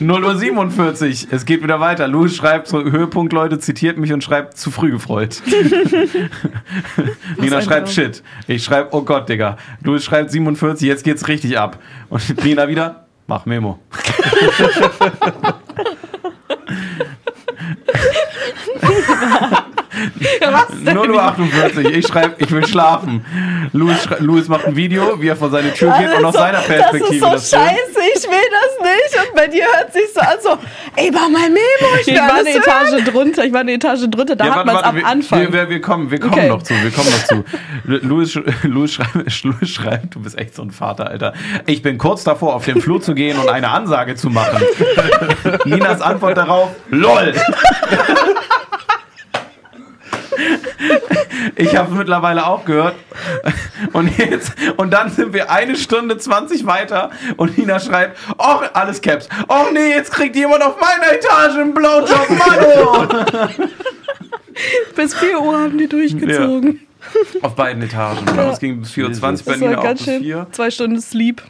[0.05, 1.27] 0 Uhr 47.
[1.31, 2.07] Es geht wieder weiter.
[2.07, 5.41] Louis schreibt so, Höhepunkt, Leute, zitiert mich und schreibt zu früh gefreut.
[7.37, 7.89] Nina schreibt.
[7.89, 8.23] Shit.
[8.47, 9.57] Ich schreibe, oh Gott, Digga.
[9.81, 11.79] Louis schreibt 47, jetzt geht's richtig ab.
[12.09, 13.79] Und Nina wieder, mach Memo.
[20.51, 20.93] Was denn?
[20.95, 21.87] 0 Uhr 48.
[21.89, 23.25] Ich schreibe, ich will schlafen.
[23.73, 27.19] Louis, Louis macht ein Video, wie er vor seine Tür geht und aus seiner Perspektive
[27.19, 27.65] Das ist so filmt.
[27.69, 29.27] scheiße, ich will das nicht.
[29.29, 30.49] Und bei dir hört sich so an, so,
[30.95, 31.57] ey, mach mal Memo,
[32.01, 32.61] ich Ich war eine hören.
[32.61, 35.39] Etage drunter, ich war eine Etage drunter, da Ja, hat man es am wir, Anfang.
[35.41, 36.49] Wir, wir, wir kommen, wir kommen Okay.
[36.49, 37.43] noch zu, wir kommen noch zu.
[37.85, 41.33] Louis, Louis, schreibt, Louis schreibt, du bist echt so ein Vater, Alter.
[41.65, 44.61] Ich bin kurz davor, auf den Flur zu gehen und eine Ansage zu machen.
[45.65, 47.33] Ninas Antwort darauf, LOL.
[51.55, 52.95] Ich habe mittlerweile auch gehört.
[53.91, 59.01] Und jetzt, und dann sind wir eine Stunde 20 weiter und Nina schreibt, oh, alles
[59.01, 59.27] Caps.
[59.47, 63.07] Oh nee, jetzt kriegt jemand auf meiner Etage einen Blowjob, Mano.
[64.95, 66.81] Bis 4 Uhr haben die durchgezogen.
[67.41, 68.25] Auf beiden Etagen.
[68.25, 68.51] Genau.
[68.51, 70.23] Es ging bis 4.20 Uhr, bei Nina auch ganz bis schön.
[70.23, 70.47] 4.
[70.51, 71.41] Zwei Stunden Sleep.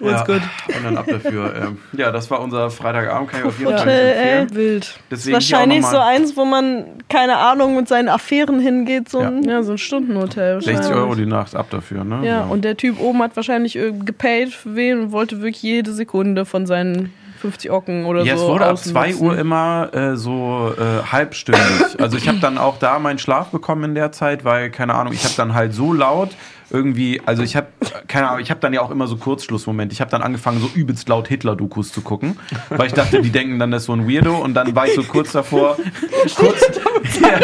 [0.00, 0.42] Ja, What's good.
[0.76, 1.54] und dann ab dafür.
[1.56, 4.54] Ähm, ja, das war unser Freitagabend, kann ich auf jeden Fall Hotel, empfehlen.
[4.54, 5.00] Wild.
[5.10, 9.08] Deswegen Wahrscheinlich so eins, wo man, keine Ahnung, mit seinen Affären hingeht.
[9.08, 9.28] So Ja.
[9.28, 10.60] ein, Ja, so ein Stundenhotel.
[10.60, 10.96] 60 wahrscheinlich.
[11.02, 12.20] Euro die Nacht ab dafür, ne?
[12.26, 15.92] Ja, und der Typ oben hat wahrscheinlich äh, gepaid für wen und wollte wirklich jede
[15.92, 18.44] Sekunde von seinen 50 Ocken oder Ja, so.
[18.44, 18.92] es wurde ab ausnutzen.
[18.92, 21.62] 2 Uhr immer äh, so äh, halbstündig.
[21.98, 25.12] Also ich habe dann auch da meinen Schlaf bekommen in der Zeit, weil, keine Ahnung,
[25.14, 26.30] ich habe dann halt so laut
[26.70, 27.68] irgendwie, also ich habe,
[28.08, 29.92] keine Ahnung, ich habe dann ja auch immer so Kurzschlussmomente.
[29.92, 32.38] Ich habe dann angefangen, so übelst laut Hitler-Dokus zu gucken,
[32.70, 34.94] weil ich dachte, die denken dann, das ist so ein Weirdo und dann war ich
[34.94, 35.76] so kurz davor,
[36.36, 36.60] kurz,
[37.20, 37.38] ja,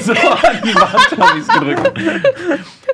[0.00, 1.92] so an die Wand habe ich es gedrückt.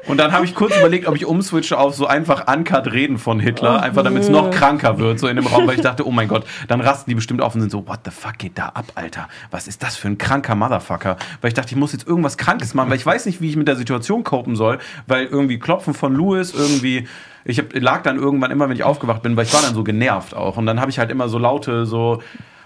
[0.06, 3.40] Und dann habe ich kurz überlegt, ob ich umswitche auf so einfach uncut reden von
[3.40, 6.10] Hitler, einfach damit es noch kranker wird, so in dem Raum, weil ich dachte, oh
[6.10, 8.68] mein Gott, dann rasten die bestimmt auf und sind so, what the fuck geht da
[8.68, 9.28] ab, Alter?
[9.50, 11.16] Was ist das für ein kranker Motherfucker?
[11.40, 13.56] Weil ich dachte, ich muss jetzt irgendwas Krankes machen, weil ich weiß nicht, wie ich
[13.56, 17.08] mit der Situation copen soll, weil irgendwie Klopfen von Louis, irgendwie,
[17.44, 19.84] ich hab, lag dann irgendwann immer, wenn ich aufgewacht bin, weil ich war dann so
[19.84, 20.56] genervt auch.
[20.56, 22.22] Und dann habe ich halt immer so laute, so,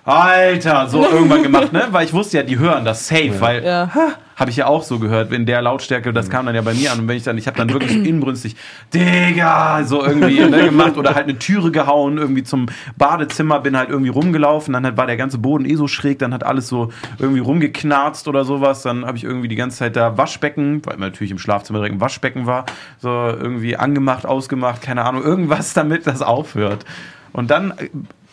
[0.08, 1.88] Alter, so irgendwann gemacht, ne?
[1.90, 3.90] Weil ich wusste ja, die hören das safe, weil Ja.
[4.36, 6.92] habe ich ja auch so gehört, in der Lautstärke, das kam dann ja bei mir
[6.92, 8.56] an und wenn ich dann, ich habe dann wirklich inbrünstig,
[8.94, 13.90] Digga, so irgendwie ne, gemacht oder halt eine Türe gehauen, irgendwie zum Badezimmer, bin halt
[13.90, 16.90] irgendwie rumgelaufen, dann halt war der ganze Boden eh so schräg, dann hat alles so
[17.18, 21.32] irgendwie rumgeknarzt oder sowas, dann habe ich irgendwie die ganze Zeit da Waschbecken, weil natürlich
[21.32, 22.64] im Schlafzimmer direkt ein Waschbecken war,
[22.98, 26.86] so irgendwie angemacht, ausgemacht, keine Ahnung, irgendwas damit das aufhört.
[27.32, 27.88] Und dann äh,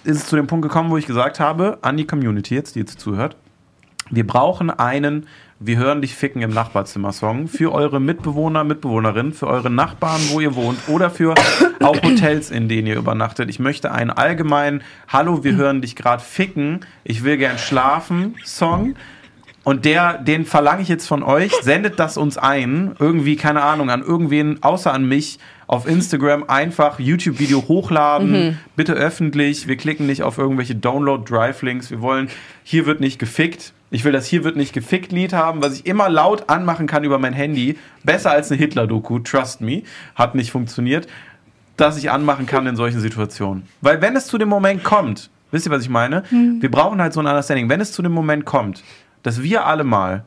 [0.05, 2.79] ist es zu dem Punkt gekommen, wo ich gesagt habe, an die Community jetzt, die
[2.79, 3.35] jetzt zuhört,
[4.11, 5.25] wir brauchen einen
[5.57, 10.53] Wir hören dich ficken im Nachbarzimmer-Song für eure Mitbewohner, Mitbewohnerinnen, für eure Nachbarn, wo ihr
[10.53, 11.33] wohnt oder für
[11.81, 13.49] auch Hotels, in denen ihr übernachtet.
[13.49, 18.95] Ich möchte einen allgemeinen Hallo, wir hören dich gerade ficken, ich will gern schlafen Song.
[19.65, 23.89] Und der, den verlange ich jetzt von euch, sendet das uns ein, irgendwie, keine Ahnung,
[23.89, 29.67] an irgendwen außer an mich auf Instagram einfach YouTube-Video hochladen, bitte öffentlich.
[29.67, 31.89] Wir klicken nicht auf irgendwelche Download-Drive-Links.
[31.89, 32.29] Wir wollen,
[32.63, 33.73] hier wird nicht gefickt.
[33.89, 37.03] Ich will das hier wird nicht gefickt Lied haben, was ich immer laut anmachen kann
[37.03, 37.77] über mein Handy.
[38.03, 39.81] Besser als eine Hitler-Doku, trust me.
[40.13, 41.07] Hat nicht funktioniert.
[41.75, 43.63] Dass ich anmachen kann in solchen Situationen.
[43.81, 46.23] Weil wenn es zu dem Moment kommt, wisst ihr, was ich meine?
[46.59, 47.67] Wir brauchen halt so ein Understanding.
[47.67, 48.83] Wenn es zu dem Moment kommt,
[49.25, 50.23] dass wir alle mal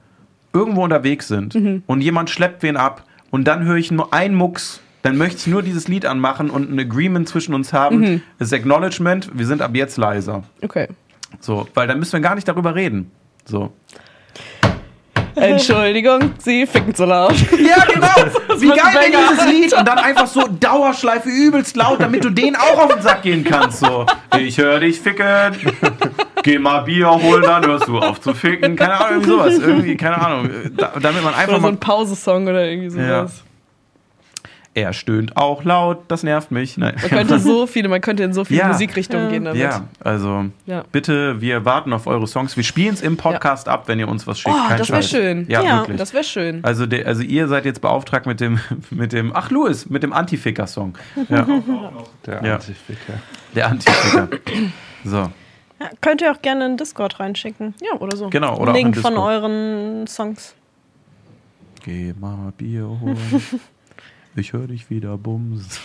[0.52, 1.54] irgendwo unterwegs sind
[1.86, 5.46] und jemand schleppt wen ab und dann höre ich nur einen Mucks, dann möchte ich
[5.46, 8.22] nur dieses Lied anmachen und ein Agreement zwischen uns haben.
[8.40, 10.42] Das Acknowledgement, wir sind ab jetzt leiser.
[10.62, 10.88] Okay.
[11.38, 13.10] So, weil dann müssen wir gar nicht darüber reden.
[13.44, 13.72] So.
[15.36, 17.36] Entschuldigung, Sie ficken zu laut.
[17.52, 18.58] Ja, genau.
[18.60, 18.78] Wie geil
[19.12, 19.28] Banger.
[19.30, 23.02] dieses Lied und dann einfach so Dauerschleife übelst laut, damit du den auch auf den
[23.02, 23.78] Sack gehen kannst.
[23.78, 24.06] So,
[24.36, 25.52] ich höre dich ficken.
[26.48, 28.74] Geh mal Bier holen, dann hörst du auf zu ficken.
[28.74, 29.58] Keine Ahnung, irgendwie sowas.
[29.58, 30.50] Irgendwie, keine Ahnung.
[30.76, 33.44] Da, damit man einfach Oder so ein Pausesong oder irgendwie sowas.
[34.74, 36.76] Er stöhnt auch laut, das nervt mich.
[36.78, 36.94] Nein.
[37.00, 38.68] Man könnte so viele, man könnte in so viele Ja.
[38.68, 39.30] Musikrichtungen Ja.
[39.30, 39.60] gehen damit.
[39.60, 40.84] Ja, also Ja.
[40.92, 42.56] bitte, wir warten auf eure Songs.
[42.56, 44.54] Wir spielen es im Podcast ab, wenn ihr uns was schickt.
[44.56, 45.46] Oh, Kein das wäre schön.
[45.50, 45.96] Ja, Ja, wirklich.
[45.96, 46.60] Das wäre schön.
[46.62, 48.60] Also, der, also ihr seid jetzt beauftragt mit dem,
[48.90, 50.96] mit dem, ach Louis, mit dem Antificker-Song.
[51.28, 51.44] Ja,
[52.24, 52.54] Der Ja.
[52.54, 53.14] Antificker.
[53.56, 54.28] der Antificker.
[55.04, 55.28] So,
[55.80, 57.74] Ja, könnt ihr auch gerne in Discord reinschicken.
[57.80, 58.30] Ja, oder so.
[58.30, 58.59] genau.
[58.59, 60.55] Oder Link auch von euren Songs.
[61.84, 63.18] Geh mal Bier holen.
[64.36, 65.80] Ich höre dich wieder bums.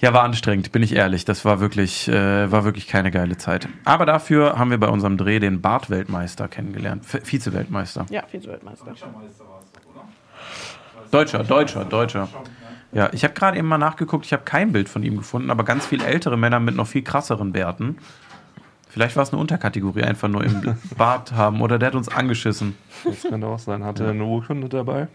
[0.00, 1.24] ja, war anstrengend, bin ich ehrlich.
[1.24, 3.68] Das war wirklich, äh, war wirklich keine geile Zeit.
[3.84, 7.04] Aber dafür haben wir bei unserem Dreh den Bart-Weltmeister kennengelernt.
[7.06, 8.06] Vize-Weltmeister.
[8.10, 8.94] Ja, Vize-Weltmeister.
[11.12, 12.28] Deutscher, Deutscher, Deutscher.
[12.92, 15.64] Ja, ich habe gerade eben mal nachgeguckt, ich habe kein Bild von ihm gefunden, aber
[15.64, 17.96] ganz viel ältere Männer mit noch viel krasseren Bärten.
[18.88, 22.76] Vielleicht war es eine Unterkategorie, einfach nur im Bart haben oder der hat uns angeschissen.
[23.04, 23.82] Das könnte auch sein.
[23.84, 25.08] Hatte er eine Urkunde dabei?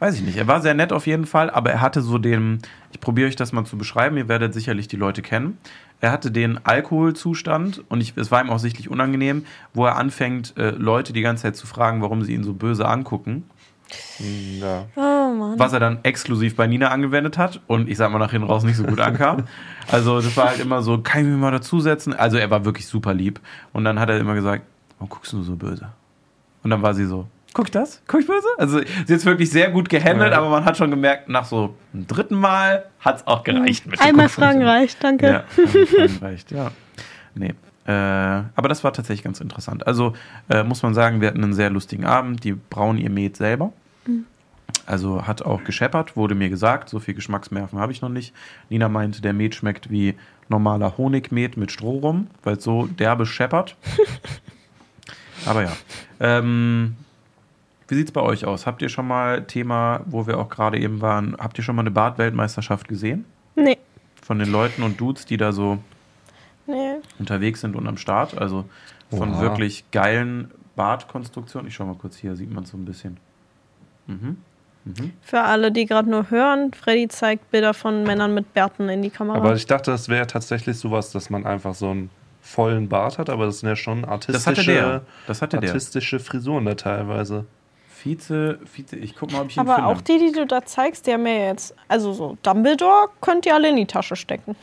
[0.00, 0.36] Weiß ich nicht.
[0.36, 2.58] Er war sehr nett auf jeden Fall, aber er hatte so den,
[2.92, 5.58] ich probiere euch das mal zu beschreiben, ihr werdet sicherlich die Leute kennen.
[6.00, 10.54] Er hatte den Alkoholzustand und ich, es war ihm auch sichtlich unangenehm, wo er anfängt,
[10.58, 13.44] äh, Leute die ganze Zeit zu fragen, warum sie ihn so böse angucken.
[14.18, 14.86] Ja.
[15.38, 15.58] Mann.
[15.58, 18.62] was er dann exklusiv bei Nina angewendet hat und ich sag mal nach hinten raus
[18.64, 19.44] nicht so gut ankam.
[19.92, 22.14] Also das war halt immer so, kann ich mir mal dazusetzen?
[22.14, 23.38] Also er war wirklich super lieb
[23.74, 24.62] und dann hat er immer gesagt,
[24.98, 25.88] warum guckst du so böse?
[26.62, 28.00] Und dann war sie so, guck ich das?
[28.08, 28.46] Guck ich böse?
[28.56, 30.38] Also sie ist wirklich sehr gut gehandelt, Ja.
[30.38, 33.86] aber man hat schon gemerkt, nach so einem dritten Mal hat es auch gereicht.
[33.86, 34.30] Mit Einmal.
[34.30, 35.26] Fragen reicht, danke.
[35.26, 36.70] Ja, einmal Fragen reicht, ja.
[37.34, 37.52] Nee.
[37.86, 39.86] Äh, aber das war tatsächlich ganz interessant.
[39.86, 40.14] Also
[40.48, 42.42] äh, muss man sagen, wir hatten einen sehr lustigen Abend.
[42.42, 43.74] Die brauen ihr Met selber.
[44.86, 46.88] Also hat auch gescheppert, wurde mir gesagt.
[46.88, 48.34] So viel Geschmacksnerven habe ich noch nicht.
[48.68, 50.14] Nina meinte, der Met schmeckt wie
[50.48, 53.76] normaler Honigmet mit Stroh rum, weil es so derbe scheppert.
[55.46, 55.72] aber ja.
[56.20, 56.96] Ähm,
[57.88, 58.66] wie sieht es bei euch aus?
[58.66, 61.82] Habt ihr schon mal Thema, wo wir auch gerade eben waren, habt ihr schon mal
[61.82, 63.24] eine Bad-Weltmeisterschaft gesehen?
[63.54, 63.78] Nee.
[64.22, 65.78] Von den Leuten und Dudes, die da so
[66.66, 66.94] Nee.
[67.18, 68.36] unterwegs sind und am Start.
[68.38, 68.64] Also
[69.10, 69.40] von Oha.
[69.42, 71.68] wirklich geilen Badkonstruktionen.
[71.68, 73.18] Ich schau mal kurz hier, sieht man so ein bisschen.
[74.06, 74.38] Mhm.
[74.84, 75.12] Mhm.
[75.22, 79.10] Für alle, die gerade nur hören, Freddy zeigt Bilder von Männern mit Bärten in die
[79.10, 79.38] Kamera.
[79.38, 82.10] Aber ich dachte, das wäre tatsächlich sowas, dass man einfach so einen
[82.42, 85.00] vollen Bart hat, aber das sind ja schon Das artistische, hatte der.
[85.26, 85.70] Das hatte der.
[85.70, 87.46] artistische Frisuren da teilweise.
[88.02, 89.88] Vize, Vize, ich guck mal, ob ich ihn Aber finde.
[89.88, 93.54] auch die, die du da zeigst, die haben ja jetzt, also so Dumbledore könnt ihr
[93.54, 94.54] alle in die Tasche stecken.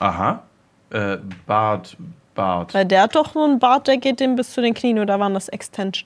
[0.00, 0.42] Aha.
[0.90, 1.96] Äh, Bart,
[2.34, 2.74] Bart.
[2.74, 5.20] Weil der hat doch so einen Bart, der geht dem bis zu den Knien oder
[5.20, 6.04] waren das Extensions?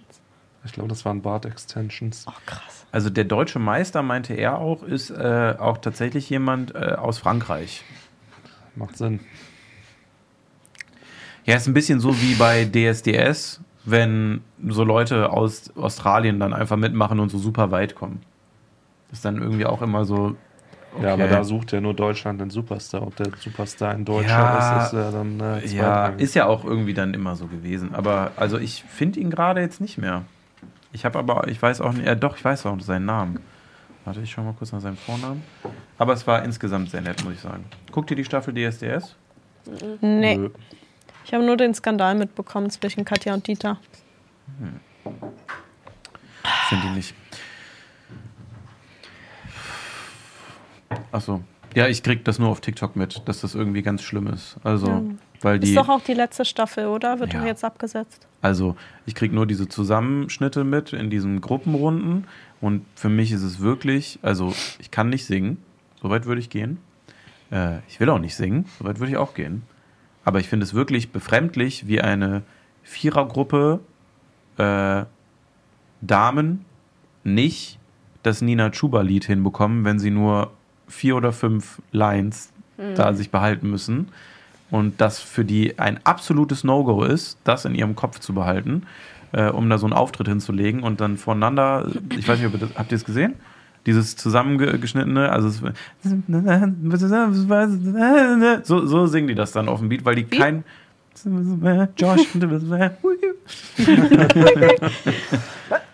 [0.66, 2.26] Ich glaube, das waren Bart-Extensions.
[2.28, 2.84] Oh, krass.
[2.92, 7.84] Also der deutsche Meister, meinte er auch, ist äh, auch tatsächlich jemand äh, aus Frankreich.
[8.74, 9.20] Macht Sinn.
[11.44, 16.76] Ja, ist ein bisschen so wie bei DSDS, wenn so Leute aus Australien dann einfach
[16.76, 18.20] mitmachen und so super weit kommen.
[19.12, 20.36] Ist dann irgendwie auch immer so.
[21.00, 21.32] Ja, aber okay.
[21.34, 23.02] da sucht ja nur Deutschland den Superstar.
[23.02, 26.64] Ob der Superstar ein Deutscher Ja, ist, ist ja dann äh, Ja, ist ja auch
[26.64, 27.94] irgendwie dann immer so gewesen.
[27.94, 30.24] Aber also ich finde ihn gerade jetzt nicht mehr.
[30.96, 33.40] Ich habe aber, ich weiß auch nicht, äh, doch, ich weiß auch seinen Namen.
[34.06, 35.42] Warte, ich schau mal kurz nach seinem Vornamen.
[35.98, 37.66] Aber es war insgesamt sehr nett, muss ich sagen.
[37.92, 39.14] Guckt ihr die Staffel DSDS?
[40.00, 40.50] Nee, Nö.
[41.26, 43.78] ich habe nur den Skandal mitbekommen zwischen Katja und Dieter.
[46.70, 47.14] Finde ich nicht.
[51.12, 51.42] Achso.
[51.74, 54.56] Ja, ich krieg das nur auf TikTok mit, dass das irgendwie ganz schlimm ist.
[54.64, 55.02] Also, Ja.
[55.42, 55.68] Weil die.
[55.68, 57.20] Ist doch auch die letzte Staffel, oder?
[57.20, 57.40] Wird Ja.
[57.40, 58.26] doch jetzt abgesetzt.
[58.42, 58.76] Also,
[59.06, 62.26] ich kriege nur diese Zusammenschnitte mit in diesen Gruppenrunden.
[62.60, 65.58] Und für mich ist es wirklich, also ich kann nicht singen,
[66.00, 66.78] soweit würde ich gehen.
[67.50, 69.62] Äh, ich will auch nicht singen, soweit würde ich auch gehen.
[70.24, 72.42] Aber ich finde es wirklich befremdlich, wie eine
[72.82, 73.80] Vierergruppe
[74.58, 75.04] äh,
[76.00, 76.64] Damen
[77.24, 77.78] nicht
[78.22, 80.52] das Nina Chuba-Lied hinbekommen, wenn sie nur
[80.88, 82.52] vier oder fünf Lines
[82.94, 84.08] da sich behalten müssen.
[84.70, 88.82] Und das für die ein absolutes No-Go ist, das in ihrem Kopf zu behalten,
[89.32, 92.66] äh, um da so einen Auftritt hinzulegen und dann voneinander, ich weiß nicht, ob ihr
[92.66, 93.34] das, habt ihr es gesehen?
[93.86, 95.62] Dieses zusammengeschnittene, also es,
[98.64, 100.64] so, so singen die das dann auf dem Beat, weil die kein
[101.96, 102.26] Josh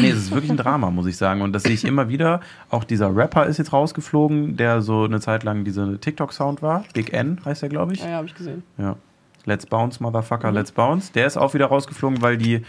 [0.00, 1.42] Nee, es ist wirklich ein Drama, muss ich sagen.
[1.42, 2.40] Und das sehe ich immer wieder.
[2.70, 6.84] Auch dieser Rapper ist jetzt rausgeflogen, der so eine Zeit lang diese TikTok-Sound war.
[6.94, 8.00] Big N heißt er, glaube ich.
[8.00, 8.62] Ja, ja, habe ich gesehen.
[8.78, 8.96] Ja.
[9.44, 11.12] Let's Bounce, Motherfucker, Let's Bounce.
[11.12, 12.62] Der ist auch wieder rausgeflogen, weil die.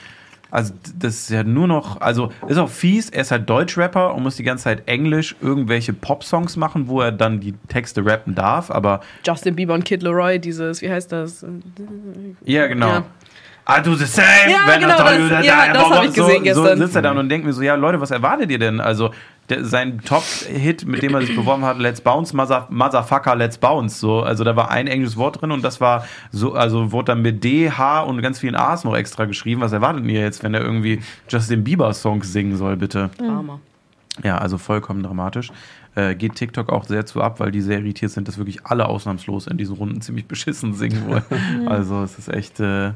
[0.50, 2.02] Also, das ist ja nur noch.
[2.02, 3.10] Also, ist auch fies.
[3.10, 7.12] Er ist halt Deutschrapper und muss die ganze Zeit Englisch irgendwelche Pop-Songs machen, wo er
[7.12, 8.70] dann die Texte rappen darf.
[8.70, 11.46] Aber Justin Bieber und Kid Leroy, dieses, wie heißt das?
[12.46, 12.88] Ja, genau.
[12.88, 13.06] Ja.
[13.66, 14.26] I do the same.
[14.50, 16.78] Ja, when I genau, das- that ja, das hab ich so, gesehen So gestern.
[16.80, 18.82] sitzt er da und denkt mir so, ja Leute, was erwartet ihr denn?
[18.82, 19.12] Also
[19.50, 24.00] der, sein Top-Hit, mit dem er sich beworben hat, Let's Bounce, Mother, Motherfucker, Let's Bounce.
[24.00, 27.22] So, also da war ein englisches Wort drin und das war so, also wurde dann
[27.22, 29.62] mit D, H und ganz vielen A's noch extra geschrieben.
[29.62, 33.10] Was erwartet ihr jetzt, wenn er irgendwie Justin Bieber-Songs singen soll, bitte?
[33.18, 33.60] Drama.
[34.24, 35.52] Ja, also vollkommen dramatisch.
[35.96, 38.88] Äh, geht TikTok auch sehr zu ab, weil die sehr irritiert sind, dass wirklich alle
[38.88, 41.24] ausnahmslos in diesen Runden ziemlich beschissen singen wollen.
[41.68, 42.92] also es ist echt äh.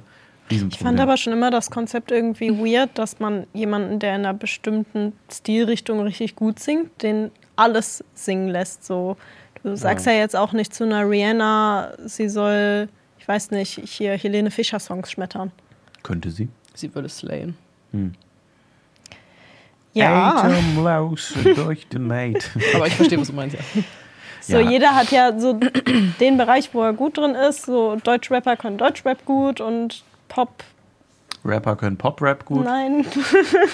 [0.49, 4.33] Ich fand aber schon immer das Konzept irgendwie weird, dass man jemanden, der in einer
[4.33, 8.85] bestimmten Stilrichtung richtig gut singt, den alles singen lässt.
[8.85, 9.17] So,
[9.63, 10.13] du sagst ja.
[10.13, 12.87] jetzt auch nicht zu einer Rihanna, sie soll,
[13.19, 15.51] ich weiß nicht, hier Helene Fischer Songs schmettern.
[16.03, 16.47] Könnte sie.
[16.73, 17.57] Sie würde slayen.
[19.93, 20.37] Ja.
[20.37, 22.49] Atemlos durch den Neid.
[22.75, 23.83] Aber ich verstehe, was du meinst, ja.
[24.41, 24.69] So, Ja.
[24.69, 25.59] jeder hat ja so
[26.19, 27.65] den Bereich, wo er gut drin ist.
[27.65, 30.63] So, Deutschrapper können Deutschrap gut und Pop,
[31.45, 32.65] Rapper können Pop-Rap gut.
[32.65, 33.05] nein.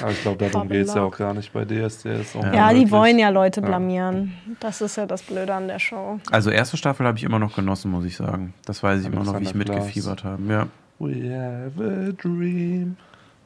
[0.01, 2.35] Aber ich glaube, darum geht es ja auch gar nicht bei DSDS.
[2.35, 3.67] auch Ja, Ja, die wollen ja Leute Ja.
[3.67, 4.33] blamieren.
[4.59, 6.19] Das ist ja das Blöde an der Show.
[6.31, 8.53] Also erste Staffel habe ich immer noch genossen, muss ich sagen.
[8.65, 10.43] Das weiß ich immer noch, wie ich mitgefiebert habe.
[10.47, 10.67] Ja.
[10.99, 12.97] We have a dream.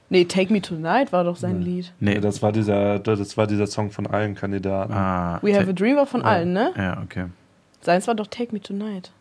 [0.09, 1.93] Nee, Take Me Tonight war doch sein Lied.
[1.99, 2.15] Nee.
[2.15, 4.93] Ja, das war dieser, das war dieser Song von allen Kandidaten.
[4.93, 6.71] ah, We Have a Dream war von allen, ne?
[6.77, 7.25] Ja, okay.
[7.81, 9.11] Seins war doch Take Me Tonight.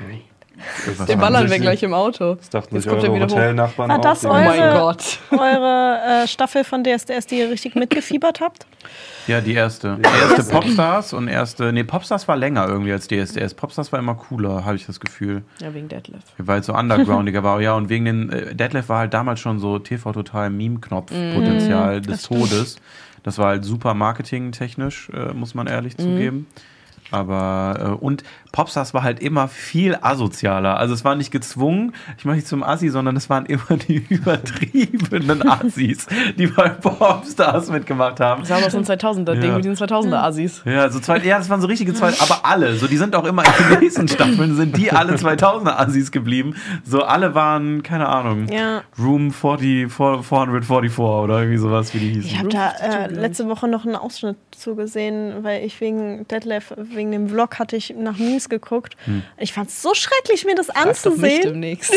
[0.00, 0.37] Was
[1.08, 2.34] Den ballern wir gleich im Auto.
[2.36, 3.20] Das dachten Jetzt sich kommt eure.
[3.20, 4.02] Hotelnachbarn War auch.
[4.02, 5.18] das Oh eure- mein Gott.
[5.30, 8.66] Eure äh, Staffel von DSDS, die ihr richtig mitgefiebert habt?
[9.26, 9.96] Ja, die erste.
[9.96, 10.02] Die
[10.34, 11.72] erste Popstars und erste.
[11.72, 13.54] Nee, Popstars war länger irgendwie als DSDS.
[13.54, 15.42] Popstars war immer cooler, habe ich das Gefühl.
[15.60, 16.26] Ja, wegen Deadlift.
[16.38, 17.60] Weil es so undergroundiger war.
[17.60, 18.30] Ja, und wegen den.
[18.30, 22.76] Äh, Deadlift war halt damals schon so TV total Meme-Knopf-Potenzial des Todes.
[23.22, 26.46] Das war halt super marketingtechnisch, äh, muss man ehrlich zugeben.
[27.10, 28.22] Aber, äh, und
[28.52, 30.76] Popstars war halt immer viel asozialer.
[30.78, 33.96] Also es war nicht gezwungen, ich mache nicht zum Assi, sondern es waren immer die
[34.08, 36.06] übertriebenen Assis,
[36.36, 38.42] die bei Popstars mitgemacht haben.
[38.42, 39.54] Das war doch so ein 2000er-Ding Ja.
[39.56, 40.62] mit diesen 2000er-Assis.
[40.64, 43.24] Ja, so zwei, ja, das waren so richtige zwei, aber alle, so die sind auch
[43.24, 46.54] immer in den nächsten Staffeln sind die alle 2000er Assis geblieben.
[46.84, 48.82] So alle waren, keine Ahnung, Ja.
[48.98, 52.30] Room 40, 444 oder irgendwie sowas, wie die hießen.
[52.30, 57.12] Ich habe da äh, letzte Woche noch einen Ausschnitt zugesehen, weil ich wegen Detlef, wegen
[57.12, 58.96] dem Vlog hatte ich nach Memes geguckt.
[59.36, 61.42] Ich fand es so schrecklich, mir das doch mich anzusehen.
[61.42, 61.92] demnächst.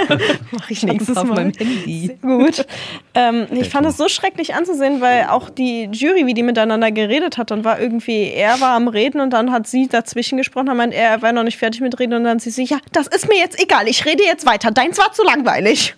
[0.50, 1.34] Mach ich nächstes auf Mal.
[1.34, 2.06] meinem Handy.
[2.06, 2.66] Sehr Gut.
[3.14, 7.36] Ähm, ich fand es so schrecklich anzusehen, weil auch die Jury, wie die miteinander geredet
[7.36, 10.76] hat, dann war irgendwie, er war am Reden und dann hat sie dazwischen gesprochen, dann
[10.76, 13.06] meint er, er war noch nicht fertig mit Reden und dann sie so, ja, das
[13.08, 15.94] ist mir jetzt egal, ich rede jetzt weiter, deins war zu langweilig.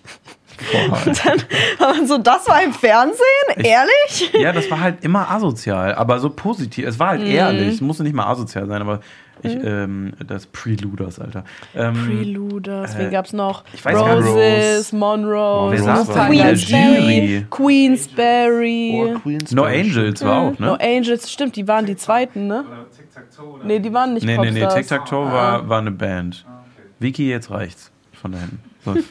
[0.71, 1.01] Boah.
[1.05, 1.43] Dann
[1.79, 3.21] war man so, das war im Fernsehen?
[3.57, 4.31] Ehrlich?
[4.39, 6.85] Ja, das war halt immer asozial, aber so positiv.
[6.85, 9.01] Es war halt ehrlich, es musste nicht mal asozial sein, aber
[9.45, 11.43] ich, ähm, das Preluders, Alter.
[11.75, 13.63] Ähm, Preluders, wen Äh, gab's noch?
[13.73, 13.95] ich weiß.
[13.97, 15.95] Roses, Monroe, in der
[16.55, 17.45] Queensberry?
[17.49, 19.15] Queensberry.
[19.25, 19.63] Oh, No.
[19.63, 20.79] Angels war auch, No ne?
[20.81, 22.65] Angels, stimmt, die waren die zweiten, ne?
[23.63, 24.75] Nee, die waren nicht Nee, nee, nee, Popstars.
[24.87, 26.45] Tic-Tac-Toe war, war eine Band.
[26.99, 28.59] Vicky, jetzt reicht's von da hinten.
[28.83, 28.93] So.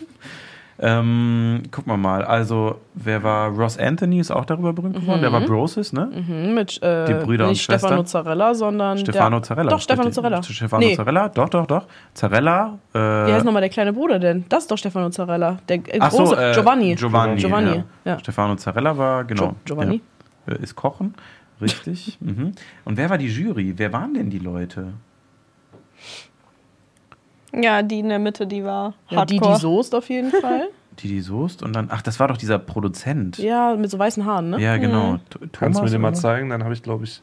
[0.79, 5.33] ähm, guck mal mal, also wer war Ross Anthony ist auch darüber berühmt geworden, der
[5.33, 6.07] war Brosis, ne?
[6.13, 8.25] Mhm, mit äh, Die Brüder und nicht Stefano Schwester?
[8.25, 9.71] Zarella, sondern Stefano der, Zarella.
[9.71, 10.11] Doch, Stefano.
[10.11, 10.43] Zarella.
[10.43, 11.87] Stefano nee, Zarella, doch, doch, doch.
[12.13, 12.79] Zarella.
[12.93, 14.45] Äh, wie heißt nochmal der kleine Bruder denn?
[14.49, 15.59] Das ist doch Stefano Zarella.
[15.69, 16.95] Der äh, Ach so, große, äh, Giovanni.
[16.97, 17.37] Giovanni.
[17.37, 17.85] Giovanni, ja.
[18.05, 18.19] ja.
[18.19, 19.51] Stefano Zarella war, genau.
[19.51, 20.01] Gio- Giovanni.
[20.47, 20.55] Ja.
[20.55, 21.15] Äh, Ist Kochen,
[21.61, 22.19] richtig.
[22.21, 22.53] mhm.
[22.85, 23.75] Und wer war die Jury?
[23.77, 24.89] Wer waren denn die Leute?
[27.63, 29.55] Ja, die in der Mitte, die war Ja, die, Hardcore.
[29.55, 30.69] die Soest auf jeden Fall.
[31.01, 33.39] Die, die Soest und dann, ach, das war doch dieser Produzent.
[33.39, 34.61] ja, mit so weißen Haaren, ne?
[34.61, 35.17] Ja, genau.
[35.31, 36.51] T- Kannst du mir den mal zeigen?
[36.51, 37.21] Dann habe ich, glaube ich.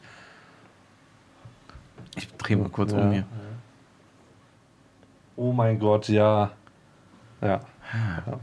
[2.16, 2.98] Ich drehe mal kurz Ja.
[2.98, 3.24] um hier.
[5.36, 6.50] Oh mein Gott, ja.
[7.40, 7.48] Ja.
[8.26, 8.38] ja.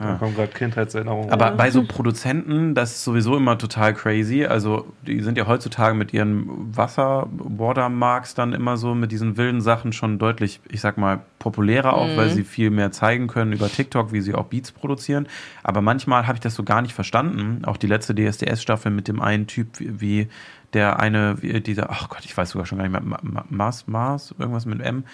[0.00, 1.32] Da kommen gerade Kindheitserinnerungen.
[1.32, 4.44] Aber bei so Produzenten, das ist sowieso immer total crazy.
[4.46, 9.92] Also, die sind ja heutzutage mit ihren Wasser-Watermarks dann immer so mit diesen wilden Sachen
[9.92, 14.12] schon deutlich, ich sag mal, populärer auch, weil sie viel mehr zeigen können über TikTok,
[14.12, 15.26] wie sie auch Beats produzieren.
[15.62, 17.64] Aber manchmal habe ich das so gar nicht verstanden.
[17.64, 20.28] Auch die letzte DSDS-Staffel mit dem einen Typ, wie,
[20.74, 23.44] der eine, wie dieser, ach Gott, ich weiß sogar schon gar nicht mehr, Ma- Ma-
[23.50, 25.04] Mars, Mars, irgendwas mit M.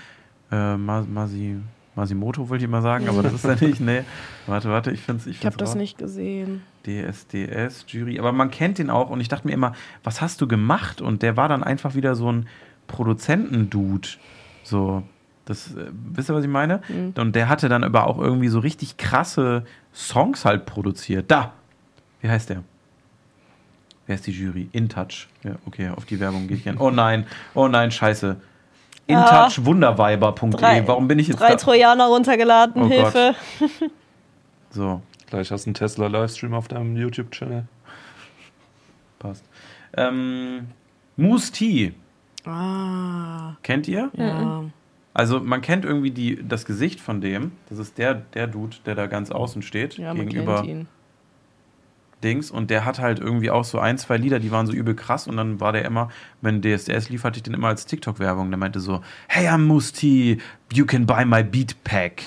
[0.53, 1.57] Äh, Mas, Masi,
[1.97, 3.81] Masimoto wollte ich mal sagen, aber das ist er nicht.
[3.81, 4.03] Nee,
[4.47, 5.27] warte, warte, ich finde es.
[5.27, 6.63] Ich, Ich habe das nicht gesehen.
[6.87, 8.19] DSDS, Jury.
[8.19, 11.01] Aber man kennt ihn auch und ich dachte mir immer, was hast du gemacht?
[11.01, 12.47] Und der war dann einfach wieder so ein
[12.87, 14.09] Produzentendude.
[14.63, 15.03] So,
[15.45, 16.81] das, äh, wisst ihr, was ich meine?
[17.17, 19.65] Und der hatte dann aber auch irgendwie so richtig krasse
[19.95, 21.31] Songs halt produziert.
[21.31, 21.53] Da!
[22.21, 22.63] Wie heißt der?
[24.07, 24.69] Wer ist die Jury?
[24.73, 25.29] InTouch.
[25.45, 26.77] Ja, okay, auf die Werbung gehe ich gern.
[26.79, 28.37] Oh nein, oh nein, scheiße.
[29.07, 30.87] InTouchwunderweiber.de.
[30.87, 31.57] Warum bin ich jetzt Drei da?
[31.57, 32.91] Trojaner runtergeladen, Oh Gott.
[33.13, 33.35] Hilfe.
[34.71, 37.65] So, Gleich hast du einen Tesla-Livestream auf deinem YouTube-Channel.
[39.21, 39.45] passt.
[39.97, 40.67] Ähm,
[41.17, 41.95] Moose T.
[42.45, 44.11] Ah, Kennt ihr?
[44.15, 44.65] ja.
[45.17, 47.53] Also man kennt irgendwie die, das Gesicht von dem.
[47.69, 49.97] Das ist der, der Dude, der da ganz außen steht.
[49.97, 50.89] Ja, man gegenüber kennt ihn.
[52.25, 52.51] Dings.
[52.51, 55.29] Und der hat halt irgendwie auch so ein, zwei Lieder, die waren so übel krass.
[55.29, 56.09] Und dann war der immer,
[56.41, 58.51] wenn DSDS lief, hatte ich den immer als TikTok-Werbung.
[58.51, 60.39] Der meinte so, hey, I'm Musti,
[60.73, 62.23] you can buy my beat pack.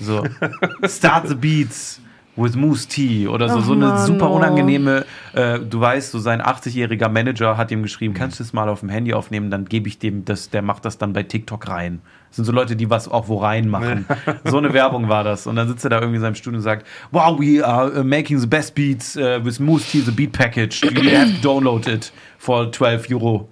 [0.00, 0.24] So,
[0.86, 2.00] start the beats
[2.36, 4.36] with Moose Tea oder so, Ach, so eine Mann, super oh.
[4.36, 8.68] unangenehme, äh, du weißt, so sein 80-jähriger Manager hat ihm geschrieben, kannst du das mal
[8.68, 11.66] auf dem Handy aufnehmen, dann gebe ich dem das, der macht das dann bei TikTok
[11.68, 12.00] rein.
[12.36, 14.04] Das sind so Leute, die was auch wo reinmachen.
[14.44, 15.46] so eine Werbung war das.
[15.46, 18.04] Und dann sitzt er da irgendwie in seinem Studio und sagt, wow, we are uh,
[18.04, 20.82] making the best beats uh, with Moose Tea, the beat package.
[20.82, 23.48] You have to download it for 12 Euro.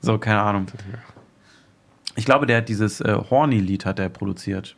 [0.00, 0.64] So, keine Ahnung.
[2.16, 4.74] Ich glaube, der hat dieses äh, Horny-Lied hat er produziert.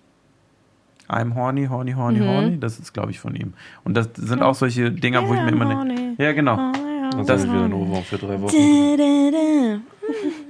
[1.08, 2.58] I'm horny, horny, horny, horny.
[2.58, 3.54] Das ist, glaube ich, von ihm.
[3.84, 6.16] Und das sind auch solche Dinger, wo ich mir immer horny.
[6.18, 6.72] Ja, genau.
[7.16, 8.52] Das Das- ist wieder ein Ohrwurm für drei Wochen.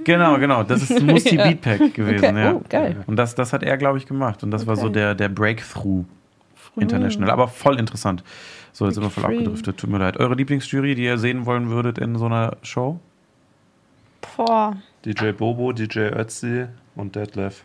[0.05, 0.62] Genau, genau.
[0.62, 1.44] Das ist Musti Ja.
[1.48, 2.43] Beatpack gewesen, Okay.
[2.43, 2.52] ja.
[2.55, 2.97] Oh, geil.
[3.06, 4.43] Und das, das hat er, glaube ich, gemacht.
[4.43, 4.94] Und das war so Okay.
[4.94, 6.05] der, der Breakthrough
[6.77, 7.31] International.
[7.31, 8.22] Aber voll interessant.
[8.72, 9.77] So, jetzt sind wir voll abgedriftet.
[9.77, 10.16] Tut mir leid.
[10.18, 13.01] Eure Lieblingsjury, die ihr sehen wollen würdet in so einer Show?
[14.36, 14.77] Boah.
[15.05, 17.64] DJ Bobo, DJ Ötzi und Detlef.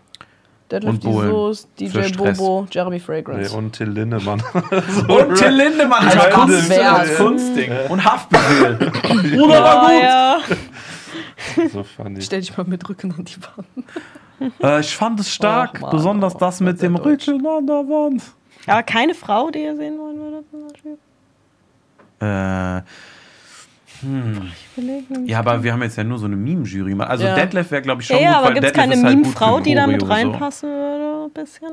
[0.72, 1.30] Deadlift Und Bohlen.
[1.30, 2.38] Soos, Für DJ Stress.
[2.40, 3.56] Bobo, Jeremy Nee, Fragrance.
[3.56, 4.42] und Till Lindemann.
[5.08, 6.94] Und Till Lindemann als als Kunstwerk.
[7.00, 7.72] als Kunstding.
[7.90, 8.92] Und Haftbefehl.
[9.40, 9.50] Oh,
[10.02, 10.38] ja.
[11.72, 12.22] so funny.
[12.22, 14.54] Stell dich mal mit Rücken an die Wand.
[14.64, 17.28] äh, ich fand es stark, Mann, besonders oh, das mit dem deutsch.
[17.28, 18.24] Rücken an der Wand.
[18.68, 20.98] Aber keine Frau, die ihr sehen wollen würdet zum Beispiel?
[22.22, 22.82] Äh,
[24.02, 25.30] nämlich.
[25.30, 26.90] ja, aber wir haben jetzt ja nur so eine Meme-Jury.
[26.92, 27.10] gemacht.
[27.10, 27.36] Also Ja.
[27.36, 29.20] Detlef wäre, glaube ich, schon Ja, ja, gut, aber weil gibt es Detlef keine halt
[29.20, 30.30] Meme-Frau, für die da mit Choreo so.
[30.32, 31.26] reinpassen würde?
[31.26, 31.72] Ein bisschen?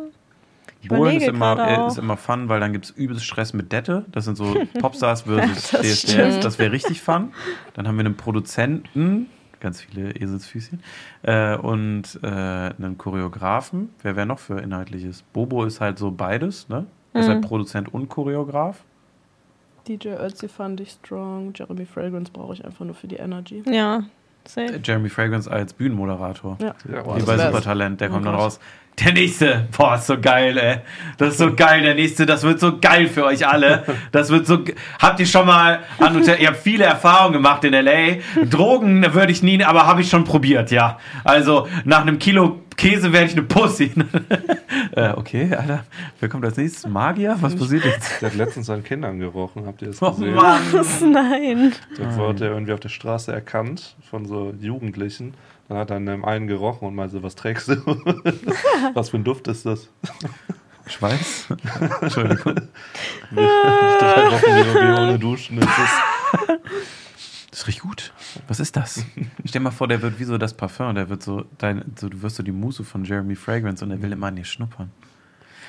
[0.89, 4.05] Bohlen ist immer, äh, ist immer fun, weil dann gibt es übelst Stress mit Dette.
[4.13, 6.01] Das sind so Popstars versus Das DSDS.
[6.13, 6.45] stimmt.
[6.45, 7.33] Das wäre richtig fun.
[7.75, 9.29] Dann haben wir einen Produzenten,
[9.61, 10.83] ganz viele Eselsfüßchen,
[11.23, 13.91] äh, und äh, einen Choreografen.
[14.03, 15.23] Wer wäre noch für Inhaltliches?
[15.33, 16.87] Bobo ist halt so beides, ne?
[17.15, 17.31] Er ist Mhm.
[17.33, 18.83] halt Produzent und Choreograf.
[19.87, 21.53] DJ Ötzi fand ich strong.
[21.55, 23.63] Jeremy Fragrance brauche ich einfach nur für die Energy.
[23.67, 24.05] Ja,
[24.48, 24.81] safe.
[24.82, 26.59] Jeremy Fragrance als Bühnenmoderator.
[26.60, 26.74] Ja.
[26.93, 27.36] Ja, Wie bei.
[27.39, 28.43] Supertalent, der Oh kommt dann Gott.
[28.43, 28.60] raus.
[29.02, 30.77] Der nächste, boah, ist so geil, ey.
[31.16, 33.85] Das ist so geil, der nächste, das wird so geil für euch alle.
[34.12, 34.59] Das wird so.
[35.01, 38.16] Habt ihr schon mal an Hotel, ihr habt viele Erfahrungen gemacht in LA.
[38.51, 40.98] Drogen würde ich nie, aber habe ich schon probiert, ja.
[41.24, 43.93] Also nach einem Kilo Käse werde ich eine Pussy.
[44.93, 45.85] äh, okay, Alter.
[46.20, 46.86] Wer kommt als nächstes?
[46.86, 47.36] Magier?
[47.40, 48.20] Was passiert jetzt?
[48.20, 50.35] Der hat letztens an Kindern gerochen, habt ihr das Oh gesehen?
[50.35, 50.61] Mann.
[51.12, 51.73] Nein.
[51.97, 55.35] Dort wurde er irgendwie auf der Straße erkannt von so Jugendlichen.
[55.69, 57.77] Dann hat er an dem einen gerochen und meinte, was trägst du?
[58.94, 59.89] was für ein Duft ist das?
[60.86, 61.47] Schweiß?
[62.01, 62.55] Entschuldigung.
[63.32, 65.61] Drei Wochen ohne Duschen.
[65.61, 66.59] Das ist
[67.51, 68.12] Das riecht gut.
[68.49, 69.05] Was ist das?
[69.45, 72.09] Stell dir mal vor, der wird wie so das Parfum, der wird so, dein, so
[72.09, 74.91] du wirst so die Muse von Jeremy Fragrance und er will immer an dir schnuppern.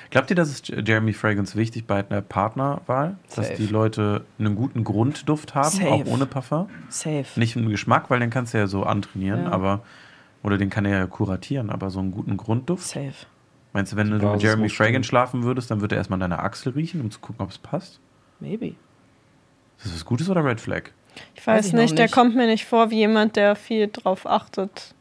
[0.10, 3.18] Glaubt ihr, das ist Jeremy Fragrance wichtig bei einer Partnerwahl?
[3.35, 3.57] Dass Safe.
[3.57, 5.90] die Leute einen guten Grundduft haben, Safe.
[5.90, 6.69] auch ohne Parfum?
[6.90, 7.26] Safe.
[7.35, 9.52] Nicht einen Geschmack, weil den kannst du ja so antrainieren, Ja.
[9.52, 9.81] aber
[10.44, 12.84] oder den kann er ja kuratieren, aber so einen guten Grundduft.
[12.84, 13.14] Safe.
[13.72, 14.69] Meinst du, wenn Die du mit Jeremy.
[14.69, 17.57] Fragrance schlafen würdest, dann würde er erstmal deine Achsel riechen, um zu gucken, ob es
[17.57, 17.99] passt?
[18.40, 18.76] Maybe.
[19.77, 20.91] Ist das was Gutes oder Red Flag?
[21.35, 22.14] Ich weiß Weiß ich noch nicht, der nicht.
[22.14, 24.94] kommt mir nicht vor wie jemand, der viel drauf achtet.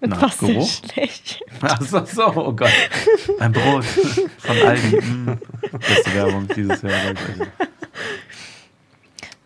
[0.00, 0.68] Mit Na, was Geruch?
[0.68, 1.40] schlecht.
[1.60, 2.70] Ach so, so, oh Gott.
[3.38, 4.96] Ein Brot von Aldi.
[5.00, 5.38] Mm.
[5.72, 6.92] Beste Werbung dieses Jahr.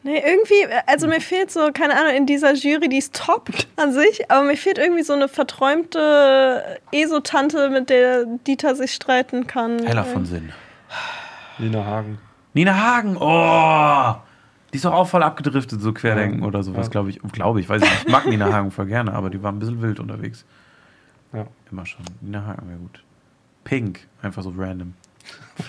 [0.03, 3.93] Nee, irgendwie, also mir fehlt so, keine Ahnung, in dieser Jury, die ist top an
[3.93, 9.85] sich, aber mir fehlt irgendwie so eine verträumte Esotante, mit der Dieter sich streiten kann.
[9.85, 10.53] Heller von Sinn.
[11.59, 12.19] Nina Hagen.
[12.55, 14.15] Nina Hagen, oh!
[14.73, 16.47] Die ist doch auch voll abgedriftet, so Querdenken Ja.
[16.47, 16.91] oder sowas, Ja.
[16.91, 17.21] glaube ich.
[17.33, 18.05] Glaube ich, weiß ich nicht.
[18.07, 20.45] Ich mag Nina Hagen voll gerne, aber die war ein bisschen wild unterwegs.
[21.33, 21.47] Ja.
[21.71, 22.05] Immer schon.
[22.21, 23.03] Nina Hagen wäre gut.
[23.65, 24.95] Pink, einfach so random.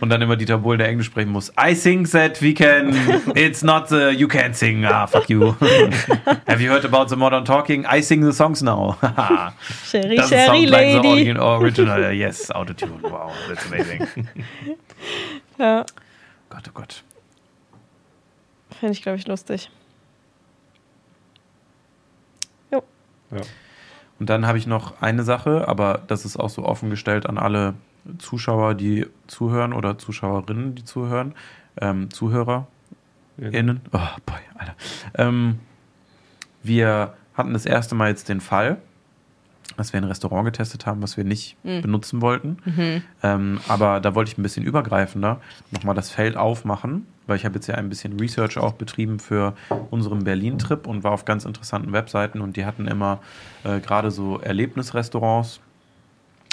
[0.00, 1.52] Und dann immer Dieter Bohlen, der Englisch sprechen muss.
[1.60, 2.94] I think that we can.
[3.34, 4.84] It's not the you can't sing.
[4.84, 5.54] Ah, fuck you.
[6.48, 7.84] Have you heard about the modern talking?
[7.86, 8.96] I sing the songs now.
[9.84, 11.08] Sherry, Doesn't Sherry sound like the Lady.
[11.30, 12.12] original, original.
[12.12, 13.02] Yes, Autotune.
[13.02, 14.06] Wow, that's amazing.
[15.58, 15.84] Ja,
[16.48, 17.02] Gott, oh Gott.
[18.82, 19.70] Finde ich, glaube ich, lustig.
[22.72, 22.80] Ja.
[24.18, 27.74] Und dann habe ich noch eine Sache, aber das ist auch so offengestellt an alle
[28.18, 31.34] Zuschauer, die zuhören oder Zuschauerinnen, die zuhören,
[31.80, 32.66] ähm, ZuhörerInnen.
[33.92, 34.74] Oh, boy, Alter.
[35.14, 35.60] Ähm,
[36.64, 38.78] wir hatten das erste Mal jetzt den Fall,
[39.76, 42.58] dass wir ein Restaurant getestet haben, was wir nicht benutzen wollten.
[43.22, 45.40] Ähm, aber da wollte ich ein bisschen übergreifender
[45.70, 49.54] nochmal das Feld aufmachen, weil ich habe jetzt ja ein bisschen Research auch betrieben für
[49.90, 53.20] unseren Berlin-Trip und war auf ganz interessanten Webseiten und die hatten immer
[53.64, 55.60] äh, gerade so Erlebnisrestaurants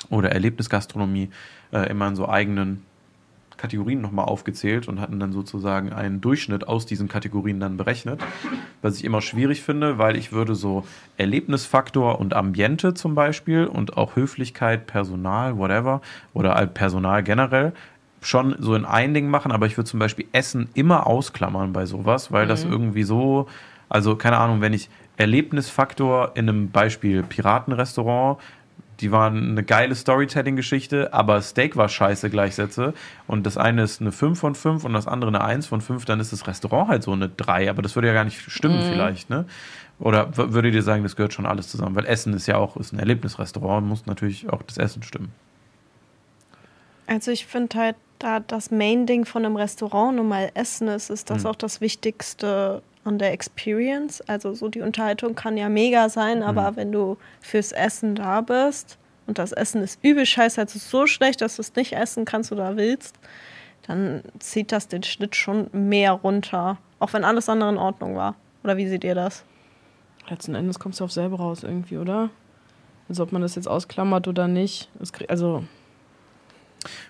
[0.09, 1.29] oder Erlebnisgastronomie
[1.71, 2.83] äh, immer in so eigenen
[3.59, 8.21] Kategorien nochmal aufgezählt und hatten dann sozusagen einen Durchschnitt aus diesen Kategorien dann berechnet.
[8.81, 10.85] Was ich immer schwierig finde, weil ich würde so
[11.17, 16.01] Erlebnisfaktor und Ambiente zum Beispiel und auch Höflichkeit, Personal, whatever,
[16.33, 17.73] oder Personal generell
[18.21, 21.85] schon so in ein Ding machen, aber ich würde zum Beispiel Essen immer ausklammern bei
[21.85, 23.47] sowas, weil das irgendwie so,
[23.87, 28.39] also keine Ahnung, wenn ich Erlebnisfaktor in einem Beispiel Piratenrestaurant
[29.01, 32.93] die waren eine geile Storytelling-Geschichte, aber Steak war scheiße gleichsetze
[33.27, 36.05] und das eine ist eine 5 von 5 und das andere eine 1 von 5,
[36.05, 38.81] dann ist das Restaurant halt so eine 3, aber das würde ja gar nicht stimmen
[38.81, 39.45] vielleicht, ne?
[39.99, 41.95] Oder w- würdet ihr sagen, das gehört schon alles zusammen?
[41.95, 45.31] Weil Essen ist ja auch ist ein Erlebnisrestaurant, muss natürlich auch das Essen stimmen.
[47.07, 51.29] Also ich finde halt, da das Main-Ding von einem Restaurant nun mal Essen ist, ist
[51.29, 51.49] das Mhm.
[51.49, 54.21] auch das Wichtigste an der Experience.
[54.27, 58.97] Also so die Unterhaltung kann ja mega sein, aber wenn du fürs Essen da bist
[59.25, 62.51] und das Essen ist übel scheiße, also so schlecht, dass du es nicht essen kannst
[62.51, 63.15] oder willst,
[63.87, 66.77] dann zieht das den Schnitt schon mehr runter.
[66.99, 68.35] Auch wenn alles andere in Ordnung war.
[68.63, 69.43] Oder wie seht ihr das?
[70.27, 72.29] Letzten Endes kommst du auf selber raus irgendwie, oder?
[73.07, 74.89] Also ob man das jetzt ausklammert oder nicht.
[75.29, 75.63] Also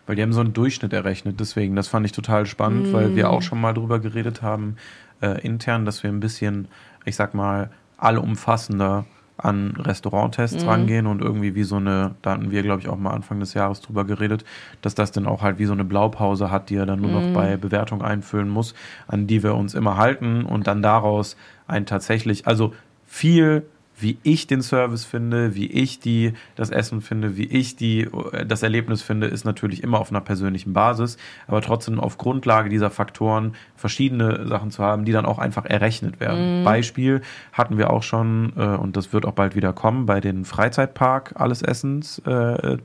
[0.05, 3.29] Weil die haben so einen Durchschnitt errechnet, deswegen, das fand ich total spannend, weil wir
[3.29, 4.77] auch schon mal drüber geredet haben,
[5.21, 6.67] äh, intern, dass wir ein bisschen,
[7.05, 9.05] ich sag mal, allumfassender
[9.41, 13.11] an Restauranttests rangehen und irgendwie wie so eine, da hatten wir, glaube ich, auch mal
[13.11, 14.43] Anfang des Jahres drüber geredet,
[14.81, 17.33] dass das dann auch halt wie so eine Blaupause hat, die er dann nur noch
[17.33, 18.73] bei Bewertung einfüllen muss,
[19.07, 21.37] an die wir uns immer halten und dann daraus
[21.67, 22.73] ein tatsächlich, also
[23.05, 23.65] viel
[23.99, 28.01] wie ich den Service finde, wie ich die das Essen finde, wie ich die
[28.31, 31.17] äh, das Erlebnis finde, ist natürlich immer auf einer persönlichen Basis,
[31.47, 36.19] aber trotzdem auf Grundlage dieser Faktoren verschiedene Sachen zu haben, die dann auch einfach errechnet
[36.19, 36.63] werden.
[36.63, 37.21] Beispiel
[37.53, 41.33] hatten wir auch schon äh, und das wird auch bald wieder kommen bei den Freizeitpark
[41.35, 42.77] alles Essens äh.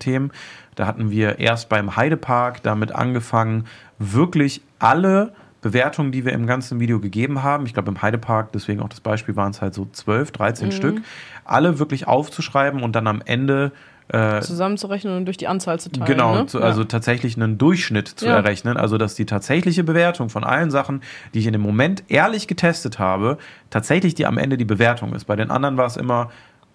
[0.74, 3.66] Da hatten wir erst beim Heidepark damit angefangen,
[3.98, 5.32] wirklich alle
[5.64, 9.00] Bewertungen, die wir im ganzen Video gegeben haben, ich glaube im Heidepark, deswegen auch das
[9.00, 11.00] Beispiel, waren es halt so 12, 13 Stück,
[11.44, 13.72] alle wirklich aufzuschreiben und dann am Ende
[14.08, 16.04] äh, zusammenzurechnen und durch die Anzahl zu teilen.
[16.04, 16.46] Genau, ne?
[16.46, 18.34] zu, also tatsächlich einen Durchschnitt zu Ja.
[18.36, 18.76] errechnen.
[18.76, 21.00] Also, dass die tatsächliche Bewertung von allen Sachen,
[21.32, 23.38] die ich in dem Moment ehrlich getestet habe,
[23.70, 25.24] tatsächlich die am Ende die Bewertung ist.
[25.24, 26.30] Bei den anderen war es immer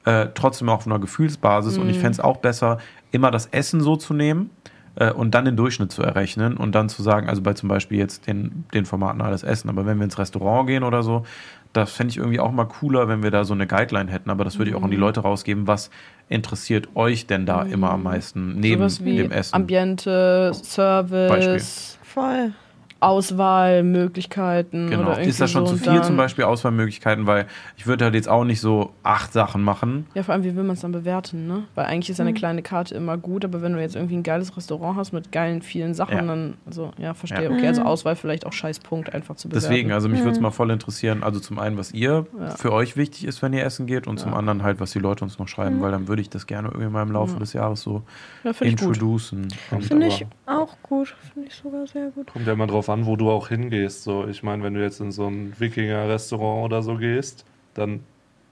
[0.06, 2.02] äh, trotzdem auf einer Gefühlsbasis und ich Mhm.
[2.02, 2.80] fände es auch besser,
[3.12, 4.50] immer das Essen so zu nehmen
[4.96, 7.98] äh, und dann den Durchschnitt zu errechnen und dann zu sagen, also bei zum Beispiel
[7.98, 11.24] jetzt den, den Formaten alles Essen, aber wenn wir ins Restaurant gehen oder so,
[11.74, 14.44] das fände ich irgendwie auch mal cooler, wenn wir da so eine Guideline hätten, aber
[14.44, 15.02] das würde ich auch an die Mhm.
[15.04, 15.92] Leute rausgeben, was
[16.28, 19.56] interessiert euch denn da immer am meisten neben wie dem Essen?
[19.56, 22.54] Ambiente, Service, Voll.
[23.00, 25.04] Auswahlmöglichkeiten Genau.
[25.04, 25.76] oder irgendwie Ist das schon so.
[25.76, 27.48] zu viel zum Beispiel Auswahlmöglichkeiten, weil
[27.78, 30.08] ich würde halt jetzt auch nicht so acht Sachen machen.
[30.14, 31.64] Ja, vor allem, wie will man es dann bewerten, ne?
[31.76, 34.56] Weil eigentlich ist eine kleine Karte immer gut, aber wenn du jetzt irgendwie ein geiles
[34.56, 36.22] Restaurant hast mit geilen, vielen Sachen, Ja.
[36.24, 37.44] dann, also, ja, verstehe.
[37.44, 37.52] Ja.
[37.52, 39.70] Okay, also Auswahl vielleicht auch scheiß Punkt einfach zu bewerten.
[39.70, 42.50] Deswegen, also mich würde es mal voll interessieren, also zum einen, was ihr Ja.
[42.58, 45.24] für euch wichtig ist, wenn ihr essen geht und zum anderen halt, was die Leute
[45.24, 47.82] uns noch schreiben, weil dann würde ich das gerne irgendwie mal im Laufe des Jahres
[47.82, 48.04] so
[48.44, 48.88] ja, finde ich gut.
[48.96, 49.48] introducen.
[49.82, 51.16] Finde ich auch gut.
[51.34, 52.28] Finde ich sogar sehr gut.
[52.32, 54.04] Kommt ja immer drauf an, wo du auch hingehst.
[54.04, 58.02] So, ich meine, wenn du jetzt in so ein Wikinger-Restaurant oder so gehst, dann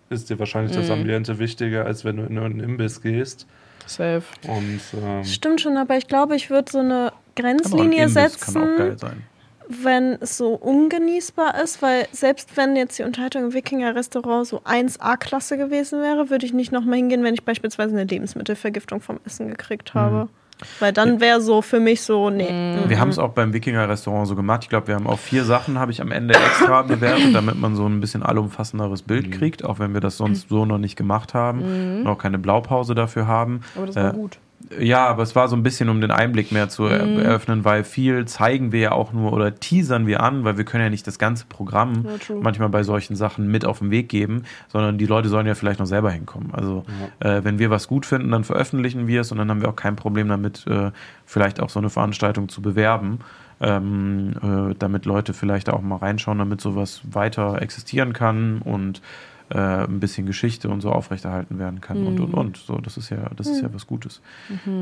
[0.10, 3.46] ist dir wahrscheinlich das Ambiente wichtiger, als wenn du in einen Imbiss gehst.
[3.86, 4.24] Safe.
[4.48, 8.14] Und ähm, Stimmt schon, aber ich glaube, ich würde so eine aber ein Grenzlinie Imbiss
[8.16, 8.78] kann auch setzen.
[8.78, 9.24] geil sein.
[9.70, 15.58] wenn es so ungenießbar ist, weil selbst wenn jetzt die Unterhaltung im Wikinger-Restaurant so 1A-Klasse
[15.58, 19.94] gewesen wäre, würde ich nicht nochmal hingehen, wenn ich beispielsweise eine Lebensmittelvergiftung vom Essen gekriegt
[19.94, 20.30] habe.
[20.80, 22.52] Weil dann wäre so für mich so, nee.
[22.52, 24.64] mm, Wir haben es auch beim Wikinger-Restaurant so gemacht.
[24.64, 27.76] Ich glaube, wir haben auch vier Sachen, habe ich am Ende extra bewertet, damit man
[27.76, 31.34] so ein bisschen allumfassenderes Bild kriegt, auch wenn wir das sonst so noch nicht gemacht
[31.34, 33.62] haben und auch keine Blaupause dafür haben.
[33.76, 34.40] Aber das war Äh, gut.
[34.80, 37.20] Ja, aber es war so ein bisschen, um den Einblick mehr zu er Mhm.
[37.20, 40.84] eröffnen, weil viel zeigen wir ja auch nur oder teasern wir an, weil wir können
[40.84, 44.44] ja nicht das ganze Programm Ja, manchmal bei solchen Sachen mit auf den Weg geben,
[44.68, 46.50] sondern die Leute sollen ja vielleicht noch selber hinkommen.
[46.54, 46.86] Also
[47.20, 49.76] äh, wenn wir was gut finden, dann veröffentlichen wir es und dann haben wir auch
[49.76, 50.92] kein Problem damit, äh,
[51.26, 53.20] vielleicht auch so eine Veranstaltung zu bewerben.
[53.60, 54.34] Ähm,
[54.72, 59.02] äh, damit Leute vielleicht auch mal reinschauen, damit sowas weiter existieren kann und
[59.50, 62.58] äh, ein bisschen Geschichte und so aufrechterhalten werden kann und und und.
[62.58, 64.22] So, das ist ja, das ist ja was Gutes.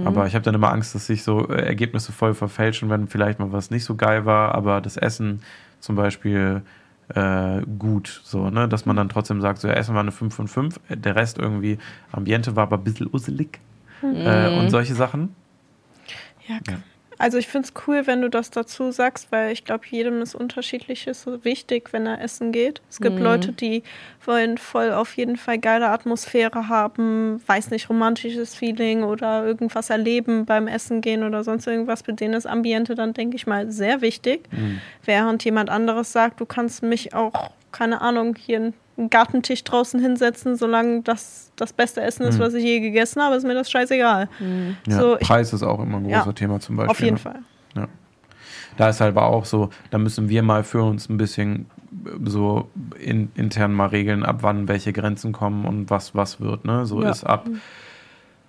[0.06, 3.40] Aber ich habe dann immer Angst, dass sich so äh, Ergebnisse voll verfälschen, wenn vielleicht
[3.40, 5.42] mal was nicht so geil war, aber das Essen
[5.80, 6.62] zum Beispiel
[7.10, 10.34] äh, gut, so, ne, dass man dann trotzdem sagt, so ja, Essen war eine 5
[10.34, 11.78] von 5, der Rest irgendwie,
[12.12, 13.60] Ambiente war aber ein bisschen usselig
[14.02, 15.36] äh, und solche Sachen.
[16.48, 16.58] Ja,
[17.18, 20.36] also ich finde es cool, wenn du das dazu sagst, weil ich glaube, jedem ist
[20.36, 22.82] unterschiedliches so wichtig, wenn er essen geht.
[22.90, 23.84] Es gibt Leute, die
[24.26, 30.46] wollen voll auf jeden Fall geile Atmosphäre haben, weiß nicht, romantisches Feeling oder irgendwas erleben
[30.46, 32.04] beim Essen gehen oder sonst irgendwas.
[32.04, 34.50] Bei denen ist Ambiente dann, denke ich mal, sehr wichtig.
[35.04, 38.74] Während jemand anderes sagt, du kannst mich auch, keine Ahnung, hier einen
[39.10, 42.42] Gartentisch draußen hinsetzen, solange das das beste Essen ist, Mhm.
[42.42, 44.30] was ich je gegessen habe, ist mir das scheißegal.
[44.88, 46.92] Ja, So, ich- Preis ist auch immer ein großer Ja, Thema zum Beispiel.
[46.92, 47.20] Auf jeden ne?
[47.20, 47.40] Fall.
[48.78, 51.68] Da ist halt aber auch so, da müssen wir mal für uns ein bisschen
[52.06, 52.68] äh, so
[53.00, 56.66] in, intern mal regeln, ab wann welche Grenzen kommen und was was wird.
[56.66, 56.86] Ne?
[56.86, 57.10] So Ja.
[57.12, 57.48] ist ab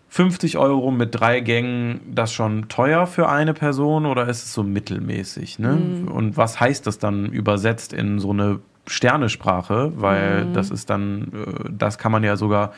[0.08, 4.62] 50 Euro mit drei Gängen das schon teuer für eine Person oder ist es so
[4.62, 5.58] mittelmäßig?
[5.58, 5.78] Ne?
[6.12, 9.92] Und was heißt das dann übersetzt in so eine Sternesprache?
[9.96, 12.72] Weil das ist dann, äh, das kann man ja sogar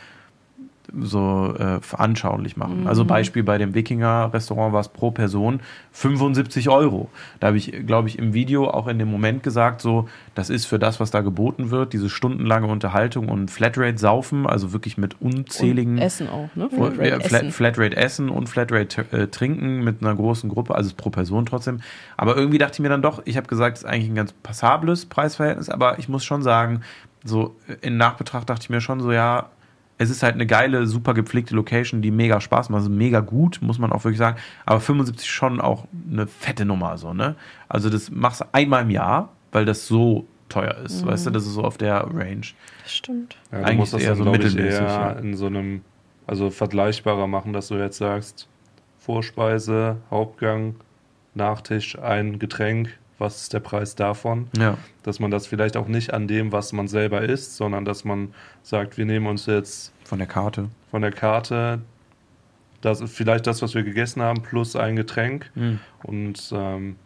[0.97, 2.87] so äh, veranschaulich machen.
[2.87, 5.61] Also Beispiel bei dem Wikinger-Restaurant war es pro Person
[5.93, 7.11] 75 Euro.
[7.41, 10.67] Da habe ich, glaube ich, im Video auch in dem Moment gesagt, so, das ist
[10.67, 15.97] für das, was da geboten wird, diese stundenlange Unterhaltung und Flatrate-Saufen, also wirklich mit unzähligen
[15.97, 16.69] Und Essen auch, ne?
[16.71, 17.53] Flatrate, Flatrate ja, Flat, Essen.
[17.53, 21.81] Flatrate essen und Flatrate äh, trinken mit einer großen Gruppe, also pro Person trotzdem.
[22.17, 24.33] Aber irgendwie dachte ich mir dann doch, ich habe gesagt, es ist eigentlich ein ganz
[24.33, 26.83] passables Preisverhältnis, aber ich muss schon sagen,
[27.25, 29.51] so in Nachbetracht dachte ich mir schon so, ja,
[29.99, 33.59] es ist halt eine geile, super gepflegte Location, die mega Spaß macht, also mega gut,
[33.61, 34.39] muss man auch wirklich sagen.
[34.65, 37.35] Aber 75 schon auch eine fette Nummer, so, ne?
[37.69, 41.45] Also das machst du einmal im Jahr, weil das so teuer ist, weißt du, das
[41.45, 42.47] ist so auf der Range.
[42.83, 43.37] Das stimmt.
[43.53, 45.11] Ja, du Eigentlich musst das eher dann, so mittelmäßig, eher ja.
[45.13, 45.83] in so einem,
[46.27, 48.49] also vergleichbarer machen, dass du jetzt sagst,
[48.99, 50.77] Vorspeise, Hauptgang,
[51.35, 54.49] Nachtisch, ein Getränk, was ist der Preis davon?
[54.57, 54.79] Ja.
[55.03, 58.33] Dass man das vielleicht auch nicht an dem, was man selber isst, sondern dass man
[58.63, 60.69] sagt, wir nehmen uns jetzt Von der Karte.
[60.91, 61.81] von der Karte
[62.81, 65.51] das, vielleicht das, was wir gegessen haben, plus ein Getränk.
[65.57, 65.81] Mhm.
[66.05, 66.97] Und ähm,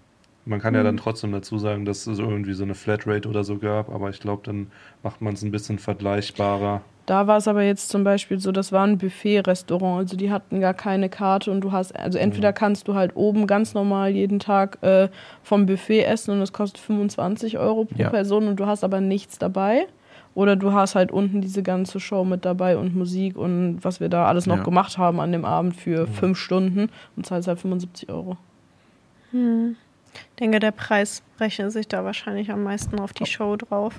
[0.45, 3.59] man kann ja dann trotzdem dazu sagen, dass es irgendwie so eine Flatrate oder so
[3.59, 4.69] gab, aber ich glaube, dann
[5.03, 6.83] macht man es ein bisschen vergleichbarer.
[7.07, 10.61] Da war es aber jetzt zum Beispiel so, das war ein Buffet-Restaurant, also die hatten
[10.61, 14.39] gar keine Karte und du hast, also entweder kannst du halt oben ganz normal jeden
[14.39, 15.09] Tag äh,
[15.43, 18.11] vom Buffet essen und das kostet 25 Euro pro Ja.
[18.11, 19.87] Person und du hast aber nichts dabei.
[20.35, 24.09] Oder du hast halt unten diese ganze Show mit dabei und Musik und was wir
[24.09, 24.63] da alles noch Ja.
[24.63, 28.39] gemacht haben an dem Abend für fünf Stunden und zahlst halt 75 Euro.
[30.15, 33.95] Ich denke, der Preis rechnet sich da wahrscheinlich am meisten auf die Show drauf.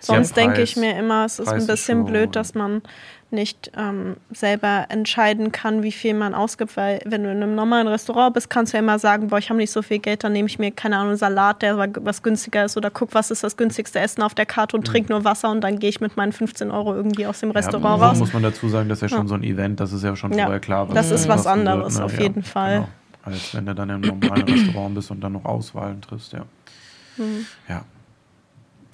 [0.00, 2.82] Sonst denke ich mir immer, es ist Preis ein ist bisschen schon- blöd, dass man
[3.30, 7.88] nicht ähm, selber entscheiden kann, wie viel man ausgibt, weil wenn du in einem normalen
[7.88, 10.32] Restaurant bist, kannst du ja immer sagen, boah, ich habe nicht so viel Geld, dann
[10.32, 13.42] nehme ich mir, keine Ahnung, Salat, der wa- was günstiger ist oder guck, was ist
[13.42, 16.16] das günstigste Essen auf der Karte und trink nur Wasser und dann gehe ich mit
[16.16, 18.18] meinen 15 Euro irgendwie aus dem Restaurant ja, raus.
[18.18, 19.28] muss man dazu sagen, das ist ja schon Ja.
[19.28, 20.86] so ein Event, das ist ja schon Ja, vorher klar.
[20.94, 22.74] das ist was anderes, auf jeden Fall.
[22.76, 22.88] Genau.
[23.24, 26.44] Als wenn du dann im normalen Restaurant bist und dann noch Auswahlen triffst, ja.
[27.16, 27.46] Mhm.
[27.68, 27.84] Ja.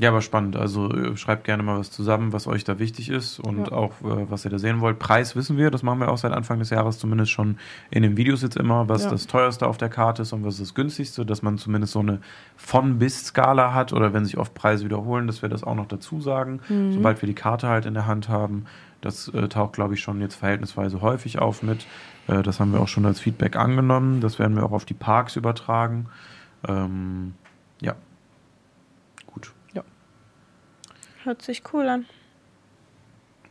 [0.00, 0.56] Ja, aber spannend.
[0.56, 3.72] Also äh, schreibt gerne mal was zusammen, was euch da wichtig ist und Ja.
[3.72, 4.98] auch, äh, was ihr da sehen wollt.
[4.98, 7.58] Preis wissen wir, das machen wir auch seit Anfang des Jahres zumindest schon
[7.90, 9.10] in den Videos jetzt immer, was Ja.
[9.10, 12.20] das teuerste auf der Karte ist und was das günstigste, dass man zumindest so eine
[12.56, 16.60] von-bis-Skala hat oder wenn sich oft Preise wiederholen, dass wir das auch noch dazu sagen,
[16.92, 18.64] sobald wir die Karte halt in der Hand haben.
[19.00, 21.86] Das äh, taucht, glaube ich, schon jetzt verhältnisweise häufig auf mit.
[22.28, 24.20] Äh, das haben wir auch schon als Feedback angenommen.
[24.20, 26.08] Das werden wir auch auf die Parks übertragen.
[26.68, 27.34] Ähm,
[27.80, 27.94] ja.
[29.26, 29.52] Gut.
[31.22, 32.06] Hört sich cool an.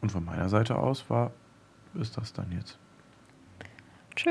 [0.02, 1.30] Und von meiner Seite aus war,
[1.94, 2.80] ist das dann jetzt.
[4.16, 4.30] Tschö.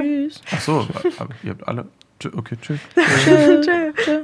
[0.00, 0.40] Tschüss.
[0.50, 0.88] Ach so,
[1.18, 1.86] aber ihr habt alle.
[2.18, 2.80] Tschö- Okay, tschüss.
[3.24, 3.92] Tschö.
[3.94, 4.22] Tschö.